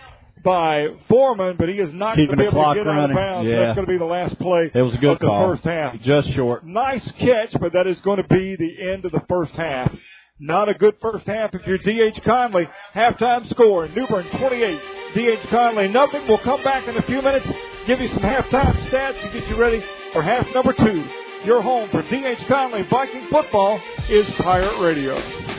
[0.43, 3.49] by Foreman, but he is not going to be able to get out of bounds.
[3.49, 3.60] Yeah.
[3.60, 5.51] That's going to be the last play It was a good of the call.
[5.53, 5.97] first half.
[6.01, 6.65] Just short.
[6.65, 9.95] Nice catch, but that is going to be the end of the first half.
[10.39, 12.19] Not a good first half if you're D.H.
[12.26, 12.68] Conley.
[12.93, 14.80] Halftime score, New Bern 28,
[15.15, 15.39] D.H.
[15.49, 16.27] Conley nothing.
[16.27, 17.47] We'll come back in a few minutes,
[17.88, 19.81] give you some halftime stats and get you ready
[20.11, 21.05] for half number two.
[21.45, 22.39] Your home for D.H.
[22.49, 23.80] Conley Viking football
[24.10, 25.52] is Pirate Radio.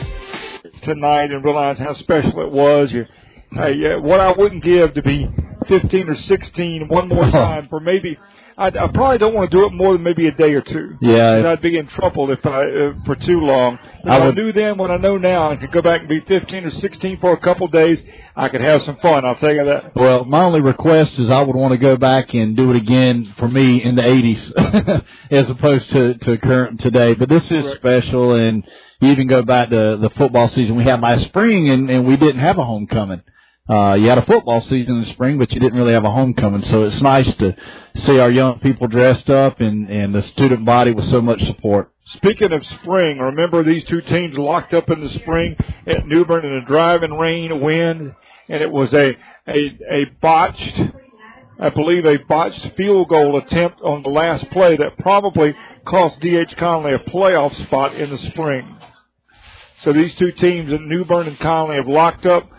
[0.85, 2.91] Tonight and realize how special it was.
[2.91, 3.05] You,
[3.51, 5.27] hey, what I wouldn't give to be
[5.67, 8.17] 15 or 16 one more time for maybe.
[8.57, 10.95] I, I probably don't want to do it more than maybe a day or two.
[11.01, 11.41] Yeah.
[11.41, 13.77] 'Cause I'd be in trouble if I uh, for too long.
[14.03, 16.07] If I I, would- knew then what I know now and could go back and
[16.07, 18.01] be 15 or 16 for a couple of days,
[18.35, 19.25] I could have some fun.
[19.25, 19.93] I'll tell you that.
[19.95, 23.33] Well, my only request is I would want to go back and do it again
[23.37, 27.13] for me in the 80s as opposed to, to current today.
[27.15, 27.77] But this is Correct.
[27.77, 28.63] special and
[29.01, 32.17] you even go back to the football season we had last spring and, and we
[32.17, 33.21] didn't have a homecoming.
[33.67, 36.11] Uh, you had a football season in the spring, but you didn't really have a
[36.11, 36.63] homecoming.
[36.65, 37.55] So it's nice to
[37.95, 41.91] see our young people dressed up and, and the student body with so much support.
[42.13, 45.55] Speaking of spring, remember these two teams locked up in the spring
[45.87, 48.13] at New Bern in a driving rain, wind,
[48.47, 49.17] and it was a
[49.47, 50.81] a a botched,
[51.59, 55.55] I believe a botched field goal attempt on the last play that probably
[55.85, 56.55] cost D.H.
[56.57, 58.77] Conley a playoff spot in the spring.
[59.85, 62.49] So these two teams at New Bern and Conley have locked up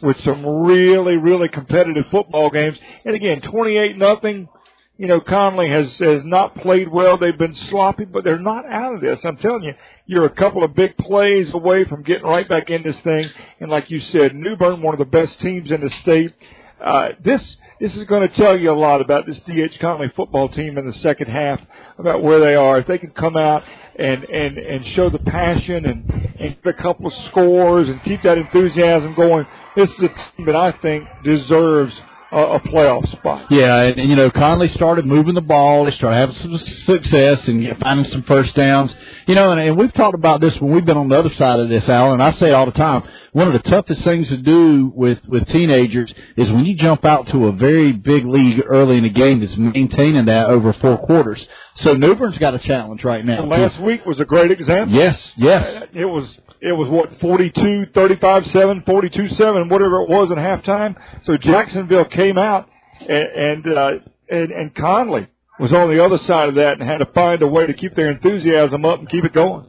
[0.00, 2.78] with some really, really competitive football games.
[3.04, 4.48] And again, 28 nothing.
[4.96, 7.18] You know, Conley has, has not played well.
[7.18, 9.18] They've been sloppy, but they're not out of this.
[9.24, 9.74] I'm telling you,
[10.06, 13.26] you're a couple of big plays away from getting right back in this thing.
[13.58, 16.34] And like you said, New Bern, one of the best teams in the state.
[16.80, 20.48] Uh, this, this is going to tell you a lot about this DH Conley football
[20.48, 21.60] team in the second half,
[21.98, 22.78] about where they are.
[22.78, 23.64] If they can come out
[23.98, 28.22] and, and, and show the passion and, and get a couple of scores and keep
[28.22, 31.98] that enthusiasm going, this is a team that I think deserves
[32.32, 33.46] a, a playoff spot.
[33.50, 35.84] Yeah, and, and you know, Conley started moving the ball.
[35.84, 38.94] They started having some success and finding some first downs.
[39.26, 41.60] You know, and, and we've talked about this when we've been on the other side
[41.60, 42.14] of this, Alan.
[42.14, 43.02] And I say all the time.
[43.36, 47.26] One of the toughest things to do with with teenagers is when you jump out
[47.28, 51.46] to a very big league early in the game, is maintaining that over four quarters.
[51.74, 53.42] So New Bern's got a challenge right now.
[53.42, 54.96] And last week was a great example.
[54.96, 55.84] Yes, yes.
[55.92, 56.26] It was
[56.62, 60.96] it was what 42 35 7 42 7 whatever it was at halftime.
[61.24, 63.90] So Jacksonville came out and and, uh,
[64.30, 65.26] and and Conley
[65.60, 67.94] was on the other side of that and had to find a way to keep
[67.96, 69.66] their enthusiasm up and keep it going.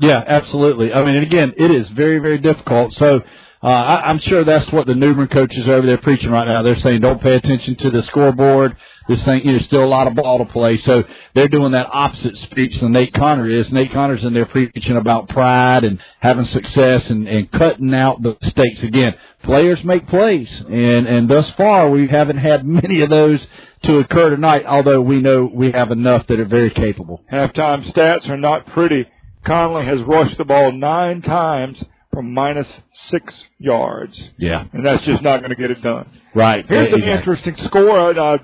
[0.00, 0.92] Yeah, absolutely.
[0.92, 2.94] I mean, and again, it is very, very difficult.
[2.94, 3.22] So,
[3.60, 6.46] uh, I, I'm sure that's what the New Bern coaches are over there preaching right
[6.46, 6.62] now.
[6.62, 8.76] They're saying, don't pay attention to the scoreboard.
[9.08, 10.78] This thing, there's still a lot of ball to play.
[10.78, 11.02] So
[11.34, 13.72] they're doing that opposite speech than Nate Connor is.
[13.72, 18.36] Nate Connor's in there preaching about pride and having success and, and cutting out the
[18.40, 18.82] mistakes.
[18.82, 23.44] Again, players make plays, and and thus far we haven't had many of those
[23.84, 24.66] to occur tonight.
[24.66, 27.24] Although we know we have enough that are very capable.
[27.32, 29.06] Halftime stats are not pretty.
[29.44, 31.82] Conley has rushed the ball nine times
[32.12, 32.68] from minus
[33.10, 36.08] six yards, Yeah, and that's just not going to get it done.
[36.34, 36.64] right.
[36.66, 38.18] Here's an interesting score.
[38.18, 38.38] Uh,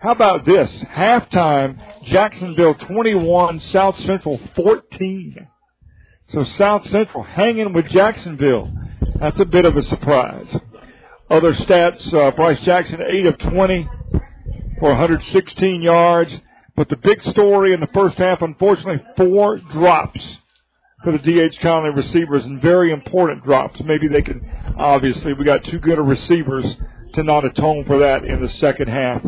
[0.00, 0.70] how about this?
[0.94, 5.48] Halftime, Jacksonville 21, South Central 14.
[6.28, 8.70] So South Central hanging with Jacksonville.
[9.18, 10.54] That's a bit of a surprise.
[11.30, 13.88] Other stats, uh, Bryce Jackson 8 of 20
[14.78, 16.30] for 116 yards.
[16.76, 20.20] But the big story in the first half, unfortunately, four drops
[21.02, 23.80] for the DH Conley receivers and very important drops.
[23.84, 24.42] Maybe they can,
[24.76, 26.66] obviously, we got too good of receivers
[27.14, 29.24] to not atone for that in the second half.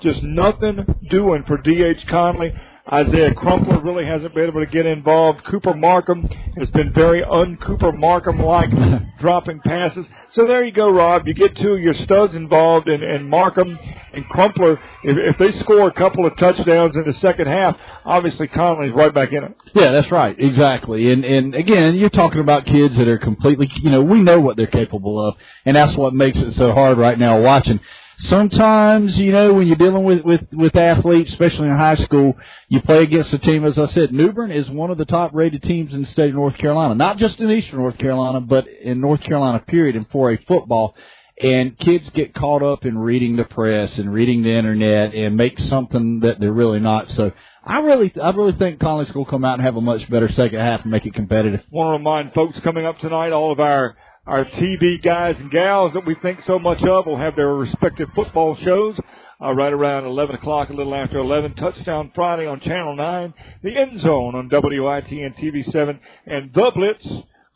[0.00, 2.54] Just nothing doing for DH Conley.
[2.90, 5.44] Isaiah Crumpler really hasn't been able to get involved.
[5.44, 8.70] Cooper Markham has been very un-Cooper Markham-like,
[9.20, 10.06] dropping passes.
[10.32, 11.26] So there you go, Rob.
[11.26, 13.78] You get two of your studs involved, and, and Markham
[14.14, 14.80] and Crumpler.
[15.04, 19.12] If, if they score a couple of touchdowns in the second half, obviously Conley's right
[19.12, 19.54] back in it.
[19.74, 20.34] Yeah, that's right.
[20.38, 21.12] Exactly.
[21.12, 24.56] And and again, you're talking about kids that are completely, you know, we know what
[24.56, 25.34] they're capable of,
[25.66, 27.80] and that's what makes it so hard right now watching.
[28.22, 32.34] Sometimes, you know, when you're dealing with with with athletes, especially in high school,
[32.68, 33.64] you play against a team.
[33.64, 36.30] As I said, New Bern is one of the top rated teams in the state
[36.30, 39.60] of North Carolina, not just in Eastern North Carolina, but in North Carolina.
[39.60, 39.94] Period.
[39.94, 40.96] And for a football,
[41.40, 45.58] and kids get caught up in reading the press and reading the internet and make
[45.58, 47.10] something that they're really not.
[47.12, 47.30] So
[47.64, 50.58] I really, I really think going to come out and have a much better second
[50.58, 51.62] half and make it competitive.
[51.70, 53.96] want to remind folks coming up tonight, all of our
[54.28, 58.08] our TV guys and gals that we think so much of will have their respective
[58.14, 58.94] football shows
[59.40, 61.54] uh, right around 11 o'clock, a little after 11.
[61.54, 67.08] Touchdown Friday on Channel 9, The End Zone on WITN TV7, and The Blitz,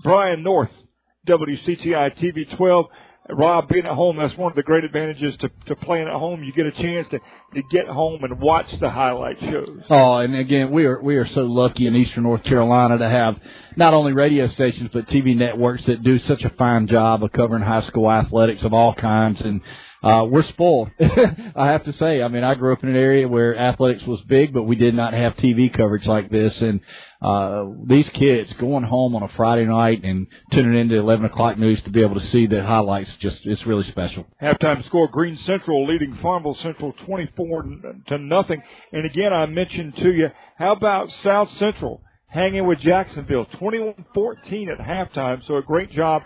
[0.03, 0.71] Brian North,
[1.29, 2.87] WCTI TV 12.
[3.37, 6.43] Rob, being at home, that's one of the great advantages to, to playing at home.
[6.43, 7.19] You get a chance to,
[7.55, 9.81] to get home and watch the highlight shows.
[9.91, 13.37] Oh, and again, we are we are so lucky in Eastern North Carolina to have
[13.77, 17.63] not only radio stations but TV networks that do such a fine job of covering
[17.63, 19.41] high school athletics of all kinds.
[19.41, 19.61] And
[20.03, 20.91] uh, we're spoiled.
[21.01, 22.23] I have to say.
[22.23, 24.95] I mean, I grew up in an area where athletics was big, but we did
[24.95, 26.61] not have TV coverage like this.
[26.61, 26.81] And
[27.23, 31.81] uh, these kids going home on a Friday night and tuning into 11 o'clock news
[31.83, 34.27] to be able to see the highlights, just it's really special.
[34.43, 37.65] Halftime score: Greene Central leading Farmville Central 24
[38.09, 38.61] to nothing.
[38.93, 40.29] And again, I mentioned to you,
[40.59, 45.47] how about South Central hanging with Jacksonville 21-14 at halftime?
[45.47, 46.23] So a great job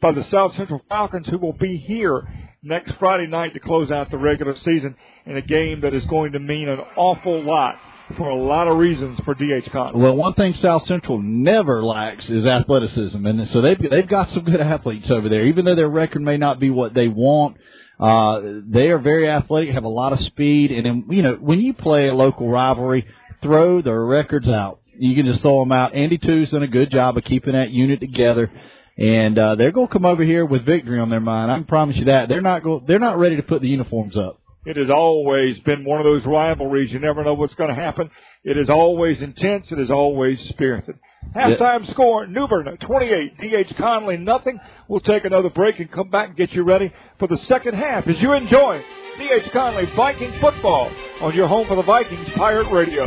[0.00, 2.22] by the South Central Falcons, who will be here
[2.62, 4.94] next Friday night to close out the regular season
[5.24, 7.76] in a game that is going to mean an awful lot
[8.16, 10.00] for a lot of reasons for DH Cotton.
[10.00, 14.44] Well, one thing South Central never lacks is athleticism, and so they've they've got some
[14.44, 15.46] good athletes over there.
[15.46, 17.56] Even though their record may not be what they want,
[17.98, 21.60] uh, they are very athletic, have a lot of speed, and then you know when
[21.60, 23.06] you play a local rivalry,
[23.42, 24.80] throw the records out.
[24.98, 25.94] You can just throw them out.
[25.94, 28.50] Andy Two's done a good job of keeping that unit together
[28.98, 31.50] and uh, they're going to come over here with victory on their mind.
[31.50, 34.16] I can promise you that they're not go- they're not ready to put the uniforms
[34.16, 34.40] up.
[34.66, 36.92] It has always been one of those rivalries.
[36.92, 38.10] You never know what's going to happen.
[38.42, 39.70] It is always intense.
[39.70, 40.96] It is always spirited.
[41.36, 41.90] Halftime yep.
[41.92, 44.58] score: New Bern 28, DH Conley nothing.
[44.88, 48.08] We'll take another break and come back and get you ready for the second half
[48.08, 48.82] as you enjoy
[49.18, 50.90] DH Conley Viking football
[51.20, 53.04] on your home for the Vikings Pirate Radio.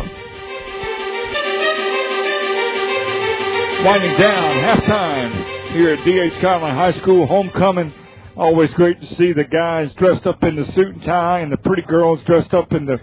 [3.84, 6.42] Winding down halftime here at D.H.
[6.42, 7.94] Conley High School homecoming.
[8.38, 11.58] Always great to see the guys dressed up in the suit and tie and the
[11.58, 13.00] pretty girls dressed up in the,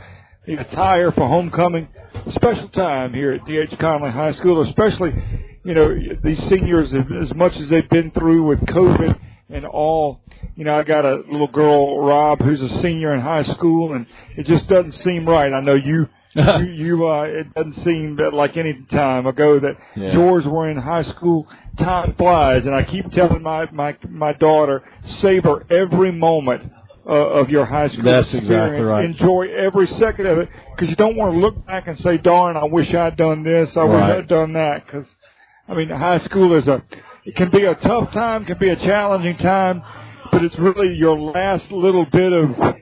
[0.46, 1.88] the attire for homecoming.
[2.32, 3.78] Special time here at D.H.
[3.78, 5.12] Conley High School, especially,
[5.64, 5.94] you know,
[6.24, 9.18] these seniors, as much as they've been through with COVID
[9.50, 10.20] and all.
[10.54, 14.06] You know, I got a little girl, Rob, who's a senior in high school, and
[14.36, 15.52] it just doesn't seem right.
[15.52, 19.76] I know you you, you uh, it doesn't seem that like any time ago that
[19.96, 20.12] yeah.
[20.12, 21.48] yours were in high school.
[21.78, 24.82] Time flies, and I keep telling my my my daughter,
[25.20, 26.72] savor every moment
[27.06, 28.50] uh, of your high school That's experience.
[28.50, 29.04] Exactly right.
[29.04, 32.56] Enjoy every second of it because you don't want to look back and say, "Darn,
[32.56, 33.76] I wish I'd done this.
[33.76, 33.88] I right.
[33.88, 35.06] wish I'd done that." Because
[35.68, 36.82] I mean, high school is a
[37.24, 39.82] it can be a tough time, can be a challenging time,
[40.30, 42.76] but it's really your last little bit of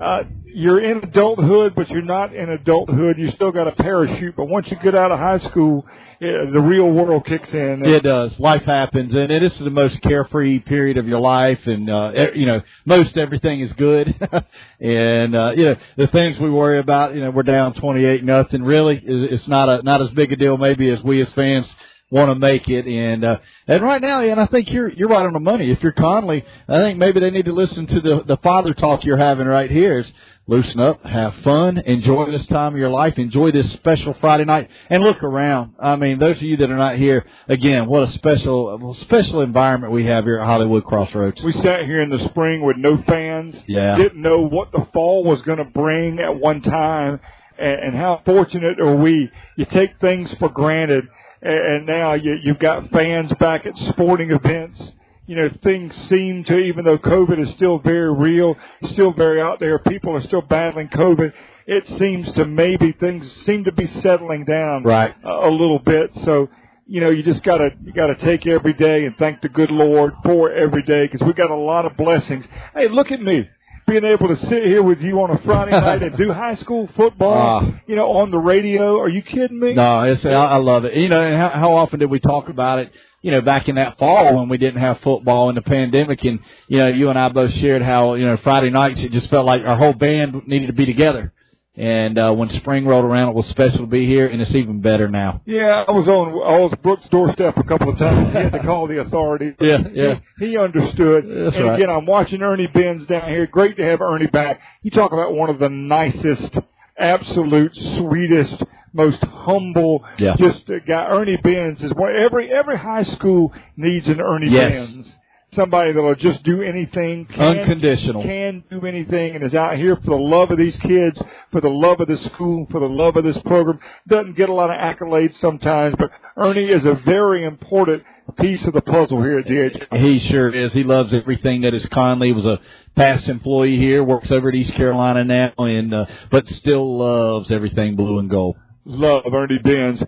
[0.00, 3.16] uh, you're in adulthood, but you're not in adulthood.
[3.16, 5.86] You still got a parachute, but once you get out of high school,
[6.20, 7.84] it, the real world kicks in.
[7.84, 8.38] It does.
[8.40, 12.44] Life happens, and it is the most carefree period of your life, and uh, you
[12.44, 14.08] know, most everything is good.
[14.80, 18.64] and uh, you know, the things we worry about, you know, we're down twenty-eight nothing.
[18.64, 21.72] Really, it's not a not as big a deal maybe as we as fans
[22.14, 22.86] want to make it.
[22.86, 25.70] And uh, and right now, and I think you're you're right on the money.
[25.70, 29.04] If you're Conley, I think maybe they need to listen to the the father talk
[29.04, 29.98] you're having right here.
[29.98, 30.12] Is
[30.46, 34.68] loosen up, have fun, enjoy this time of your life, enjoy this special Friday night,
[34.90, 35.72] and look around.
[35.80, 39.92] I mean, those of you that are not here, again, what a special, special environment
[39.92, 41.42] we have here at Hollywood Crossroads.
[41.42, 43.56] We sat here in the spring with no fans.
[43.66, 43.96] Yeah.
[43.96, 47.20] Didn't know what the fall was going to bring at one time,
[47.58, 49.30] and, and how fortunate are we?
[49.56, 51.08] You take things for granted
[51.44, 54.82] and now you, you've got fans back at sporting events.
[55.26, 58.56] You know, things seem to, even though COVID is still very real,
[58.92, 61.32] still very out there, people are still battling COVID.
[61.66, 65.14] It seems to maybe things seem to be settling down right.
[65.24, 66.10] a, a little bit.
[66.24, 66.48] So,
[66.86, 70.12] you know, you just gotta, you gotta take every day and thank the good Lord
[70.22, 72.44] for every day because we got a lot of blessings.
[72.74, 73.48] Hey, look at me
[73.86, 76.88] being able to sit here with you on a Friday night and do high school
[76.96, 78.98] football, uh, you know, on the radio.
[78.98, 79.74] Are you kidding me?
[79.74, 80.94] No, it's, I, I love it.
[80.94, 82.92] You know, and how, how often did we talk about it?
[83.20, 86.40] You know, back in that fall when we didn't have football in the pandemic, and
[86.68, 89.46] you know, you and I both shared how you know Friday nights it just felt
[89.46, 91.32] like our whole band needed to be together.
[91.76, 94.80] And uh, when spring rolled around, it was special to be here, and it's even
[94.80, 95.40] better now.
[95.44, 98.28] Yeah, I was on I was Brooks' doorstep a couple of times.
[98.28, 99.54] He had to call the authorities.
[99.60, 100.18] Yeah, yeah.
[100.38, 101.24] He, he understood.
[101.28, 101.74] That's and right.
[101.80, 103.46] again, I'm watching Ernie Benz down here.
[103.48, 104.60] Great to have Ernie back.
[104.82, 106.56] You talk about one of the nicest,
[106.96, 110.36] absolute sweetest, most humble, Yeah.
[110.38, 111.06] just a guy.
[111.08, 114.86] Ernie Benz is what every every high school needs an Ernie Yes.
[114.88, 115.06] Benz.
[115.54, 118.22] Somebody that'll just do anything, can, Unconditional.
[118.22, 121.20] can do anything, and is out here for the love of these kids,
[121.52, 123.78] for the love of the school, for the love of this program.
[124.08, 128.02] Doesn't get a lot of accolades sometimes, but Ernie is a very important
[128.40, 129.94] piece of the puzzle here at DH.
[129.96, 130.72] He sure is.
[130.72, 132.28] He loves everything that is Conley.
[132.28, 132.58] He was a
[132.96, 137.96] past employee here, works over at East Carolina now, and uh, but still loves everything
[137.96, 138.56] blue and gold.
[138.84, 140.02] Love Ernie Benz.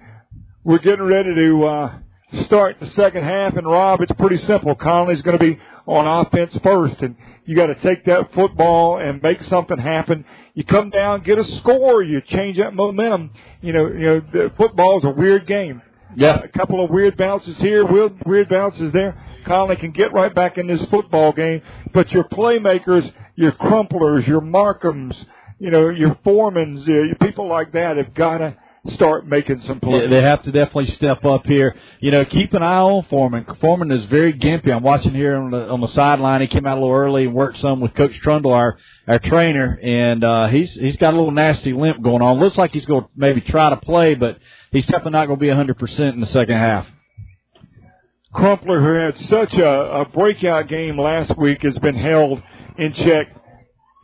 [0.65, 1.99] We're getting ready to uh,
[2.45, 4.75] start the second half, and Rob, it's pretty simple.
[4.75, 9.23] Conley's going to be on offense first, and you got to take that football and
[9.23, 10.25] make something happen.
[10.55, 13.31] You come down, get a score, you change that momentum.
[13.61, 15.83] You know, you know, the football is a weird game.
[16.15, 16.41] Yeah.
[16.43, 19.23] a couple of weird bounces here, weird, weird bounces there.
[19.45, 21.63] Conley can get right back in this football game,
[21.93, 25.15] but your playmakers your Crumplers, your Markhams,
[25.59, 28.57] you know, your Foremans, uh, people like that have got to
[28.91, 30.03] start making some plays.
[30.03, 31.75] Yeah, they have to definitely step up here.
[32.01, 33.45] You know, keep an eye on Foreman.
[33.61, 34.73] Foreman is very gimpy.
[34.73, 36.41] I'm watching here on the on the sideline.
[36.41, 39.79] He came out a little early and worked some with Coach Trundle, our our trainer,
[39.83, 42.39] and uh, he's he's got a little nasty limp going on.
[42.39, 44.39] Looks like he's going to maybe try to play, but
[44.73, 46.87] he's definitely not going to be 100 percent in the second half.
[48.33, 52.43] Crumpler, who had such a, a breakout game last week, has been held
[52.77, 53.29] in check.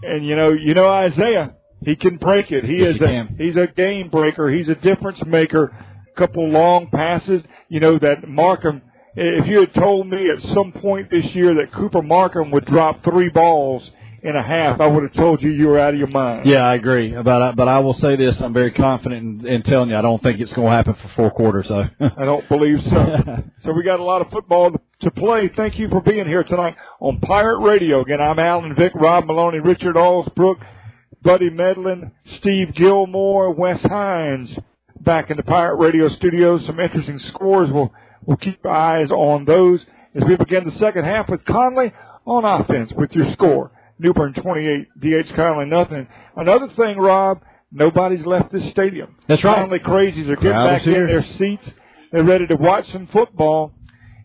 [0.03, 1.55] And you know, you know Isaiah,
[1.85, 2.65] he can break it.
[2.65, 3.35] He Yes, is he a can.
[3.39, 4.51] he's a game breaker.
[4.51, 5.75] He's a difference maker.
[6.17, 7.43] Couple long passes.
[7.69, 8.83] You know that Markham.
[9.15, 13.03] If you had told me at some point this year that Cooper Markham would drop
[13.05, 13.91] three balls
[14.23, 16.47] in a half, I would have told you you were out of your mind.
[16.47, 17.11] Yeah, I agree.
[17.13, 20.23] But but I will say this: I'm very confident in, in telling you I don't
[20.23, 21.69] think it's going to happen for four quarters.
[21.69, 23.43] So I don't believe so.
[23.65, 25.49] so we got a lot of football to, to play.
[25.49, 28.03] Thank you for being here tonight on Pirate Radio.
[28.03, 30.57] Again, I'm Alan Vick, Rob Maloney, Richard Allsbrook,
[31.23, 34.57] Buddy Medlin, Steve Gilmore, Wes Hines
[35.01, 36.65] back in the Pirate Radio studios.
[36.67, 37.71] Some interesting scores.
[37.71, 37.93] We'll,
[38.25, 39.85] we'll keep eyes on those
[40.15, 41.93] as we begin the second half with Conley
[42.27, 43.71] on offense with your score.
[43.99, 46.09] New Bern 28, DH Conley nothing.
[46.37, 47.41] Another thing, Rob,
[47.71, 49.15] nobody's left this stadium.
[49.29, 49.57] That's right.
[49.57, 51.71] Conley crazies are getting Crowd back in their seats.
[52.11, 53.73] They're ready to watch some football.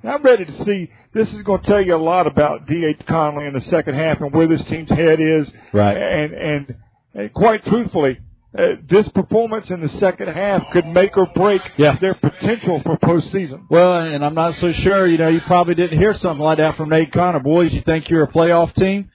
[0.02, 0.92] And I'm ready to see.
[1.14, 3.06] This is going to tell you a lot about D.H.
[3.08, 5.52] Conley in the second half and where this team's head is.
[5.74, 5.98] Right.
[5.98, 6.76] And and,
[7.18, 8.20] and quite truthfully,
[8.58, 11.98] uh, this performance in the second half could make or break Yeah.
[12.00, 13.64] their potential for postseason.
[13.70, 15.06] Well, and I'm not so sure.
[15.06, 17.40] You know, you probably didn't hear something like that from Nate Connor.
[17.40, 19.10] Boys, you think you're a playoff team?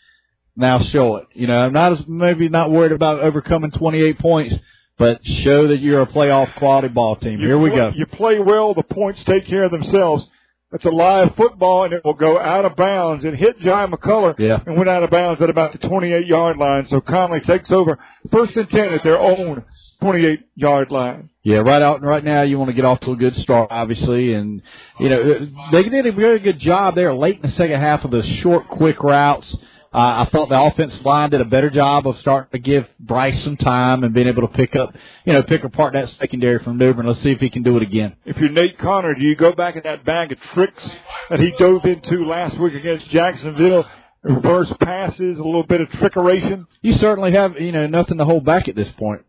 [0.54, 1.28] Now show it.
[1.32, 4.54] You know, I'm not as maybe not worried about overcoming 28 points,
[4.98, 7.40] but show that you're a playoff quality ball team.
[7.40, 7.92] You Here we play- go.
[7.96, 10.28] You play well, the points take care of themselves.
[10.73, 13.24] It's a live football, and it will go out of bounds.
[13.24, 14.61] It hit Jai McCullough Yeah.
[14.66, 16.86] and went out of bounds at about the 28 yard line.
[16.86, 17.99] So Conley takes over
[18.31, 19.62] first and 10 at their own
[20.01, 21.28] 28 yard line.
[21.44, 24.32] Yeah, right out right now you want to get off to a good start, obviously,
[24.32, 24.62] and
[24.99, 28.11] you know they did a very good job there late in the second half of
[28.11, 29.57] the short, quick routes.
[29.94, 33.44] Uh, I thought the offensive line did a better job of starting to give Bryce
[33.44, 34.94] some time and being able to pick up,
[35.27, 37.06] you know, pick apart that secondary from New Bern.
[37.06, 38.16] Let's see if he can do it again.
[38.24, 40.82] If you're Nate Connor, do you go back in that bag of tricks
[41.28, 43.85] that he dove into last week against Jacksonville?
[44.23, 46.66] Reverse passes, a little bit of trickeration.
[46.81, 49.23] You certainly have, you know, nothing to hold back at this point.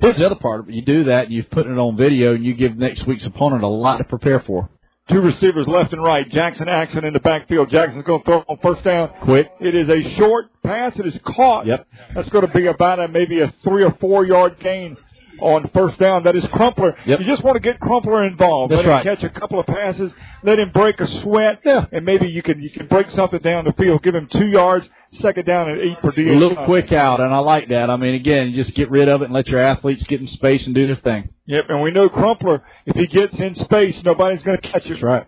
[0.00, 0.76] Here's the other part of it.
[0.76, 3.64] You do that, and you've put it on video, and you give next week's opponent
[3.64, 4.70] a lot to prepare for.
[5.10, 6.28] Two receivers left and right.
[6.30, 7.70] Jackson Axon in the backfield.
[7.70, 9.10] Jackson's going to throw on first down.
[9.22, 9.50] Quick.
[9.58, 10.98] It is a short pass.
[10.98, 11.66] It is caught.
[11.66, 11.86] Yep.
[12.14, 14.98] That's going to be about a maybe a three or four yard gain
[15.40, 16.24] on first down.
[16.24, 16.96] That is Crumpler.
[17.06, 17.20] Yep.
[17.20, 18.72] You just want to get Crumpler involved.
[18.72, 19.06] That's let right.
[19.06, 20.12] him catch a couple of passes.
[20.42, 21.60] Let him break a sweat.
[21.64, 21.86] Yeah.
[21.90, 24.02] And maybe you can you can break something down the field.
[24.02, 24.88] Give him two yards.
[25.20, 26.18] Second down and eight for DH.
[26.18, 27.88] A little quick out, and I like that.
[27.88, 30.28] I mean, again, you just get rid of it and let your athletes get in
[30.28, 31.30] space and do their thing.
[31.48, 31.64] Yep.
[31.70, 32.62] And we know Crumpler.
[32.84, 34.90] If he gets in space, nobody's going to catch it.
[34.90, 35.26] That's right.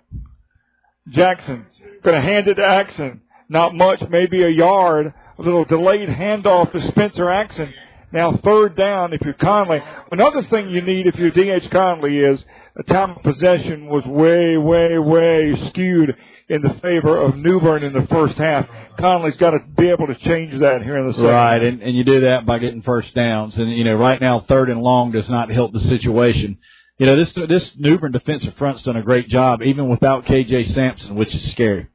[1.09, 1.67] Jackson
[2.05, 3.23] going to hand it to Axon.
[3.49, 5.13] Not much, maybe a yard.
[5.39, 7.73] A little delayed handoff to Spencer Axon.
[8.13, 9.79] Now third down if you're Conley.
[10.11, 12.45] Another thing you need if you're DH Conley is
[12.77, 16.15] the time of possession was way, way, way skewed
[16.51, 18.67] in the favor of New Bern in the first half.
[18.99, 21.29] Conley's got to be able to change that here in the second.
[21.29, 23.57] Right, and, and you do that by getting first downs.
[23.57, 26.59] And you know, right now, third and long does not help the situation.
[26.99, 30.75] You know, this this New Bern defensive front's done a great job, even without KJ
[30.75, 31.87] Sampson, which is scary.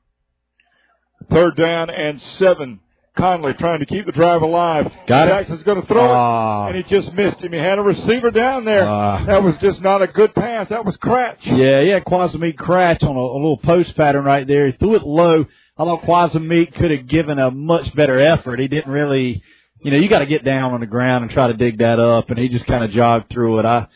[1.29, 2.79] Third down and seven.
[3.15, 4.91] Conley trying to keep the drive alive.
[5.07, 5.31] Got it.
[5.31, 6.65] Jackson's going to throw Ah.
[6.67, 7.51] it, and he just missed him.
[7.53, 8.87] He had a receiver down there.
[8.87, 9.23] Ah.
[9.25, 10.69] that was just not a good pass.
[10.69, 11.37] That was Cratch.
[11.45, 14.67] Yeah, yeah, Quasamik Cratch on a, a little post pattern right there.
[14.67, 15.45] He threw it low.
[15.77, 18.59] I thought Quasamik could have given a much better effort.
[18.59, 19.43] He didn't really,
[19.81, 21.99] you know, you got to get down on the ground and try to dig that
[21.99, 23.65] up, and he just kind of jogged through it.
[23.65, 23.87] I,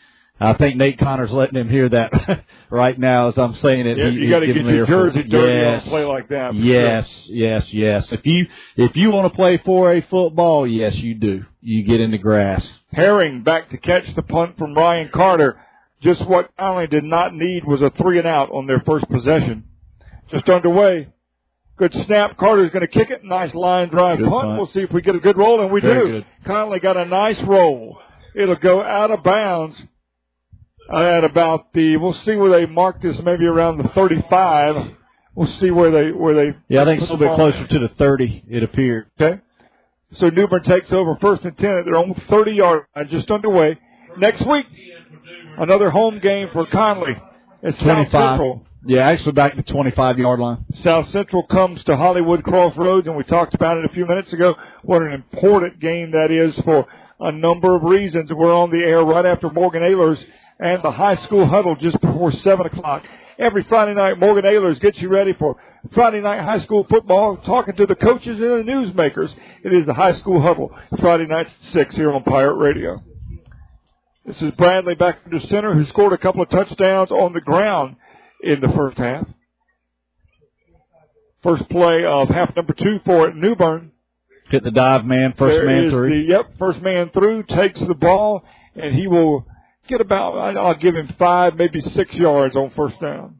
[0.42, 3.98] I think Nate Connor's letting him hear that right now as I'm saying it.
[3.98, 5.82] Yeah, He- you got to get your jersey dirty yes.
[5.82, 6.54] on a play like that.
[6.54, 8.10] Yes, yes, yes.
[8.12, 8.46] If you
[8.76, 11.44] if you want to play 4A football, yes, you do.
[11.60, 12.66] You get in the grass.
[12.92, 15.60] Herring back to catch the punt from Ryan Carter.
[16.02, 19.64] Just what Conley did not need was a three and out on their first possession.
[20.30, 21.08] Just underway.
[21.76, 22.38] Good snap.
[22.38, 23.22] Carter's going to kick it.
[23.24, 24.30] Nice line drive punt.
[24.30, 24.56] punt.
[24.56, 26.12] We'll see if we get a good roll, and we Very do.
[26.12, 26.26] good.
[26.46, 27.98] Conley got a nice roll.
[28.34, 29.80] It'll go out of bounds
[30.92, 31.96] at about the.
[31.96, 33.16] We'll see where they mark this.
[33.22, 34.74] Maybe around the 35.
[35.34, 36.58] We'll see where they where they.
[36.68, 38.44] Yeah, I think it's a little bit closer to the 30.
[38.48, 39.10] It appeared.
[39.20, 39.40] Okay.
[40.14, 43.30] So New Bern takes over first and 10 at their own 30 yard line, just
[43.30, 43.78] underway.
[44.18, 44.66] Next week,
[45.58, 47.16] another home game for Conley.
[47.62, 48.10] It's South 25.
[48.10, 48.66] Central.
[48.86, 50.64] Yeah, actually back to the 25 yard line.
[50.82, 54.56] South Central comes to Hollywood Crossroads, and we talked about it a few minutes ago.
[54.82, 56.86] What an important game that is for
[57.20, 58.32] a number of reasons.
[58.32, 60.18] We're on the air right after Morgan Ayler's
[60.60, 63.04] and the high school huddle just before 7 o'clock.
[63.38, 65.56] Every Friday night, Morgan Ayler's gets you ready for
[65.94, 69.34] Friday night high school football, talking to the coaches and the newsmakers.
[69.64, 70.70] It is the high school huddle,
[71.00, 73.02] Friday nights at 6 here on Pirate Radio.
[74.26, 77.96] This is Bradley back under center who scored a couple of touchdowns on the ground
[78.42, 79.26] in the first half.
[81.42, 83.92] First play of half number two for New Bern.
[84.50, 86.10] Hit the dive man, first There man through.
[86.10, 89.46] The, yep, first man through takes the ball, and he will
[89.90, 90.56] get about.
[90.56, 93.36] I'll give him five, maybe six yards on first down.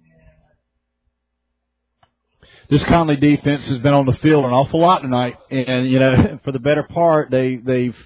[2.69, 6.39] this Conley defense has been on the field an awful lot tonight, and you know,
[6.45, 7.97] for the better part, they they've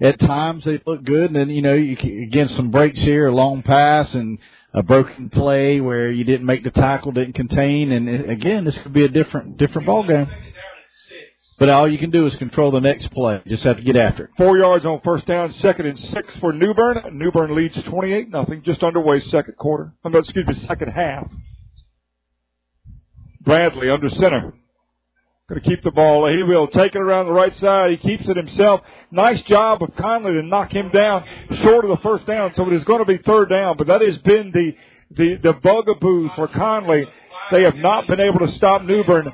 [0.00, 3.28] at times they look good, and then you know, you can- again some breaks here,
[3.28, 4.38] a long pass, and
[4.74, 8.78] a broken play where you didn't make the tackle, didn't contain, and uh, again, this
[8.78, 10.28] could be a different different ball game.
[11.62, 13.40] But all you can do is control the next play.
[13.44, 14.30] You just have to get after it.
[14.36, 17.16] Four yards on first down, second and six for New Bern.
[17.16, 19.92] New Bern leads 28 nothing, just underway second quarter.
[20.04, 21.30] Oh, I mean, excuse me, second half.
[23.42, 24.54] Bradley under center.
[25.48, 26.28] Going to keep the ball.
[26.36, 27.92] He will take it around the right side.
[27.92, 28.80] He keeps it himself.
[29.12, 31.24] Nice job of Conley to knock him down
[31.62, 32.52] short of the first down.
[32.56, 34.72] So it is going to be third down, but that has been the,
[35.16, 37.04] the, the bugaboo for Conley.
[37.52, 39.32] They have not been able to stop New Bern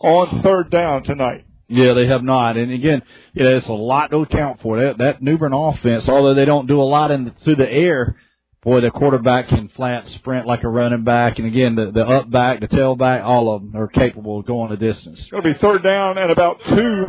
[0.00, 1.45] on third down tonight.
[1.68, 2.56] Yeah, they have not.
[2.56, 3.02] And again,
[3.32, 4.80] you know, it's a lot to account for.
[4.80, 7.70] That that New Bern offense, although they don't do a lot in the, through the
[7.70, 8.16] air,
[8.62, 11.38] boy, the quarterback can flat sprint like a running back.
[11.38, 14.70] And again, the the up back, the tailback, all of them are capable of going
[14.70, 15.18] the distance.
[15.20, 17.06] It's going to be third down and about two.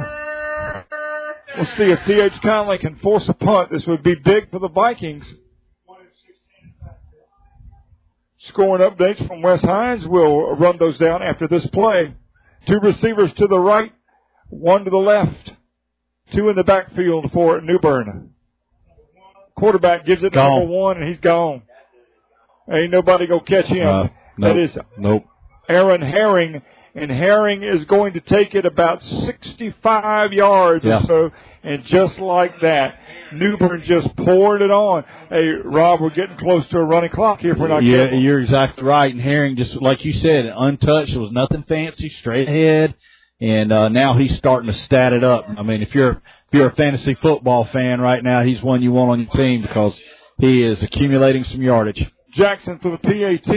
[1.55, 2.41] We'll see if D.H.
[2.41, 3.71] Conley can force a punt.
[3.71, 5.25] This would be big for the Vikings.
[8.49, 10.05] Scoring updates from Wes Hines.
[10.05, 12.13] We'll run those down after this play.
[12.67, 13.91] Two receivers to the right,
[14.49, 15.53] one to the left,
[16.33, 18.31] two in the backfield for New Bern.
[19.55, 21.63] Quarterback gives it to number one, and he's gone.
[22.71, 23.87] Ain't nobody gonna catch him.
[23.87, 24.07] Uh,
[24.37, 24.57] nope.
[24.57, 25.25] is Nope.
[25.69, 26.61] Aaron Herring,
[26.95, 30.99] and Herring is going to take it about 65 yards Yeah.
[30.99, 31.31] or so,
[31.63, 32.99] and just like that,
[33.33, 35.03] New Bern just poured it on.
[35.29, 38.19] Hey, Rob, we're getting close to a running clock here if we're not Yeah, careful.
[38.21, 39.11] you're exactly right.
[39.11, 41.13] And Herring, just like you said, untouched.
[41.13, 42.95] It was nothing fancy, straight ahead.
[43.39, 45.45] And uh, now he's starting to stat it up.
[45.47, 48.91] I mean, if you're if you're a fantasy football fan right now, he's one you
[48.91, 49.99] want on your team because
[50.39, 52.03] he is accumulating some yardage.
[52.33, 53.55] Jackson for the PAT.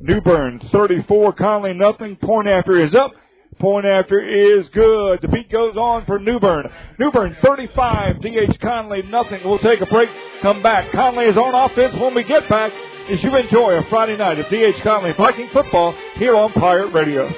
[0.00, 2.16] New Bern 34, Conley nothing.
[2.16, 3.12] Point after is up.
[3.58, 5.20] Point after is good.
[5.20, 6.70] The beat goes on for New Bern.
[6.98, 9.40] Newbern 35, DH Conley nothing.
[9.44, 10.08] We'll take a break.
[10.40, 10.92] Come back.
[10.92, 12.72] Conley is on offense when we get back.
[13.10, 17.28] As you enjoy a Friday night of DH Conley Viking football here on Pirate Radio.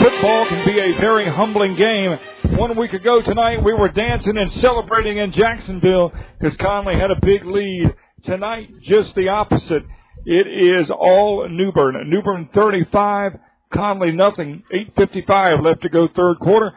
[0.00, 2.18] Football can be a very humbling game.
[2.56, 7.20] One week ago tonight, we were dancing and celebrating in Jacksonville because Conley had a
[7.20, 7.94] big lead.
[8.24, 9.82] Tonight, just the opposite.
[10.24, 12.08] It is all New Bern.
[12.08, 13.38] Newbern 35,
[13.74, 14.62] Conley nothing.
[14.72, 16.72] 8.55 left to go third quarter.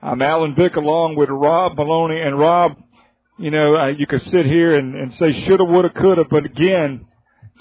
[0.00, 2.20] I'm Alan Vick along with Rob Maloney.
[2.20, 2.76] And Rob,
[3.38, 7.06] you know, uh, you could sit here and, and say shoulda, woulda, coulda, but again,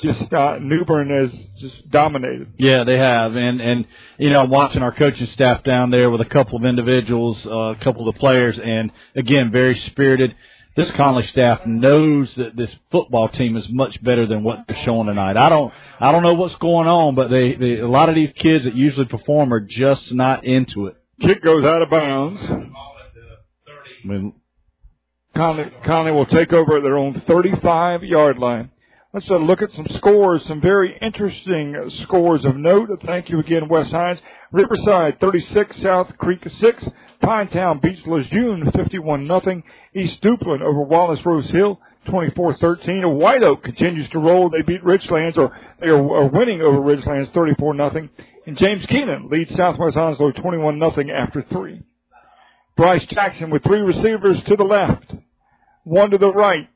[0.02, 2.54] just uh, New Bern has just dominated.
[2.58, 3.88] Yeah, they have, and and
[4.18, 7.50] you know, I'm watching our coaching staff down there with a couple of individuals, uh,
[7.50, 10.36] a couple of the players, and again, very spirited.
[10.76, 15.08] This Conley staff knows that this football team is much better than what they're showing
[15.08, 15.36] tonight.
[15.36, 18.32] I don't, I don't know what's going on, but they, they a lot of these
[18.36, 20.96] kids that usually perform are just not into it.
[21.20, 22.40] Kick goes out of bounds.
[22.44, 24.34] I mean,
[25.36, 28.70] Conley, Conley will take over at their own 35 yard line.
[29.18, 32.90] Let's uh, look at some scores, some very interesting uh, scores of note.
[33.04, 34.20] Thank you again, West Hines.
[34.52, 36.86] Riverside 36, South Creek 6.
[37.24, 39.64] Pinetown beats Lejeune 51 nothing.
[39.96, 43.18] East Duplin over Wallace Rose Hill 24-13.
[43.18, 44.52] White Oak continues to roll.
[44.52, 48.12] They beat Richlands, or they are, winning over Richlands 34 nothing.
[48.46, 51.82] And James Kenan leads Southwest Onslow 21 nothing after three.
[52.76, 55.12] Bryce Jackson with three receivers to the left,
[55.86, 56.70] one to the right.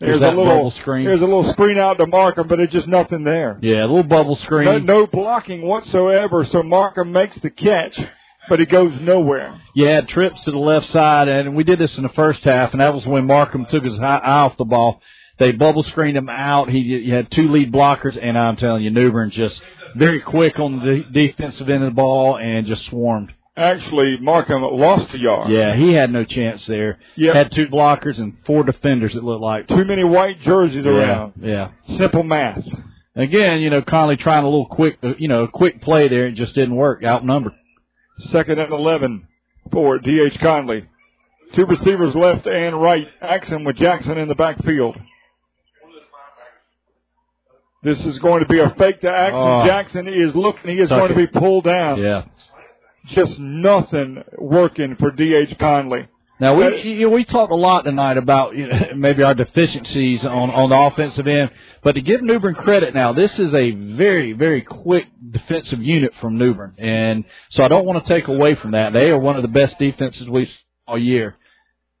[0.00, 1.04] There's There's, that a little screen.
[1.04, 3.58] There's a little screen out to Markham, but it's just nothing there.
[3.60, 4.64] yeah, a little bubble screen.
[4.64, 6.46] No, no blocking whatsoever.
[6.46, 8.00] So Markham makes the catch,
[8.48, 9.60] but it goes nowhere.
[9.74, 12.80] Yeah, trips to the left side, and we did this in the first half, and
[12.80, 15.02] that was when Markham took his eye eye off the ball.
[15.38, 16.70] They bubble screened him out.
[16.70, 19.60] He, he had two lead blockers, and I'm telling you, New Bern just
[19.96, 23.34] very quick on the defensive end of the ball and just swarmed.
[23.56, 25.50] Actually, Markham lost a yard.
[25.50, 26.98] Yeah, he had no chance there.
[27.16, 27.34] Yep.
[27.34, 29.14] Had two blockers and four defenders.
[29.14, 29.66] It looked like.
[29.68, 31.34] Too many white jerseys around.
[31.40, 32.64] Yeah, Simple math.
[33.16, 36.28] Again, you know, Conley trying a little quick, uh, you know, quick play there.
[36.28, 37.04] It just didn't work.
[37.04, 37.52] Outnumbered.
[38.30, 39.26] Second and 11
[39.72, 40.38] for D.H.
[40.40, 40.84] Conley.
[41.54, 43.08] Two receivers left and right.
[43.20, 44.96] Axon with Jackson in the backfield.
[47.82, 49.40] This is going to be a fake to Axon.
[49.40, 49.66] Oh.
[49.66, 50.70] Jackson is looking.
[50.76, 51.98] He is Tuck going to be pulled down.
[51.98, 52.24] Yeah.
[53.10, 55.58] Just nothing working for D.H.
[55.58, 56.08] Conley.
[56.40, 59.34] Now we uh, you know, we talked a lot tonight about you know, maybe our
[59.34, 61.50] deficiencies on on the offensive end,
[61.82, 66.14] but to give New Bern credit now, this is a very very quick defensive unit
[66.20, 68.94] from New Bern, and so I don't want to take away from that.
[68.94, 70.56] They are one of the best defenses we've seen
[70.86, 71.36] all year.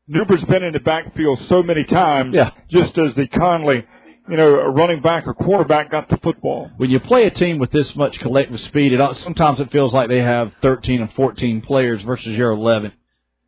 [0.08, 2.34] Newber's been in the backfield so many times.
[2.34, 2.50] Yeah.
[2.68, 3.86] Just as the Conley,
[4.28, 6.70] you know, a running back or quarterback got the football.
[6.76, 10.08] When you play a team with this much collective speed, it sometimes it feels like
[10.08, 12.92] they have 13 and 14 players versus your 11.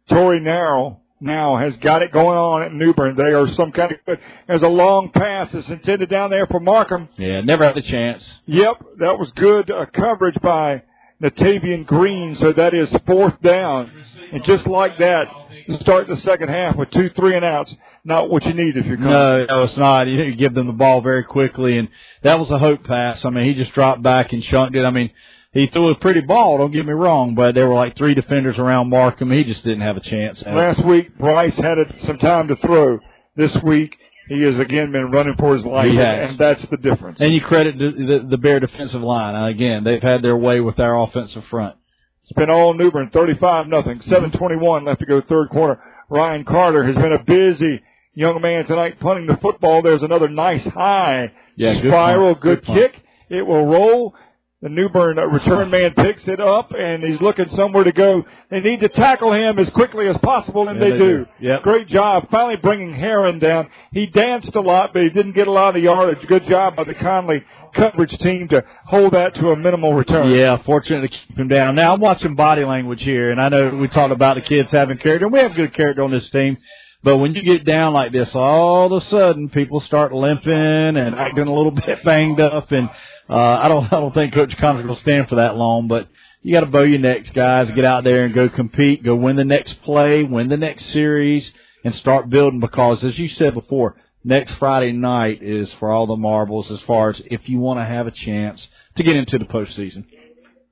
[0.08, 3.16] Tory Narrow now has got it going on at New Bern.
[3.16, 4.18] They are some kind of
[4.48, 7.08] there's a long pass that's intended down there for Markham.
[7.16, 8.26] Yeah, never had a chance.
[8.46, 10.82] Yep, that was good uh, coverage by
[11.22, 12.36] Natavian Green.
[12.36, 13.90] So that is fourth down,
[14.32, 15.28] and just like that,
[15.66, 17.72] you start the second half with two three and outs.
[18.04, 19.12] Not what you need if you're coming.
[19.12, 20.08] No, no, it's not.
[20.08, 21.88] You give them the ball very quickly, and
[22.22, 23.24] that was a hope pass.
[23.24, 24.84] I mean, he just dropped back and chunked it.
[24.84, 25.10] I mean,
[25.52, 26.58] he threw a pretty ball.
[26.58, 29.30] Don't get me wrong, but there were like three defenders around Markham.
[29.30, 30.42] He just didn't have a chance.
[30.44, 31.76] Last week, Bryce had
[32.06, 32.98] some time to throw.
[33.36, 33.96] This week,
[34.28, 37.18] he has again been running for his life, and that's the difference.
[37.20, 39.34] And you credit the, the, the Bear defensive line.
[39.34, 41.76] And again, they've had their way with our offensive front.
[42.24, 43.98] It's been all New Bern, 35 nothing.
[43.98, 44.36] Mm-hmm.
[44.36, 45.82] 7:21 left to go, third quarter.
[46.08, 47.80] Ryan Carter has been a busy
[48.14, 49.82] young man tonight punting the football.
[49.82, 52.78] There's another nice high Yeah, spiral, good, Good punt.
[52.78, 53.02] kick.
[53.30, 54.14] It will roll.
[54.62, 58.22] The New Bern uh, return man picks it up, and he's looking somewhere to go.
[58.48, 61.18] They need to tackle him as quickly as possible, and Yeah, they, they do.
[61.18, 61.26] do.
[61.40, 61.62] Yep.
[61.62, 62.28] Great job.
[62.30, 63.68] Finally bringing Herring down.
[63.90, 66.24] He danced a lot, but he didn't get a lot of yardage.
[66.28, 67.42] Good job by the Conley
[67.74, 70.30] coverage team to hold that to a minimal return.
[70.30, 71.74] Yeah, fortunate to keep him down.
[71.74, 74.98] Now I'm watching body language here, and I know we talked about the kids having
[74.98, 76.56] character, and we have good character on this team.
[77.02, 81.14] But when you get down like this, all of a sudden people start limping and
[81.16, 82.88] acting a little bit banged up, and
[83.28, 85.88] uh, I don't, I don't think Coach Connors will stand for that long.
[85.88, 86.08] But
[86.42, 87.70] you got to bow your necks, guys.
[87.72, 91.50] Get out there and go compete, go win the next play, win the next series,
[91.84, 92.60] and start building.
[92.60, 97.10] Because as you said before, next Friday night is for all the marbles as far
[97.10, 98.66] as if you want to have a chance
[98.96, 100.04] to get into the postseason.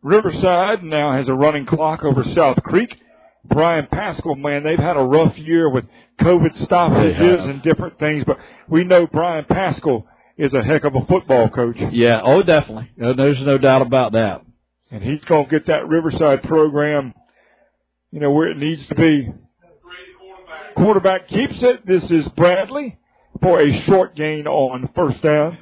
[0.02, 2.96] Riverside now has a running clock over South Creek.
[3.44, 5.84] Brian Pascal, man, they've had a rough year with
[6.20, 8.38] COVID stoppages and different things, but
[8.68, 10.06] we know Brian Pascal
[10.36, 12.90] is a heck of a football coach, Yeah, oh, definitely.
[12.96, 14.42] No, there's no doubt about that.
[14.90, 17.14] and he's going to get that Riverside program,
[18.10, 19.28] you know, where it needs to be.
[20.76, 21.86] Quarterback keeps it.
[21.86, 22.98] This is Bradley
[23.42, 25.58] for a short gain on first down.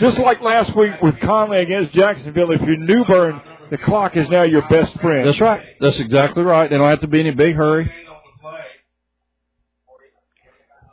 [0.00, 4.28] Just like last week with Conley against Jacksonville, if you're New Bern, the clock is
[4.28, 5.26] now your best friend.
[5.26, 5.64] That's right.
[5.80, 6.68] That's exactly right.
[6.68, 7.90] They don't have to be in a big hurry.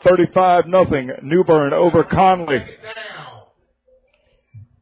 [0.04, 1.12] 35 nothing.
[1.22, 2.64] New Bern over Conley.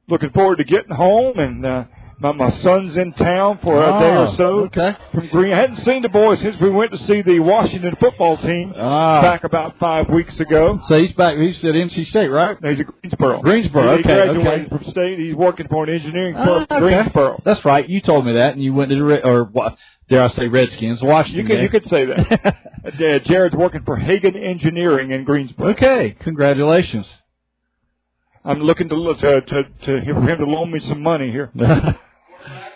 [0.07, 1.83] Looking forward to getting home and uh,
[2.21, 4.43] my, my son's in town for a day or so.
[4.45, 4.95] Oh, Okay.
[5.13, 8.37] From Green, I hadn't seen the boys since we went to see the Washington football
[8.37, 9.21] team Ah.
[9.21, 10.79] back about five weeks ago.
[10.87, 11.37] So he's back.
[11.37, 12.61] He's at NC State, right?
[12.61, 13.41] No, he's at Greensboro.
[13.41, 14.67] Greensboro, He okay, graduated okay.
[14.83, 15.19] from state.
[15.19, 16.79] He's working for an engineering Ah, firm, okay.
[16.79, 17.41] Greensboro.
[17.45, 17.87] That's right.
[17.87, 19.77] You told me that, and you went to the Red, or what?
[20.09, 21.01] Dare I say Redskins?
[21.01, 21.41] Washington.
[21.41, 22.55] You could you could say that.
[22.79, 25.69] Uh, Jared's working for Hagen Engineering in Greensboro.
[25.71, 26.15] okay.
[26.21, 27.07] Congratulations.
[28.45, 31.51] I'm looking to to to, to for him to loan me some money here.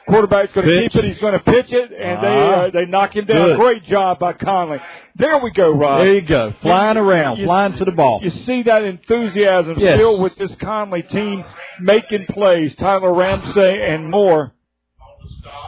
[0.07, 0.91] Quarterback's going to Pitch.
[0.93, 1.07] keep it.
[1.07, 2.51] He's going to pitch it, and they Ah.
[2.65, 3.37] uh, they knock him down.
[3.49, 3.57] Good.
[3.57, 4.79] Great job by Conley.
[5.15, 6.01] There we go, Rob.
[6.03, 6.53] there you go.
[6.61, 8.19] Flying around, You- flying to the ball.
[8.21, 9.95] You see that enthusiasm Yes.
[9.97, 11.45] still with this Conley team
[11.79, 12.75] making plays.
[12.75, 14.51] Tyler Ramsey and more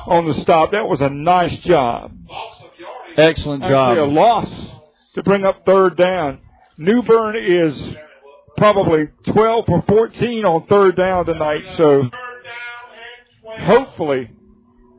[0.07, 0.71] on the stop.
[0.71, 2.11] That was a nice job.
[3.17, 4.49] Excellent Actually, a loss
[5.13, 6.39] to bring up third down.
[6.77, 7.95] New Bern is
[8.57, 12.03] probably 12 for 14 on third down tonight, so
[13.59, 14.29] hopefully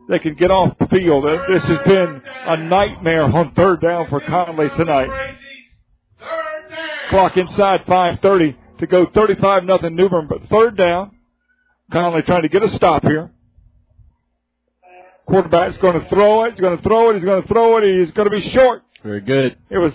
[0.09, 1.25] they can get off the field.
[1.49, 5.37] This has been a nightmare on third down for Conley tonight.
[7.11, 11.13] Clock inside 5:30 to go 35 nothing New Bern, but third down.
[11.93, 13.31] Conley trying to get a stop here.
[15.27, 16.53] Quarterback's going to throw it.
[16.53, 17.15] He's going to throw it.
[17.15, 17.85] He's going to throw it.
[17.85, 18.83] He's going to be short.
[19.03, 19.57] Very good.
[19.71, 19.93] It was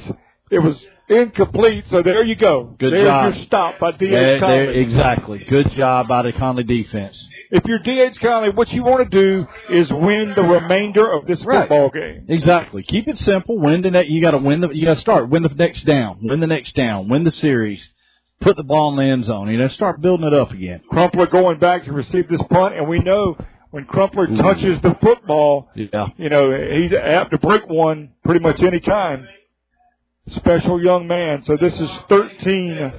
[0.50, 1.84] it was incomplete.
[1.90, 2.76] So there you go.
[2.80, 3.34] Good There's job.
[3.36, 4.78] your stop by DH There- there- Conley.
[4.80, 5.40] exactly.
[5.48, 7.28] Good job by the Conley defense.
[7.52, 11.44] If you're DH Conley, what you want to do is win the remainder of this
[11.46, 11.60] Right.
[11.62, 12.24] football game.
[12.30, 12.82] Exactly.
[12.84, 13.58] Keep it simple.
[13.60, 14.10] Win the next.
[14.10, 14.70] You got to win the.
[14.70, 15.30] You got to start.
[15.30, 16.20] Win the next down.
[16.24, 17.10] Win the next down.
[17.10, 17.86] Win the series.
[18.40, 19.50] Put the ball in the end zone.
[19.50, 20.80] You know, start building it up again.
[20.90, 23.38] Crumpler going back to receive this punt, and we know
[23.70, 26.08] when Crumpler touches the football, Yeah.
[26.18, 29.28] you know, he's apt to break one pretty much any time.
[30.30, 31.44] Special young man.
[31.44, 32.94] So this is 13.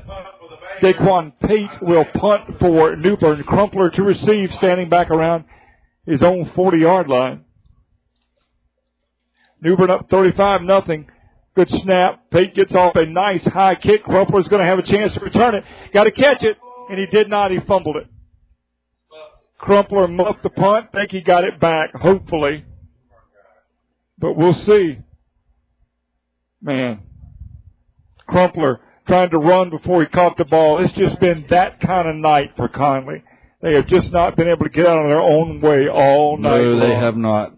[0.82, 3.42] Daquan Pate will punt for New Bern.
[3.44, 5.44] Crumpler to receive, standing back around
[6.04, 7.44] his own 40 yard line.
[9.60, 11.08] New Bern up 35 nothing.
[11.54, 12.30] Good snap.
[12.30, 14.02] Pate gets off a nice high kick.
[14.04, 15.64] Crumpler's going to have a chance to return it.
[15.92, 16.56] Got to catch it,
[16.90, 17.50] and he did not.
[17.50, 18.06] He fumbled it.
[19.58, 20.88] Crumpler muffed the punt.
[20.92, 22.64] Think he got it back, hopefully.
[24.18, 24.98] But we'll see.
[26.60, 27.02] Man.
[28.32, 30.82] Crumpler trying to run before he caught the ball.
[30.84, 33.22] It's just been that kind of night for Conley.
[33.60, 36.62] They have just not been able to get out of their own way all night.
[36.62, 37.52] No, they have not.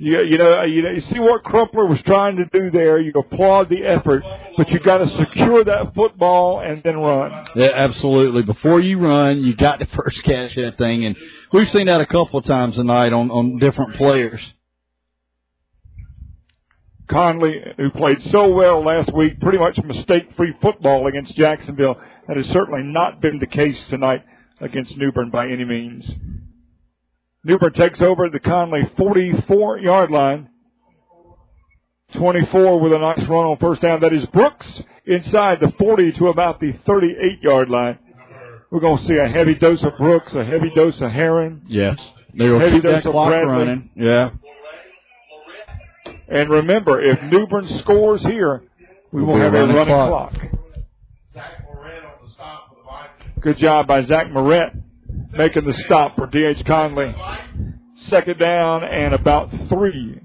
[0.00, 3.00] You, you know, you know, you see what Crumpler was trying to do there.
[3.00, 4.22] You applaud the effort,
[4.56, 7.46] but you got to secure that football and then run.
[7.56, 8.42] Yeah, absolutely.
[8.42, 11.16] Before you run, you got to first catch that thing, and
[11.52, 14.40] we've seen that a couple of times tonight on on different players.
[17.08, 21.98] Conley, who played so well last week, pretty much mistake-free football against Jacksonville.
[22.26, 24.22] That has certainly not been the case tonight
[24.60, 26.08] against New Bern by any means.
[27.44, 30.50] New Bern takes over at the Conley 44-yard line.
[32.14, 34.00] 24 with a nice run on first down.
[34.00, 34.66] That is Brooks
[35.04, 37.98] inside the 40 to about the 38-yard line.
[38.70, 41.62] We're going to see a heavy dose of Brooks, a heavy dose of Herring.
[41.66, 41.98] Yes,
[42.34, 43.50] they will Heavy keep that of clock Bradley.
[43.52, 43.90] running.
[43.94, 44.30] Yeah,
[46.30, 48.62] And remember, if New Bern scores here,
[49.12, 50.32] we will We'll have a running clock.
[50.32, 50.42] clock.
[51.32, 53.42] Zach Moran on the stop for the Vikings.
[53.42, 54.72] Good job by Zach Moret
[55.32, 56.64] making the stop for D.H.
[56.66, 57.14] Conley.
[58.08, 60.20] Second down and about three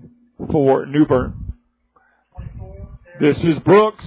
[0.51, 1.53] for New Bern.
[3.19, 4.03] This is Brooks.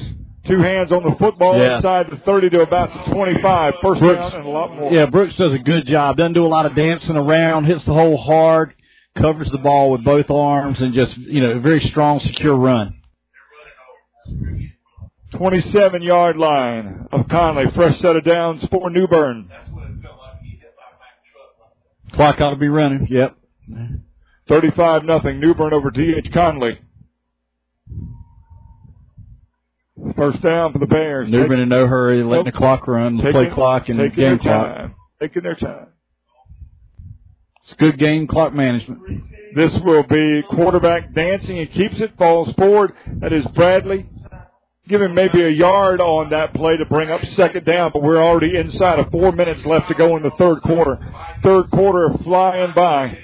[0.47, 1.77] Two hands on the football Yeah.
[1.77, 3.75] inside the 30 to about the 25.
[3.83, 4.93] First Brooks- down and a lot more.
[4.93, 5.07] yeah.
[5.07, 6.17] Brooks does a good job.
[6.19, 7.65] Doesn't do a lot of dancing around.
[7.65, 8.75] Hits the hole hard.
[9.17, 13.01] Covers the ball with both arms and just you know a very strong, secure run.
[15.33, 17.65] 27 yard line of Conley.
[17.75, 19.49] Fresh set of downs for New Bern.
[19.49, 22.37] That's when it felt like he hit by a Mack truck.
[22.37, 23.09] Clock ought to be running.
[23.11, 23.37] Yep.
[24.49, 25.41] 35 nothing.
[25.41, 26.31] New Bern over D.H.
[26.33, 26.79] Conley.
[30.15, 31.29] First down for the Bears.
[31.29, 34.39] New Bern in no hurry, letting the clock run, the play clock, and the game
[34.39, 34.67] clock.
[34.67, 34.95] time.
[35.21, 35.86] Taking their time.
[37.67, 39.25] It's good game clock management.
[39.57, 42.93] This will be quarterback dancing and keeps it, falls forward.
[43.19, 44.07] That is Bradley.
[44.87, 48.23] Give him maybe a yard on that play to bring up second down, but we're
[48.23, 50.97] already inside of four minutes left to go in the third quarter.
[51.43, 53.19] Third quarter flying by.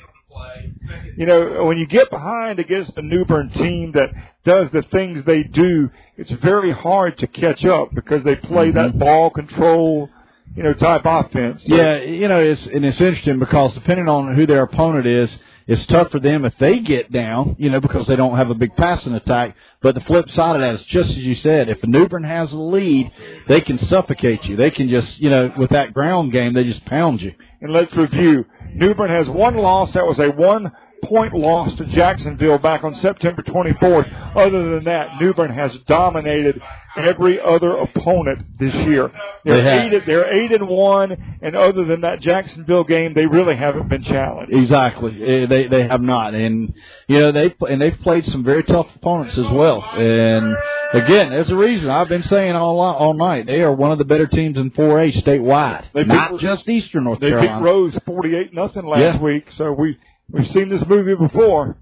[1.16, 4.10] You know, when you get behind against a New Bern team that
[4.44, 8.90] does the things they do, it's very hard to catch up because they play that
[8.90, 8.98] mm-hmm.
[8.98, 10.09] ball control,
[10.56, 11.62] you know, type offense.
[11.66, 15.36] So- Yeah, you know, it's and it's interesting because depending on who their opponent is,
[15.66, 18.54] it's tough for them if they get down, you know, because they don't have a
[18.54, 19.54] big passing attack.
[19.80, 22.24] But the flip side of that is just as you said, if a New Bern
[22.24, 23.12] has the lead,
[23.46, 24.56] they can suffocate you.
[24.56, 27.32] They can just, you know, with that ground game, they just pound you.
[27.60, 28.44] And let's review.
[28.74, 29.92] New Bern has one loss.
[29.92, 30.72] That was a one
[31.02, 34.36] point loss to Jacksonville back on September 24th.
[34.36, 36.60] Other than that, New Bern has dominated
[36.96, 39.10] every other opponent this year.
[39.44, 43.56] They're They eight, they're eight and one, and other than that Jacksonville game, they really
[43.56, 44.52] haven't been challenged.
[44.52, 46.72] Exactly, Eh, they they have not, and
[47.08, 49.82] you know they and they've played some very tough opponents as well.
[49.94, 50.56] And
[50.92, 54.04] again, there's a reason I've been saying all all night they are one of the
[54.04, 58.54] better teams in 4A statewide, They not beat- just Eastern North They beat Rose 48
[58.54, 59.20] nothing last Yeah.
[59.20, 59.96] week, so we
[60.30, 61.76] we've seen this movie before.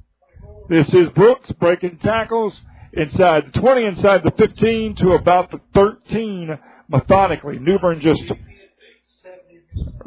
[0.69, 2.59] This is Brooks breaking tackles
[2.93, 6.59] inside the 20, inside the 15 to about the 13
[6.89, 7.59] methodically.
[7.59, 8.23] New Bern just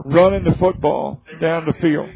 [0.05, 2.09] running the football down the field.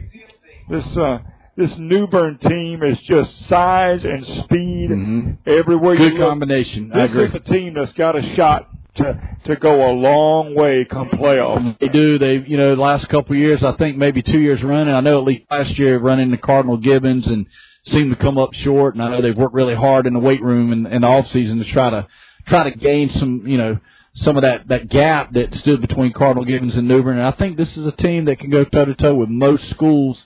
[0.69, 1.19] This uh,
[1.56, 5.38] this New Bern team is just size and speed Mhm.
[5.48, 6.30] everywhere Good you look.
[6.30, 6.91] combination.
[6.94, 7.26] I This agree.
[7.26, 11.80] is a team that's got a shot to to go a long way come playoff.
[11.80, 12.18] They do.
[12.18, 14.94] They, you know, the last couple of years, I think maybe two years running.
[14.94, 17.48] I know at least last year running the Cardinal Gibbons and
[17.86, 18.95] seemed to come up short.
[18.95, 21.30] And I know they've worked really hard in the weight room in, in the off
[21.32, 22.07] season to try to
[22.48, 23.80] try to gain some, you know,
[24.15, 27.18] some of that that gap that stood between Cardinal Gibbons and New Bern.
[27.18, 29.69] And I think this is a team that can go toe to toe with most
[29.69, 30.22] schools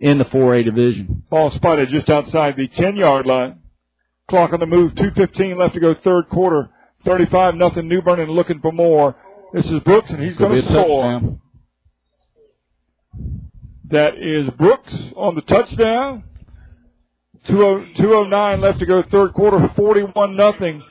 [0.00, 1.22] in the 4A division.
[1.30, 3.60] Ball spotted just outside the 10 yard line.
[4.28, 4.92] Clock on the move.
[4.94, 6.68] 2.15 left to go third quarter.
[7.06, 9.16] 35 nothing New Bern and looking for more.
[9.54, 11.04] This is Brooks and he's going to score.
[11.04, 11.40] touchdown.
[13.88, 16.24] That is Brooks on the touchdown.
[17.48, 19.72] 20- 209 left to go third quarter.
[19.76, 20.82] 41 nothing.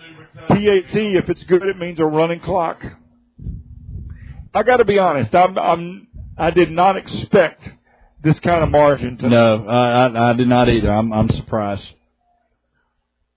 [0.47, 0.95] PAT.
[0.95, 2.81] If it's good, it means a running clock.
[4.53, 5.35] I got to be honest.
[5.35, 7.67] I'm, I'm I did not expect
[8.23, 9.31] this kind of margin tonight.
[9.31, 10.89] No, I, I, I did not either.
[10.89, 11.85] I'm, I'm surprised.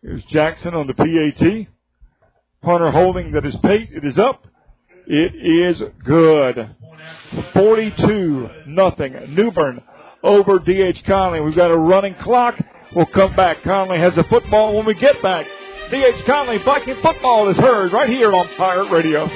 [0.01, 1.67] Here's Jackson on the PAT.
[2.63, 3.91] Punter holding that is Pate.
[3.93, 4.47] It is up.
[5.07, 5.35] It
[5.71, 6.75] is good.
[7.55, 9.35] 42 nothing.
[9.35, 9.83] New Bern
[10.23, 11.41] over DH Conley.
[11.41, 12.55] We've got a running clock.
[12.95, 13.63] We'll come back.
[13.63, 15.47] Conley has the football when we get back.
[15.91, 19.27] DH Conley Viking football is heard right here on Pirate Radio.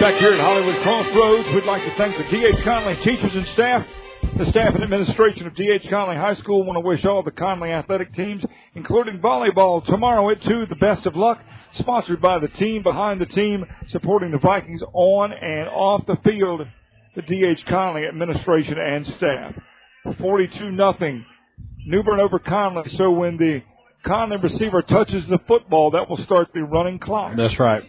[0.00, 2.62] Back here at Hollywood Crossroads, we'd like to thank the D.H.
[2.64, 3.86] Conley teachers and staff,
[4.38, 5.86] the staff and administration of D.H.
[5.88, 6.64] Conley High School.
[6.64, 8.44] want to wish all the Conley athletic teams,
[8.74, 11.42] including volleyball, tomorrow at 2, the best of luck.
[11.76, 16.62] Sponsored by the team behind the team, supporting the Vikings on and off the field.
[17.14, 17.64] The D.H.
[17.66, 19.54] Conley administration and staff.
[20.20, 21.24] 42 nothing.
[21.86, 22.90] New Bern over Conley.
[22.96, 23.62] So when the
[24.04, 27.36] Conley receiver touches the football, that will start the running clock.
[27.36, 27.82] That's right.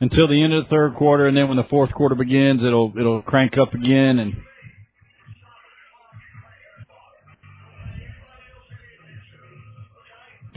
[0.00, 2.92] Until the end of the third quarter, and then when the fourth quarter begins, it'll
[2.96, 4.36] it'll crank up again, and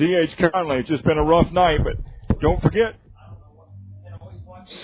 [0.01, 0.35] D.H.
[0.51, 2.95] Conley, it's just been a rough night, but don't forget,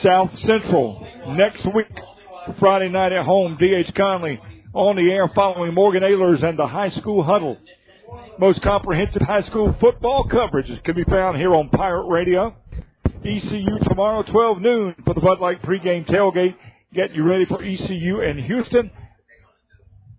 [0.03, 1.87] South Central next week,
[2.59, 3.95] Friday night at home, D.H.
[3.95, 4.39] Conley
[4.73, 7.57] on the air following Morgan Ayers and the high school huddle.
[8.37, 12.55] Most comprehensive high school football coverage can be found here on Pirate Radio.
[13.25, 16.53] ECU tomorrow, 12 noon for the Bud Light pregame tailgate.
[16.93, 18.91] Get you ready for ECU in Houston.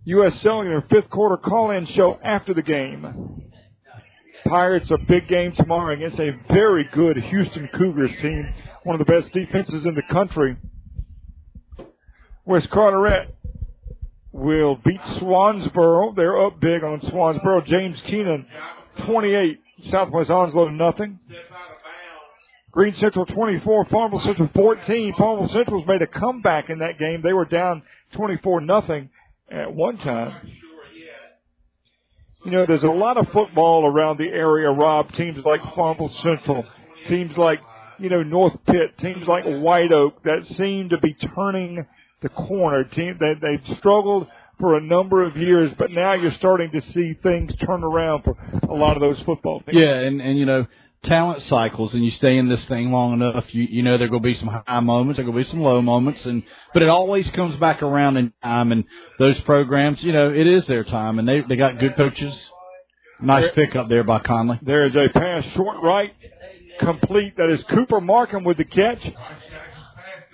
[0.07, 0.35] U.S.
[0.43, 3.48] Cellular fifth quarter call-in show after the game.
[4.47, 8.53] Pirates a big game tomorrow against a very good Houston Cougars team,
[8.85, 10.57] one of the best defenses in the country.
[12.45, 13.35] West Carteret
[14.33, 16.15] will beat Swansboro.
[16.17, 17.67] They're up big on Swansboro.
[17.67, 18.47] James Kenan,
[19.07, 19.61] 28.
[19.91, 21.19] Southwest Onslow nothing.
[22.71, 25.15] Greene Central 24, Farmville Central 14.
[25.17, 27.23] Farmville Central's made a comeback in that game.
[27.23, 27.83] They were down
[28.13, 29.11] 24 nothing
[29.51, 30.35] at one time.
[32.49, 35.13] You know, there's a lot of football around the area, Rob.
[35.13, 36.65] Teams like Farmville Central,
[37.07, 37.61] teams like,
[37.99, 41.85] you know, North Pitt, teams like White Oak that seem to be turning
[42.23, 42.85] the corner.
[42.85, 47.19] Team they they've struggled for a number of years, but now you're starting to see
[47.23, 49.77] things turn around for a lot of those football teams.
[49.77, 50.67] yeah, and and you know,
[51.05, 54.21] talent cycles, and you stay in this thing long enough, you you know, there gonna
[54.21, 56.43] be some high moments, there gonna be some low moments, and
[56.73, 58.73] but it always comes back around in time.
[58.73, 58.85] And
[59.19, 62.35] those programs, you know, it is their time, and they they got good coaches.
[63.21, 64.61] Nice pick up there by Conley.
[64.63, 66.13] There is a pass short right,
[66.81, 67.37] complete.
[67.37, 69.03] That is Cooper Markham with the catch.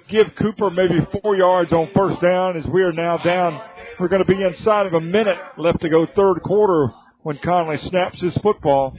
[0.08, 3.58] Give Cooper maybe four yards on first down as we are now down.
[3.98, 6.92] We're going to be inside of a minute left to go third quarter
[7.22, 8.94] when Conley snaps his football.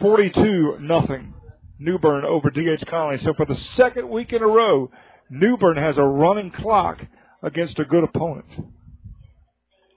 [0.00, 1.34] 42 nothing.
[1.78, 3.18] New Bern over DH Conley.
[3.22, 4.90] So for the second week in a row,
[5.30, 7.04] New Bern has a running clock
[7.42, 8.46] against a good opponent.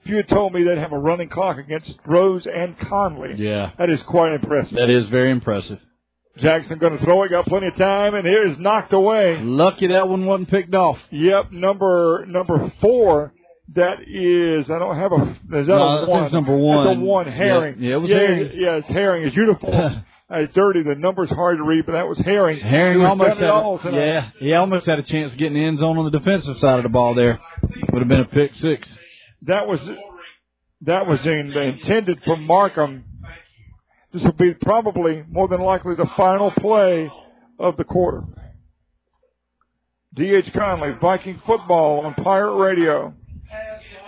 [0.02, 3.70] If you had told me they'd have a running clock against Rose and Conley, Yeah,
[3.78, 4.76] that is quite impressive.
[4.76, 5.78] that is very impressive.
[6.38, 9.38] Jackson going to throw it, got plenty of time, and here is knocked away.
[9.42, 10.96] Lucky that one wasn't picked off.
[11.10, 13.34] Yep, number number four.
[13.74, 15.22] That is, I don't have a.
[15.60, 16.24] Is that No, a one?
[16.24, 16.96] it's number That's one.
[16.96, 17.26] a one.
[17.26, 17.76] Herring.
[17.78, 18.50] Yeah, yeah, it was yeah, Herring.
[18.54, 19.24] Yeah, it's Herring.
[19.24, 20.82] His uniform it's dirty.
[20.82, 22.60] The number's hard to read, but that was Herring.
[22.60, 25.98] Herring almost had a, yeah, he almost had a chance of getting the end zone
[25.98, 27.38] on the defensive side of the ball there.
[27.92, 28.88] Would have been a pick six.
[29.42, 29.80] That was
[30.82, 33.04] that was in, intended for Markham.
[34.12, 37.08] This will be probably more than likely the final play
[37.58, 38.22] of the quarter.
[40.14, 40.52] D.H.
[40.52, 43.14] Conley, Viking football on Pirate Radio.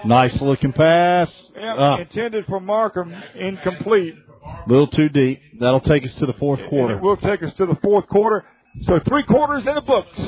[0.04, 1.28] Nice looking pass.
[1.54, 4.14] Yep, Ah, intended for Markham, incomplete.
[4.44, 5.40] A little too deep.
[5.60, 6.94] That'll take us to the fourth quarter.
[6.96, 8.44] It will take us to the fourth quarter.
[8.82, 10.18] So three quarters in the books.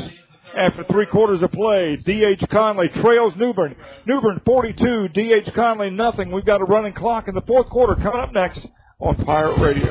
[0.56, 2.44] After three quarters of play, D.H.
[2.52, 3.74] Conley trails New Bern.
[4.06, 5.52] Newbern 42, D.H.
[5.52, 6.30] Conley nothing.
[6.30, 8.60] We've got a running clock in the fourth quarter coming up next
[9.00, 9.90] on Pirate Radio.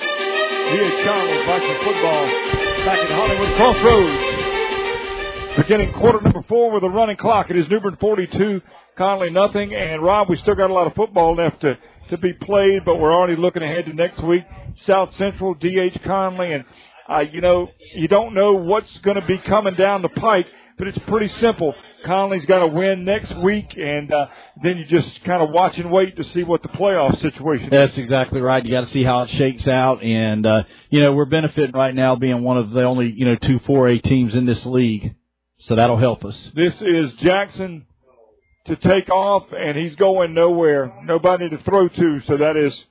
[0.00, 1.06] D.H.
[1.06, 2.24] Conley, Viking football,
[2.84, 4.39] back at Hollywood Crossroads.
[5.60, 7.50] Beginning quarter number four with a running clock.
[7.50, 8.62] It is New Bern 42,
[8.96, 9.74] Conley nothing.
[9.74, 11.76] And Rob, we still got a lot of football left to,
[12.08, 14.42] to be played, but we're already looking ahead to next week.
[14.86, 15.98] South Central, D.H.
[16.04, 16.64] Conley, and
[17.08, 20.46] Uh, you know, you don't know what's going to be coming down the pike,
[20.78, 21.74] but it's pretty simple.
[22.04, 24.26] Conley's got to win next week, and uh,
[24.62, 27.70] then you just kind of watch and wait to see what the playoff situation is.
[27.70, 28.64] That's exactly right.
[28.64, 31.94] You got to see how it shakes out, and uh, you know we're benefiting right
[31.94, 35.14] now being one of the only you know two 4A teams in this league,
[35.66, 36.36] so that'll help us.
[36.54, 37.86] This is Jackson
[38.66, 40.92] to take off, and he's going nowhere.
[41.04, 42.84] Nobody to throw to, so that is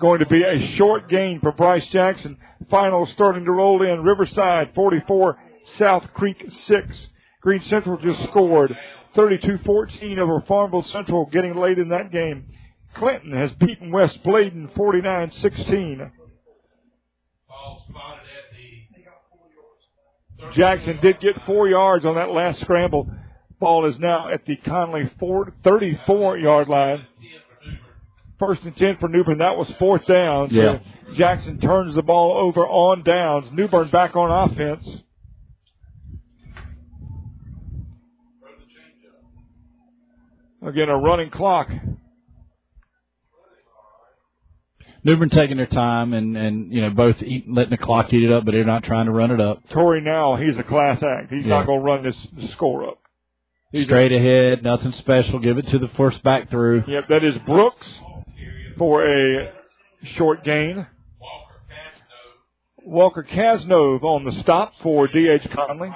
[0.00, 2.36] going to be a short gain for Bryce Jackson.
[2.70, 4.02] Final starting to roll in.
[4.02, 5.38] Riverside 44,
[5.78, 7.08] South Creek 6.
[7.40, 8.76] Greene Central just scored
[9.16, 12.46] 32-14 over Farmville Central getting late in that game.
[12.94, 16.10] Clinton has beaten West Bladen 49-16.
[20.54, 23.10] Jackson did get four yards on that last scramble.
[23.60, 27.06] Ball is now at the Conley 34 yard line.
[28.38, 29.38] First and 10 for New Bern.
[29.38, 30.50] That was fourth down.
[30.50, 30.78] So Yeah.
[31.14, 33.46] Jackson turns the ball over on downs.
[33.52, 34.86] New Bern back on offense.
[40.66, 41.68] Again, a running clock.
[45.04, 48.24] New Bern taking their time and and you know both eat, letting the clock eat
[48.24, 49.68] it up, but they're not trying to run it up.
[49.70, 51.30] Torrey now, he's a class act.
[51.32, 51.50] He's Yeah.
[51.58, 52.98] not going to run this, this score up.
[53.70, 55.38] He's Straight ahead, nothing special.
[55.40, 56.84] Give it to the first back through.
[56.86, 57.86] Yep, that is Brooks
[58.78, 59.52] for a
[60.16, 60.86] short gain.
[62.86, 65.48] Walker Casnove on the stop for D.H.
[65.54, 65.90] Conley.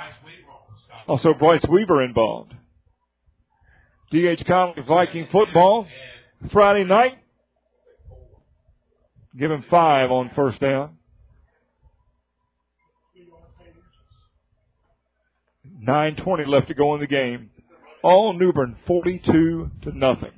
[1.07, 2.53] Also Bryce Weaver involved.
[4.11, 4.43] D.H.
[4.47, 5.87] Conley Viking football
[6.51, 7.19] Friday night.
[9.37, 10.97] Give him five on first down.
[15.81, 17.51] Nine twenty left to go in the game.
[18.03, 20.31] All New Bern forty-two to nothing.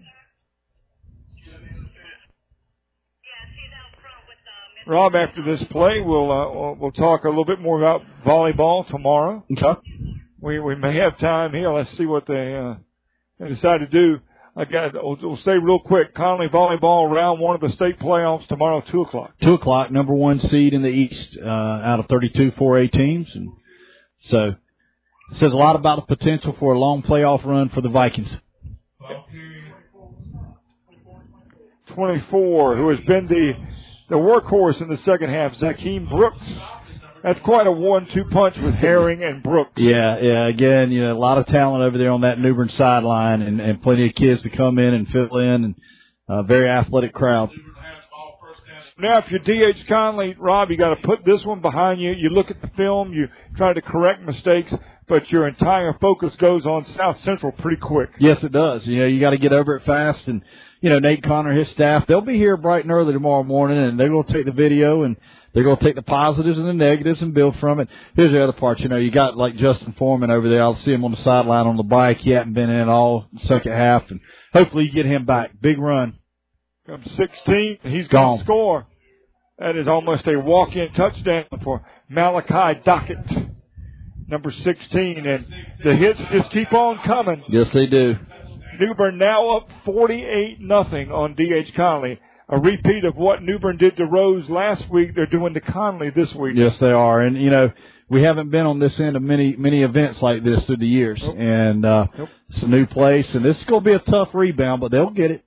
[4.86, 8.86] Rob, after this play, we'll uh, we'll- we'll talk a little bit more about volleyball
[8.88, 9.44] tomorrow.
[9.52, 9.80] Okay.
[10.40, 11.70] We we may have time here.
[11.72, 12.74] Let's see what they uh,
[13.38, 14.18] they decide to do.
[14.56, 14.94] I got.
[14.94, 16.14] We'll, we'll say real quick.
[16.14, 19.32] Conley volleyball round one of the state playoffs tomorrow, two o'clock.
[19.40, 23.52] Two o'clock, number one seed in the East uh, out of 32 4A teams, and
[24.22, 24.56] so
[25.30, 28.30] it says a lot about the potential for a long playoff run for the Vikings.
[31.94, 33.52] Twenty-four, who has been the
[34.08, 36.44] the workhorse in the second half, Zakeem Brooks.
[37.22, 39.72] That's quite a one-two punch with Herring and Brooks.
[39.76, 40.46] Yeah, yeah.
[40.46, 43.60] Again, you know, a lot of talent over there on that New Bern sideline, and,
[43.60, 45.74] and plenty of kids to come in and fill in, and
[46.28, 47.50] a very athletic crowd.
[48.98, 49.86] Now, if you're D.H.
[49.88, 52.12] Conley, Rob, you got to put this one behind you.
[52.12, 54.72] You look at the film, you try to correct mistakes,
[55.08, 58.10] but your entire focus goes on South Central pretty quick.
[58.18, 58.86] Yes, it does.
[58.86, 60.42] You know, you got to get over it fast, and
[60.82, 63.98] you know, Nate Connor, his staff, they'll be here bright and early tomorrow morning, and
[63.98, 65.16] they're going to take the video and
[65.52, 67.88] they're going to take the positives and the negatives and build from it.
[68.14, 68.80] Here's the other part.
[68.80, 70.62] You know, you got like Justin Foreman over there.
[70.62, 72.18] I'll see him on the sideline on the bike.
[72.18, 74.20] He hadn't been in all second half, and
[74.52, 75.50] hopefully you get him back.
[75.60, 76.14] Big run.
[76.86, 78.24] Comes 16, he's Gone.
[78.24, 78.86] going to score.
[79.58, 83.52] That is almost a walk-in touchdown for Malachi Dockett,
[84.26, 85.46] number 16, and
[85.84, 87.42] the hits just keep on coming.
[87.50, 88.16] Yes, they do.
[88.80, 91.74] Newbern now up 48 nothing on D.H.
[91.76, 92.18] Conley.
[92.52, 96.10] A repeat of what New Bern did to Rose last week, they're doing to Conley
[96.10, 96.54] this week.
[96.56, 97.20] Yes, they are.
[97.20, 97.70] And you know,
[98.08, 101.20] we haven't been on this end of many many events like this through the years,
[101.22, 101.36] Nope.
[101.38, 102.28] and uh, Nope.
[102.48, 105.10] it's a new place, and this is going to be a tough rebound, but they'll
[105.10, 105.44] get it.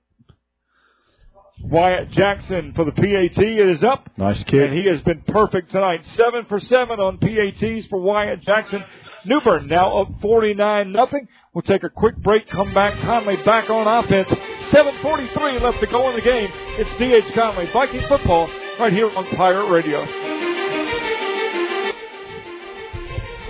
[1.62, 4.08] Wyatt Jackson for the PAT is up.
[4.18, 4.64] Nice kid.
[4.70, 6.04] And he has been perfect tonight.
[6.14, 8.82] Seven for seven on PATs for Wyatt Jackson.
[9.24, 11.26] New Bern now up 49 nothing.
[11.54, 13.00] We'll take a quick break, come back.
[13.00, 14.28] Conley back on offense.
[14.72, 16.48] 7.43 left to go in the game.
[16.78, 17.34] It's D.H.
[17.34, 18.48] Conley Viking football
[18.80, 20.02] right here on Pirate Radio.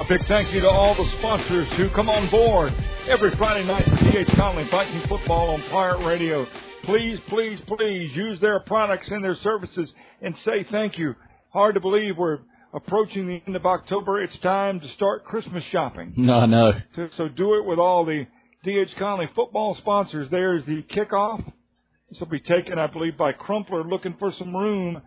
[0.00, 2.72] A big thank you to all the sponsors who come on board
[3.08, 4.28] every Friday night for D.H.
[4.36, 6.46] Conley Viking football on Pirate Radio.
[6.84, 11.14] Please, please, please use their products and their services and say thank you.
[11.50, 12.40] Hard to believe we're
[12.74, 14.20] approaching the end of October.
[14.22, 16.12] It's time to start Christmas shopping.
[16.16, 16.72] No, no.
[16.96, 18.26] So, so do it with all the
[18.64, 18.90] D.H.
[18.98, 20.28] Conley football sponsors.
[20.30, 21.44] There's the kickoff.
[22.10, 25.00] This will be taken, I believe, by Crumpler looking for some room.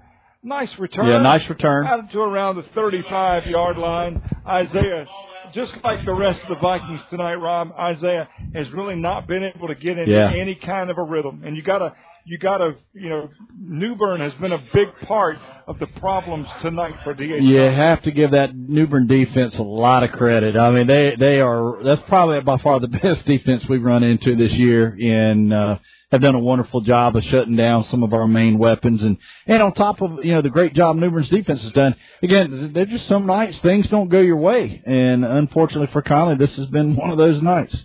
[0.43, 1.07] Nice return.
[1.07, 1.87] Yeah, nice return.
[1.87, 4.21] Out to around the 35 yard line.
[4.47, 5.05] Isaiah,
[5.53, 9.67] just like the rest of the Vikings tonight, Rob, Isaiah has really not been able
[9.67, 10.29] to get into Yeah.
[10.31, 11.41] any kind of a rhythm.
[11.45, 11.93] And you gotta,
[12.27, 16.95] you gotta, you know, New Bern has been a big part of the problems tonight
[17.03, 17.41] for DH.
[17.41, 20.57] You have to give that New Bern defense a lot of credit.
[20.57, 24.35] I mean, they they are that's probably by far the best defense we've run into
[24.35, 24.97] this year.
[24.99, 25.77] And uh,
[26.11, 29.63] have done a wonderful job of shutting down some of our main weapons, and and
[29.63, 31.95] on top of you know the great job New Bern's defense has done.
[32.21, 36.55] Again, there's just some nights things don't go your way, and unfortunately for Conley, this
[36.57, 37.75] has been one of those nights.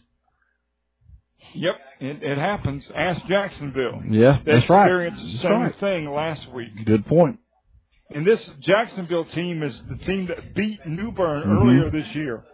[1.55, 2.85] Yep, it, it happens.
[2.95, 4.03] Ask Jacksonville.
[4.09, 4.83] Yeah, They that's right.
[4.85, 5.77] experienced the That's same right.
[5.81, 6.85] thing last week.
[6.85, 7.39] Good point.
[8.15, 11.61] And this Jacksonville team is the team that beat New Bern Mhm.
[11.63, 12.45] earlier this year.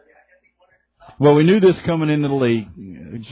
[1.18, 2.68] Well, we knew this coming into the league.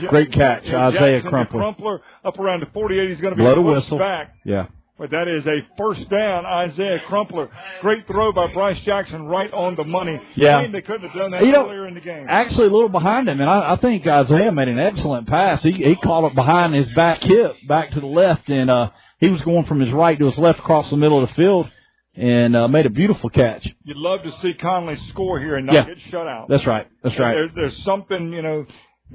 [0.07, 1.59] Great catch, Isaiah Crumpler.
[1.61, 3.09] Crumpler up around the 48.
[3.09, 3.97] He's going to be Blow the whistle.
[3.99, 4.33] back.
[4.43, 4.65] Yeah.
[4.99, 7.49] But that is a first down, Isaiah Crumpler.
[7.81, 10.19] Great throw by Bryce Jackson, right on the money.
[10.35, 10.65] Yeah.
[10.71, 12.25] They couldn't have done that You know, earlier in the game.
[12.27, 15.61] Actually, a little behind him, and I, I think Isaiah made an excellent pass.
[15.61, 19.29] He he caught it behind his back hip, back to the left, and uh he
[19.29, 21.69] was going from his right to his left across the middle of the field,
[22.15, 23.67] and uh, made a beautiful catch.
[23.83, 25.85] You'd love to see Conley score here and not Yeah.
[25.85, 26.47] get shut out.
[26.49, 26.87] That's right.
[27.03, 27.33] That's right.
[27.33, 28.65] There, there's something you know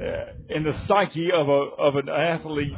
[0.00, 2.72] uh, in the psyche of a of an athlete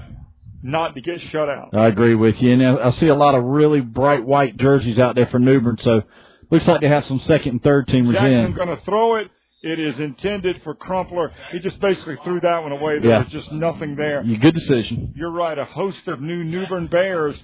[0.65, 1.69] not to get shut out.
[1.75, 5.15] I agree with you, and I see a lot of really bright white jerseys out
[5.15, 5.77] there for New Bern.
[5.83, 6.03] So
[6.51, 8.53] looks like they have some second and third teamers Jackson in.
[8.55, 9.29] going to throw it.
[9.63, 11.33] It is intended for Crumpler.
[11.53, 12.99] He just basically threw that one away.
[12.99, 13.19] There Yeah.
[13.25, 14.23] was just nothing there.
[14.23, 15.13] Good decision.
[15.17, 15.57] You're right.
[15.59, 17.37] A host of new Newbern Bears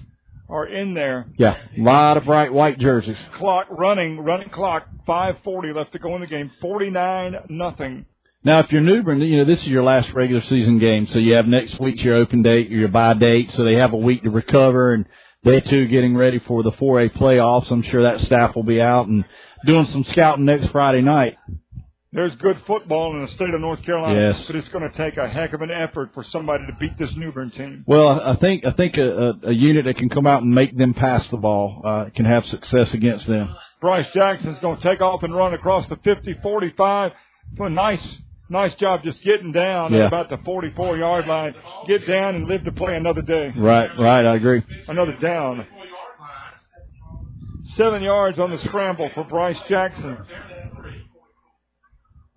[0.49, 1.27] are in there.
[1.37, 3.17] Yeah, a lot of bright white jerseys.
[3.37, 4.87] Clock running, running clock.
[5.07, 6.51] 5:40 left to go in the game.
[6.61, 8.05] 49 nothing.
[8.43, 11.19] Now, if you're New Bern, you know this is your last regular season game, so
[11.19, 14.23] you have next week's your open date, your bye date, so they have a week
[14.23, 15.05] to recover, and
[15.43, 17.69] they too getting ready for the 4A playoffs.
[17.71, 19.25] I'm sure that staff will be out and
[19.65, 21.37] doing some scouting next Friday night.
[22.13, 24.43] There's good football in the state of North Carolina, Yes.
[24.47, 27.15] but it's going to take a heck of an effort for somebody to beat this
[27.15, 27.83] New Bern team.
[27.87, 30.75] Well, I think I think a, a, a unit that can come out and make
[30.75, 33.55] them pass the ball uh, can have success against them.
[33.79, 37.11] Bryce Jackson's going to take off and run across the 50, 45.
[37.55, 38.05] For a nice,
[38.51, 40.01] nice job just getting down Yeah.
[40.01, 41.55] at about the 44 yard line.
[41.87, 43.51] Get down and live to play another day.
[43.55, 44.61] Right, right, I agree.
[44.87, 45.65] Another down.
[47.77, 50.17] Seven yards on the scramble for Bryce Jackson.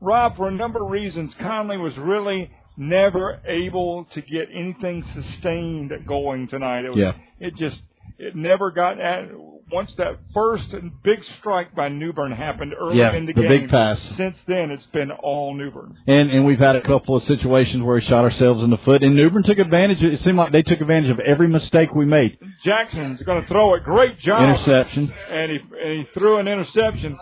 [0.00, 5.92] Rob, for a number of reasons, Conley was really never able to get anything sustained
[6.06, 6.84] going tonight.
[6.84, 7.12] It was, Yeah.
[7.40, 7.80] it just,
[8.18, 9.28] it never got at,
[9.72, 10.64] once that first
[11.02, 13.48] big strike by New Bern happened early Yeah, in the, the game.
[13.48, 14.00] big pass.
[14.16, 15.96] Since then, it's been all New Bern.
[16.06, 19.02] And and we've had a couple of situations where we shot ourselves in the foot,
[19.02, 20.02] and New Bern took advantage.
[20.02, 22.38] It seemed like they took advantage of every mistake we made.
[22.64, 23.84] Jackson's going to throw it.
[23.84, 24.42] Great job.
[24.42, 25.12] Interception.
[25.30, 27.18] and he and he threw an interception.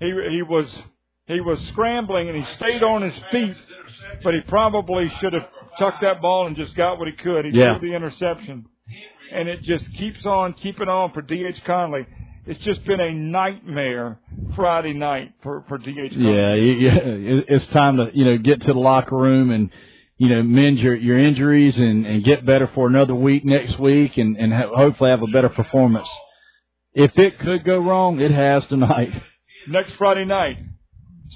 [0.00, 0.66] He he was
[1.26, 3.54] he was scrambling and he stayed on his feet,
[4.24, 5.46] but he probably should have
[5.78, 7.44] tucked that ball and just got what he could.
[7.44, 7.78] He Yeah.
[7.78, 8.66] threw the interception,
[9.32, 11.62] and it just keeps on keeping on for D.H.
[11.66, 12.06] Conley.
[12.46, 14.18] It's just been a nightmare
[14.56, 16.12] Friday night for for D.H.
[16.12, 16.34] Conley.
[16.34, 19.70] Yeah, you, it's time to you know get to the locker room and
[20.18, 24.16] you know mend your your injuries and and get better for another week next week
[24.18, 26.08] and and hopefully have a better performance.
[26.94, 29.10] If it could go wrong, it has tonight.
[29.68, 30.56] Next Friday night,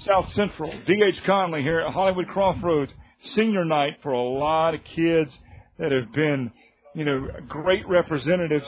[0.05, 1.23] South Central, D.H.
[1.25, 2.91] Conley here at Hollywood Crossroads,
[3.35, 5.31] senior night for a lot of kids
[5.79, 6.51] that have been,
[6.97, 8.65] you know, great representatives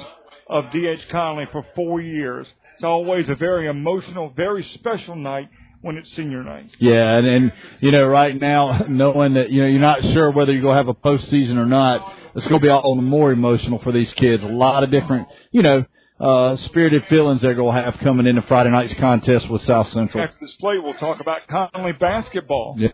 [0.47, 1.01] of D.H.
[1.11, 2.45] Conley for four years.
[2.75, 5.49] It's always a very emotional, very special night
[5.81, 6.69] when it's senior night.
[6.77, 10.51] Yeah, and, and you know, right now, knowing that you know you're not sure whether
[10.51, 13.91] you're gonna have a postseason or not, it's gonna be all the more emotional for
[13.91, 14.43] these kids.
[14.43, 15.85] A lot of different, you know,
[16.19, 20.23] uh, spirited feelings they're gonna have coming into Friday night's contest with South Central.
[20.23, 22.75] After this play, we'll talk about Conley basketball.
[22.77, 22.89] Yeah.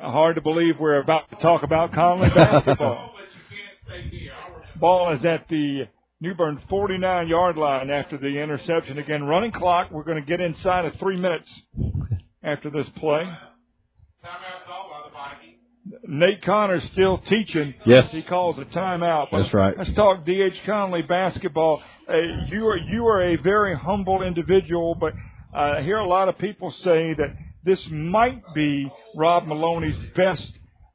[0.00, 3.12] Hard to believe we're about to talk about Conley basketball.
[4.80, 5.88] Ball is at the
[6.20, 8.98] New Bern 49 yard line after the interception.
[8.98, 9.90] Again, running clock.
[9.90, 11.48] We're going to get inside of three minutes
[12.42, 13.24] after this play.
[16.06, 17.74] Nate Connor's still teaching.
[17.86, 18.10] Yes.
[18.10, 19.28] He calls a timeout.
[19.30, 19.74] But That's right.
[19.76, 20.54] Let's talk D.H.
[20.66, 21.82] Conley basketball.
[22.08, 22.14] Uh,
[22.50, 25.12] you are you are a very humble individual, but
[25.54, 30.50] uh, I hear a lot of people say that this might be Rob Maloney's best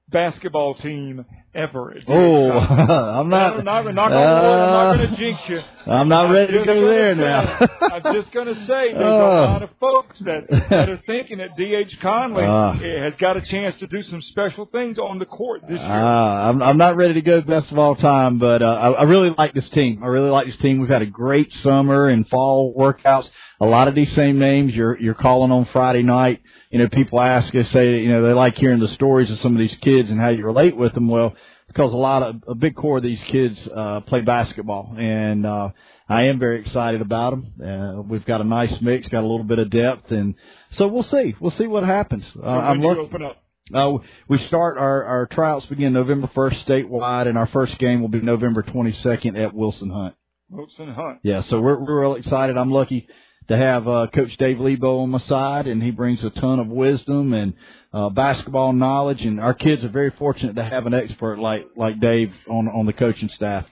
[0.09, 1.25] basketball team
[1.55, 1.95] ever.
[2.07, 3.57] Oh, I'm not.
[3.59, 5.59] I'm not, not gonna, I'm not uh, going to jinx you.
[5.85, 7.67] I'm not ready to go there say- now.
[7.81, 9.39] I'm just going to say there's Oh.
[9.39, 11.99] a lot of folks that, that are thinking that D.H.
[12.01, 12.73] Conley Ah.
[12.73, 15.87] has got a chance to do some special things on the court this year.
[15.89, 19.03] Ah, I'm, I'm not ready to go best of all time, but uh, I, I
[19.03, 20.01] really like this team.
[20.03, 20.79] I really like this team.
[20.79, 23.29] We've had a great summer and fall workouts.
[23.59, 26.41] A lot of these same names you're you're calling on Friday night.
[26.73, 29.53] You know, people ask us, say, you know, they like hearing the stories of some
[29.53, 31.07] of these kids and how you relate with them.
[31.07, 31.35] Well,
[31.67, 35.69] because a lot of a big core of these kids uh, play basketball, and uh,
[36.09, 37.53] I am very excited about them.
[37.63, 40.33] Uh, we've got a nice mix, got a little bit of depth, and
[40.71, 41.35] so we'll see.
[41.39, 42.25] We'll see what happens.
[42.35, 43.03] Uh, I'm looking.
[43.03, 43.37] open up,
[43.71, 48.07] Uh, we start our, our tryouts begin November 1st statewide, and our first game will
[48.07, 50.15] be November 22nd at Wilson Hunt.
[50.49, 51.19] Wilson Hunt.
[51.21, 52.57] Yeah, so we're we're real excited.
[52.57, 53.07] I'm lucky
[53.47, 56.67] to have uh, Coach Dave Lebo on my side, and he brings a ton of
[56.67, 57.53] wisdom and
[57.93, 59.21] uh, basketball knowledge.
[59.21, 62.85] And our kids are very fortunate to have an expert like like Dave on on
[62.85, 63.65] the coaching staff.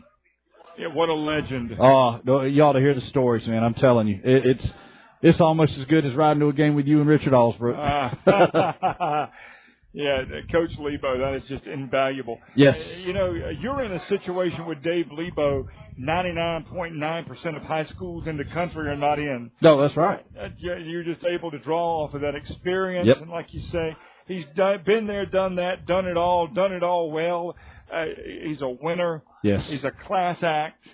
[0.78, 1.76] Yeah, what a legend.
[1.80, 3.64] Oh, you ought to hear the stories, man.
[3.64, 4.74] I'm telling you, it, it's
[5.22, 7.78] it's almost as good as riding to a game with you and Richard Allsbrook.
[7.78, 9.28] Uh,
[9.94, 12.40] yeah, Coach Lebo, that is just invaluable.
[12.56, 12.78] Yes.
[13.06, 15.68] You know, you're in a situation with Dave Lebo
[16.00, 19.52] 99.9% of high schools in the country are not in.
[19.62, 20.26] No, that's right.
[20.40, 23.08] Uh, you're just able to draw off of that experience.
[23.08, 23.18] Yep.
[23.18, 23.96] And like you say,
[24.28, 27.56] he's done, been there, done that, done it all, done it all well.
[27.94, 28.06] Uh,
[28.44, 29.24] he's a winner.
[29.44, 29.68] Yes.
[29.68, 30.86] He's a class act.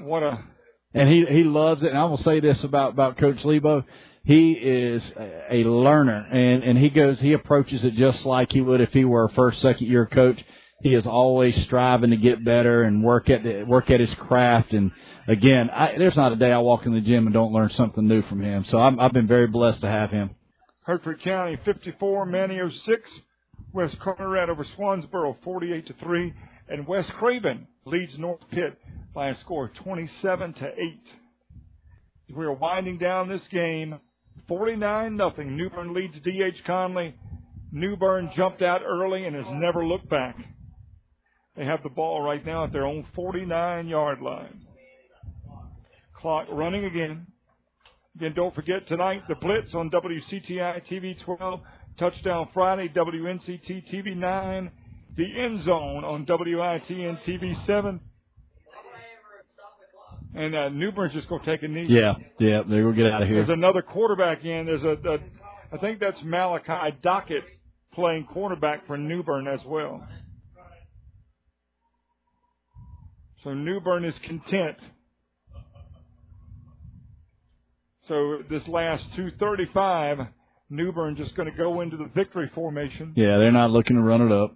[0.00, 0.42] What a.
[0.94, 1.88] And he he loves it.
[1.88, 3.84] And I will say this about about Coach Lebo
[4.24, 5.02] he is
[5.50, 9.04] a learner and and he goes he approaches it just like he would if he
[9.04, 10.38] were a first second year coach
[10.82, 14.72] he is always striving to get better and work at work at his craft.
[14.72, 14.90] And
[15.28, 18.06] again, I, there's not a day I walk in the gym and don't learn something
[18.06, 18.64] new from him.
[18.68, 20.30] So I'm, I've been very blessed to have him.
[20.84, 23.10] Hertford County 54, Manteo 6.
[23.72, 26.34] West Carteret over Swansboro 48 to 3.
[26.68, 28.76] And West Craven leads North Pitt
[29.14, 32.36] by a score of 27 to 8.
[32.36, 34.00] We are winding down this game.
[34.48, 35.56] 49 nothing.
[35.56, 37.14] New Bern leads DH Conley.
[37.70, 40.36] New Bern jumped out early and has never looked back.
[41.56, 44.66] They have the ball right now at their own 49 yard line.
[46.14, 47.26] Clock running again.
[48.16, 51.60] Again, don't forget tonight the Blitz on WCTI TV 12,
[51.98, 54.70] Touchdown Friday, WNCT TV 9,
[55.16, 58.00] the End Zone on WITN TV 7.
[60.34, 61.86] And uh, New Bern's just going to take a knee.
[61.88, 63.44] Yeah, yeah, they will get out of here.
[63.44, 64.64] There's another quarterback in.
[64.64, 65.18] There's a, a
[65.74, 67.42] I think that's Malachi Dockett
[67.92, 70.06] playing quarterback for New Bern as well.
[73.44, 74.76] So New Bern is content.
[78.08, 80.18] So this last 235,
[80.70, 83.12] New Bern just going to go into the victory formation.
[83.16, 84.54] Yeah, they're not looking to run it up.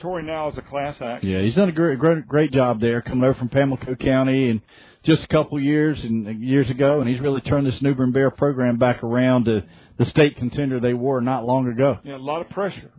[0.00, 1.24] Troy now is a class act.
[1.24, 4.62] Yeah, he's done a great, great, great job there, coming over from Pamlico County and
[5.04, 8.12] just a couple years and uh, years ago, and he's really turned this New Bern
[8.12, 9.64] Bear program back around to
[9.98, 11.98] the state contender they were not long ago.
[12.02, 12.90] Yeah, a lot of pressure.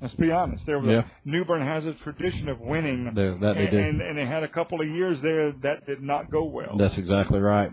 [0.00, 0.64] Let's be honest.
[0.66, 1.02] There was Yeah.
[1.24, 3.78] a, has a tradition of winning, They- that they do.
[3.78, 6.76] and, and they had a couple of years there that did not go well.
[6.76, 7.70] That's exactly right.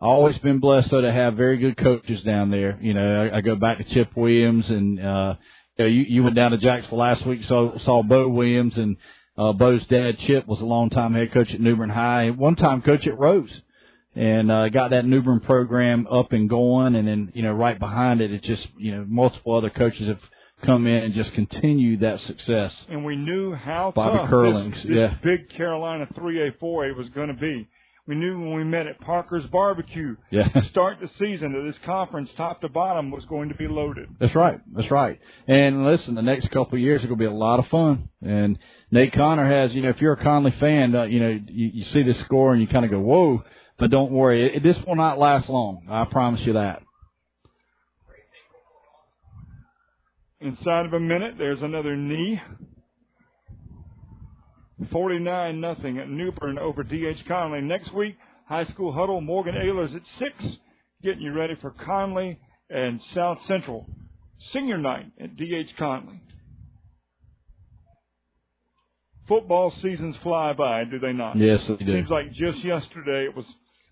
[0.00, 2.78] Always been blessed though to have very good coaches down there.
[2.80, 5.34] You know, I, I go back to Chip Williams and uh
[5.78, 8.96] you, know, you you went down to Jacksonville last week, saw saw Bo Williams and
[9.38, 12.38] uh Bo's dad Chip was a long time head coach at New Bern High, and
[12.38, 13.62] one time coach at Rose.
[14.14, 17.78] And uh got that New Bern program up and going and then, you know, right
[17.78, 20.20] behind it it just you know, multiple other coaches have
[20.64, 22.72] come in and just continue that success.
[22.88, 25.14] and we knew how Bobby tough Curlings, this, this yeah.
[25.22, 27.68] big Carolina 3A 4A was going to be.
[28.06, 30.46] We knew when we met at Parker's Barbecue Yeah.
[30.48, 34.08] to start the season that this conference, top to bottom, was going to be loaded.
[34.20, 34.60] That's right.
[34.76, 35.18] That's right.
[35.48, 38.10] And listen, the next couple of years are going to be a lot of fun.
[38.20, 38.58] And
[38.90, 41.84] Nate Connor has, you know, if you're a Conley fan, uh, you know, you, you
[41.94, 43.42] see this score and you kind of go, whoa.
[43.78, 45.86] But don't worry, it, this will not last long.
[45.90, 46.82] I promise you that.
[50.44, 52.38] Inside of a minute, there's another knee.
[54.92, 57.62] 49 nothing at New Bern over DH Conley.
[57.62, 58.16] Next week,
[58.46, 60.58] high school huddle, Morgan Ayler's at 6,
[61.02, 62.38] getting you ready for Conley
[62.68, 63.86] and South Central.
[64.52, 66.20] Senior night at DH Conley.
[69.26, 71.38] Football seasons fly by, do they not?
[71.38, 71.86] Yes, they do.
[71.86, 73.46] Seems like just yesterday it was,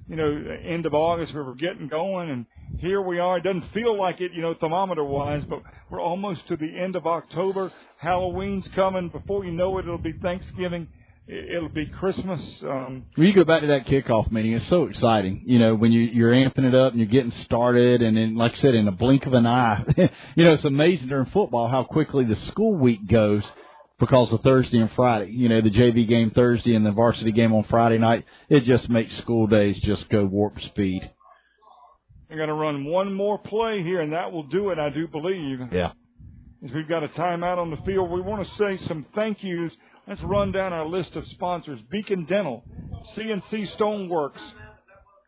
[0.09, 2.47] you know, end of August we were getting going, and
[2.79, 3.39] here we are.
[3.39, 6.97] It doesn't feel like it, you know, thermometer wise, but we're almost to the end
[6.97, 7.73] of October.
[7.99, 9.09] Halloween's coming.
[9.09, 10.89] Before you know it, it'll be Thanksgiving.
[11.29, 12.41] It'll be Christmas.
[12.63, 15.43] Um, When you go back to that kickoff meeting, it's so exciting.
[15.47, 18.53] You know, when you, you're amping it up and you're getting started, and then, like
[18.55, 19.85] I said, in a blink of an eye,
[20.35, 23.45] you know, it's amazing during football how quickly the school week goes
[24.03, 25.31] because of Thursday and Friday.
[25.31, 28.25] You know, the JV game Thursday and the varsity game on Friday night.
[28.49, 31.09] It just makes school days just go warp speed.
[32.29, 35.07] they're going to run one more play here, and that will do it, I do
[35.07, 35.61] believe.
[35.71, 35.93] Yeah.
[36.65, 39.73] As we've got a timeout on the field, we want to say some thank yous.
[40.09, 41.79] Let's run down our list of sponsors.
[41.89, 42.65] Beacon Dental,
[43.17, 44.43] CNC Stoneworks,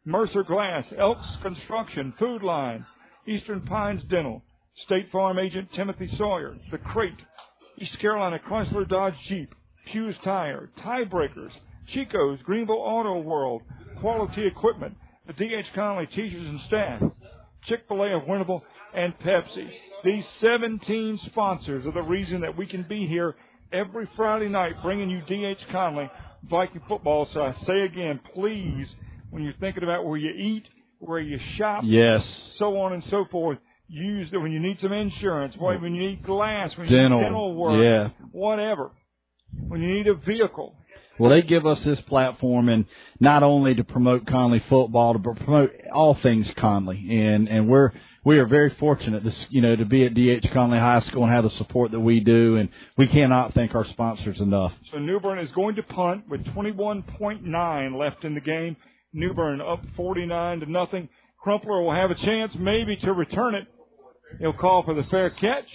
[0.05, 2.85] Mercer Glass, Elks Construction, Food Lion,
[3.29, 4.43] Eastern Pines Dental,
[4.85, 7.15] State Farm Agent Timothy Sawyer, The Crate,
[7.79, 9.55] East Carolina Chrysler Dodge Jeep,
[9.87, 11.51] Hughes Tire, Tiebreakers,
[11.89, 13.63] Chico's, Greenville Auto World,
[14.01, 14.97] Quality Equipment,
[15.27, 15.67] the D.H.
[15.75, 17.03] Conley teachers and staff,
[17.65, 18.63] Chick-fil-A of Winterville,
[18.95, 19.69] and Pepsi.
[20.05, 23.35] These 17 sponsors are the reason that we can be here
[23.73, 25.59] every Friday night bringing you D.H.
[25.73, 26.11] Conley
[26.49, 27.27] Viking football.
[27.33, 28.87] So I say again, please,
[29.31, 30.69] when you're thinking about where you eat,
[30.99, 32.27] where you shop, Yes.
[32.57, 33.59] so on and so forth,
[33.89, 37.25] use when you need some insurance, when when you need glass, when you Dental, need
[37.25, 38.27] dental work, yeah.
[38.33, 38.91] whatever.
[39.69, 40.75] When you need a vehicle,
[41.19, 42.87] Well, they give us this platform, and
[43.21, 47.93] not only to promote Conley football, but promote all things Conley, and and we're
[48.25, 51.33] we are very fortunate, this you know, to be at DH Conley High School and
[51.33, 54.73] have the support that we do, and we cannot thank our sponsors enough.
[54.93, 58.77] So New Bern is going to punt with 21.9 left in the game.
[59.13, 61.09] New Bern up 49 to nothing.
[61.43, 63.67] Crumpler will have a chance maybe to return it.
[64.41, 65.67] He'll call for the fair catch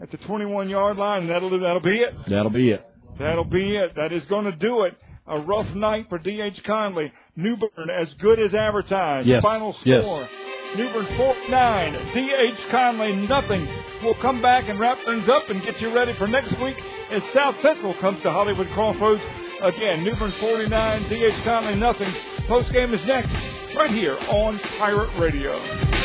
[0.00, 2.14] at the 21 yard line, and that'll that'll be it.
[2.28, 2.86] That'll be it.
[3.18, 3.94] That'll be it.
[3.96, 4.94] That is going to do it.
[5.28, 6.62] A rough night for D.H.
[6.64, 7.10] Conley.
[7.34, 9.26] New Bern as good as advertised.
[9.26, 9.42] Yes.
[9.42, 10.28] Final score.
[10.76, 12.14] New Bern 49.
[12.14, 12.70] D.H.
[12.70, 13.66] Conley nothing.
[14.02, 16.76] We'll come back and wrap things up and get you ready for next week
[17.10, 19.22] as South Central comes to Hollywood Crossroads.
[19.62, 21.08] Again, New Bern 49.
[21.08, 21.44] D.H.
[21.44, 22.14] Conley nothing.
[22.46, 23.32] Post game is next
[23.76, 25.95] right here on Pirate Radio.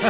[0.00, 0.08] Tough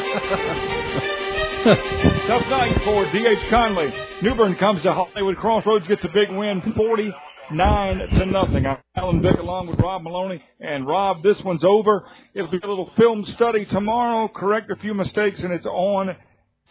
[2.49, 3.51] night for D.H.
[3.51, 3.93] Conley.
[4.23, 8.67] New Bern comes to Hollywood Crossroads, gets a big win, 49 to nothing.
[8.67, 10.41] I'm Alan Vick along with Rob Maloney.
[10.61, 12.07] And Rob, this one's over.
[12.35, 16.15] It'll be a little film study tomorrow, correct a few mistakes, and it's on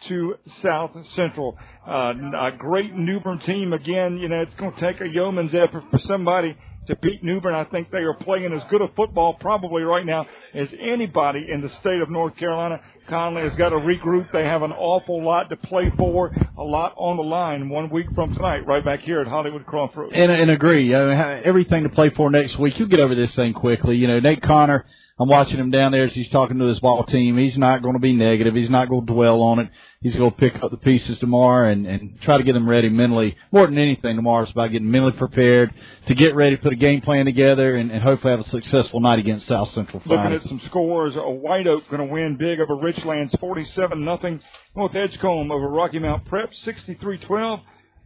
[0.08, 1.58] to South Central.
[1.86, 3.74] Uh, a great New Bern team.
[3.74, 7.40] Again, you know, it's going to take a yeoman's effort for somebody to beat New
[7.40, 7.54] Bern.
[7.54, 11.60] I think they are playing as good a football probably right now as anybody in
[11.60, 12.80] the state of North Carolina.
[13.08, 14.30] Conley has got to regroup.
[14.32, 18.06] They have an awful lot to play for, a lot on the line one week
[18.14, 20.12] from tonight, right back here at Hollywood Crossroads.
[20.14, 20.86] And, and agree.
[20.86, 22.78] You know, ha- everything to play for next week.
[22.78, 23.96] You'll get over this thing quickly.
[23.96, 24.84] You know, Nate Connor,
[25.20, 27.36] I'm watching him down there as he's talking to his ball team.
[27.36, 28.54] He's not going to be negative.
[28.54, 29.68] He's not going to dwell on it.
[30.00, 32.88] He's going to pick up the pieces tomorrow and, and try to get them ready
[32.88, 33.36] mentally.
[33.52, 35.74] More than anything, tomorrow is about getting mentally prepared
[36.06, 39.18] to get ready, put a game plan together, and, and hopefully have a successful night
[39.18, 42.76] against South Central Looking at some scores, a White Oak going to win big over
[42.76, 44.40] Richlands 47 nothing.
[44.74, 47.60] North Edgecombe over Rocky Mount Prep 63-12.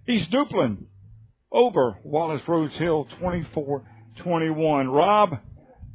[0.09, 0.87] East Duplin
[1.53, 4.93] over Wallace Rose Hill 24-21.
[4.93, 5.39] Rob,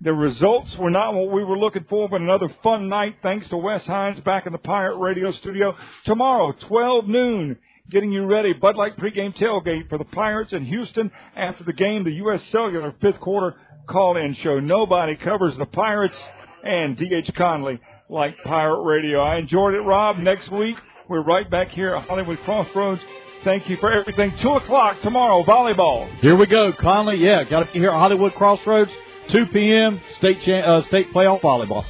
[0.01, 3.57] the results were not what we were looking for, but another fun night thanks to
[3.57, 5.75] Wes Hines back in the Pirate Radio studio.
[6.05, 7.57] Tomorrow, 12 noon,
[7.91, 8.53] getting you ready.
[8.53, 12.41] Bud Light pregame tailgate for the Pirates in Houston after the game, the U.S.
[12.51, 13.55] Cellular fifth quarter
[13.87, 14.59] call-in show.
[14.59, 16.17] Nobody covers the Pirates
[16.63, 17.31] and D.H.
[17.35, 19.19] Conley like Pirate Radio.
[19.19, 20.17] I enjoyed it, Rob.
[20.17, 20.75] Next week,
[21.07, 23.01] we're right back here at Hollywood Crossroads.
[23.43, 24.33] Thank you for everything.
[24.41, 26.13] Two o'clock tomorrow, volleyball.
[26.19, 27.17] Here we go, Conley.
[27.17, 28.91] Yeah, got to be here at Hollywood Crossroads,
[29.31, 30.01] 2 p.m.
[30.17, 31.83] State cha- uh, state playoff volleyball.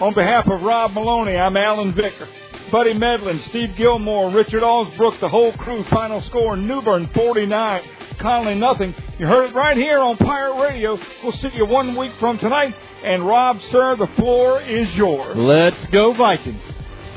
[0.00, 2.28] On behalf of Rob Maloney, I'm Alan Vicker.
[2.70, 5.82] Buddy Medlin, Steve Gilmore, Richard Osbrook, the whole crew.
[5.90, 7.82] Final score, New Bern 49,
[8.20, 8.94] Conley nothing.
[9.18, 10.98] You heard it right here on Pirate Radio.
[11.22, 12.74] We'll see you one week from tonight.
[13.02, 15.36] And Rob, sir, the floor is yours.
[15.36, 16.62] Let's go Vikings.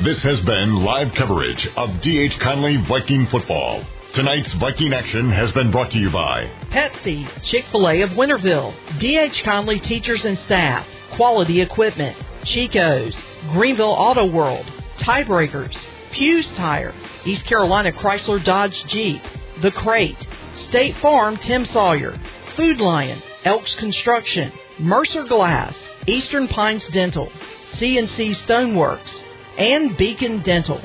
[0.03, 2.39] This has been live coverage of D.H.
[2.39, 3.83] Conley Viking football.
[4.13, 8.73] Tonight's Viking action has been brought to you by Pepsi, Chick fil A of Winterville,
[8.99, 9.41] D.H.
[9.43, 10.85] Conley teachers and staff,
[11.15, 13.15] quality equipment, Chico's,
[13.53, 14.65] Greenville Auto World,
[14.97, 15.77] Tiebreakers,
[16.11, 16.93] Fuse Tire,
[17.23, 19.21] East Carolina Chrysler Dodge Jeep,
[19.61, 20.27] The Crate,
[20.67, 22.19] State Farm Tim Sawyer,
[22.57, 25.73] Food Lion, Elks Construction, Mercer Glass,
[26.05, 27.31] Eastern Pines Dental,
[27.75, 29.23] CNC Stoneworks,
[29.57, 30.81] and Beacon Dental.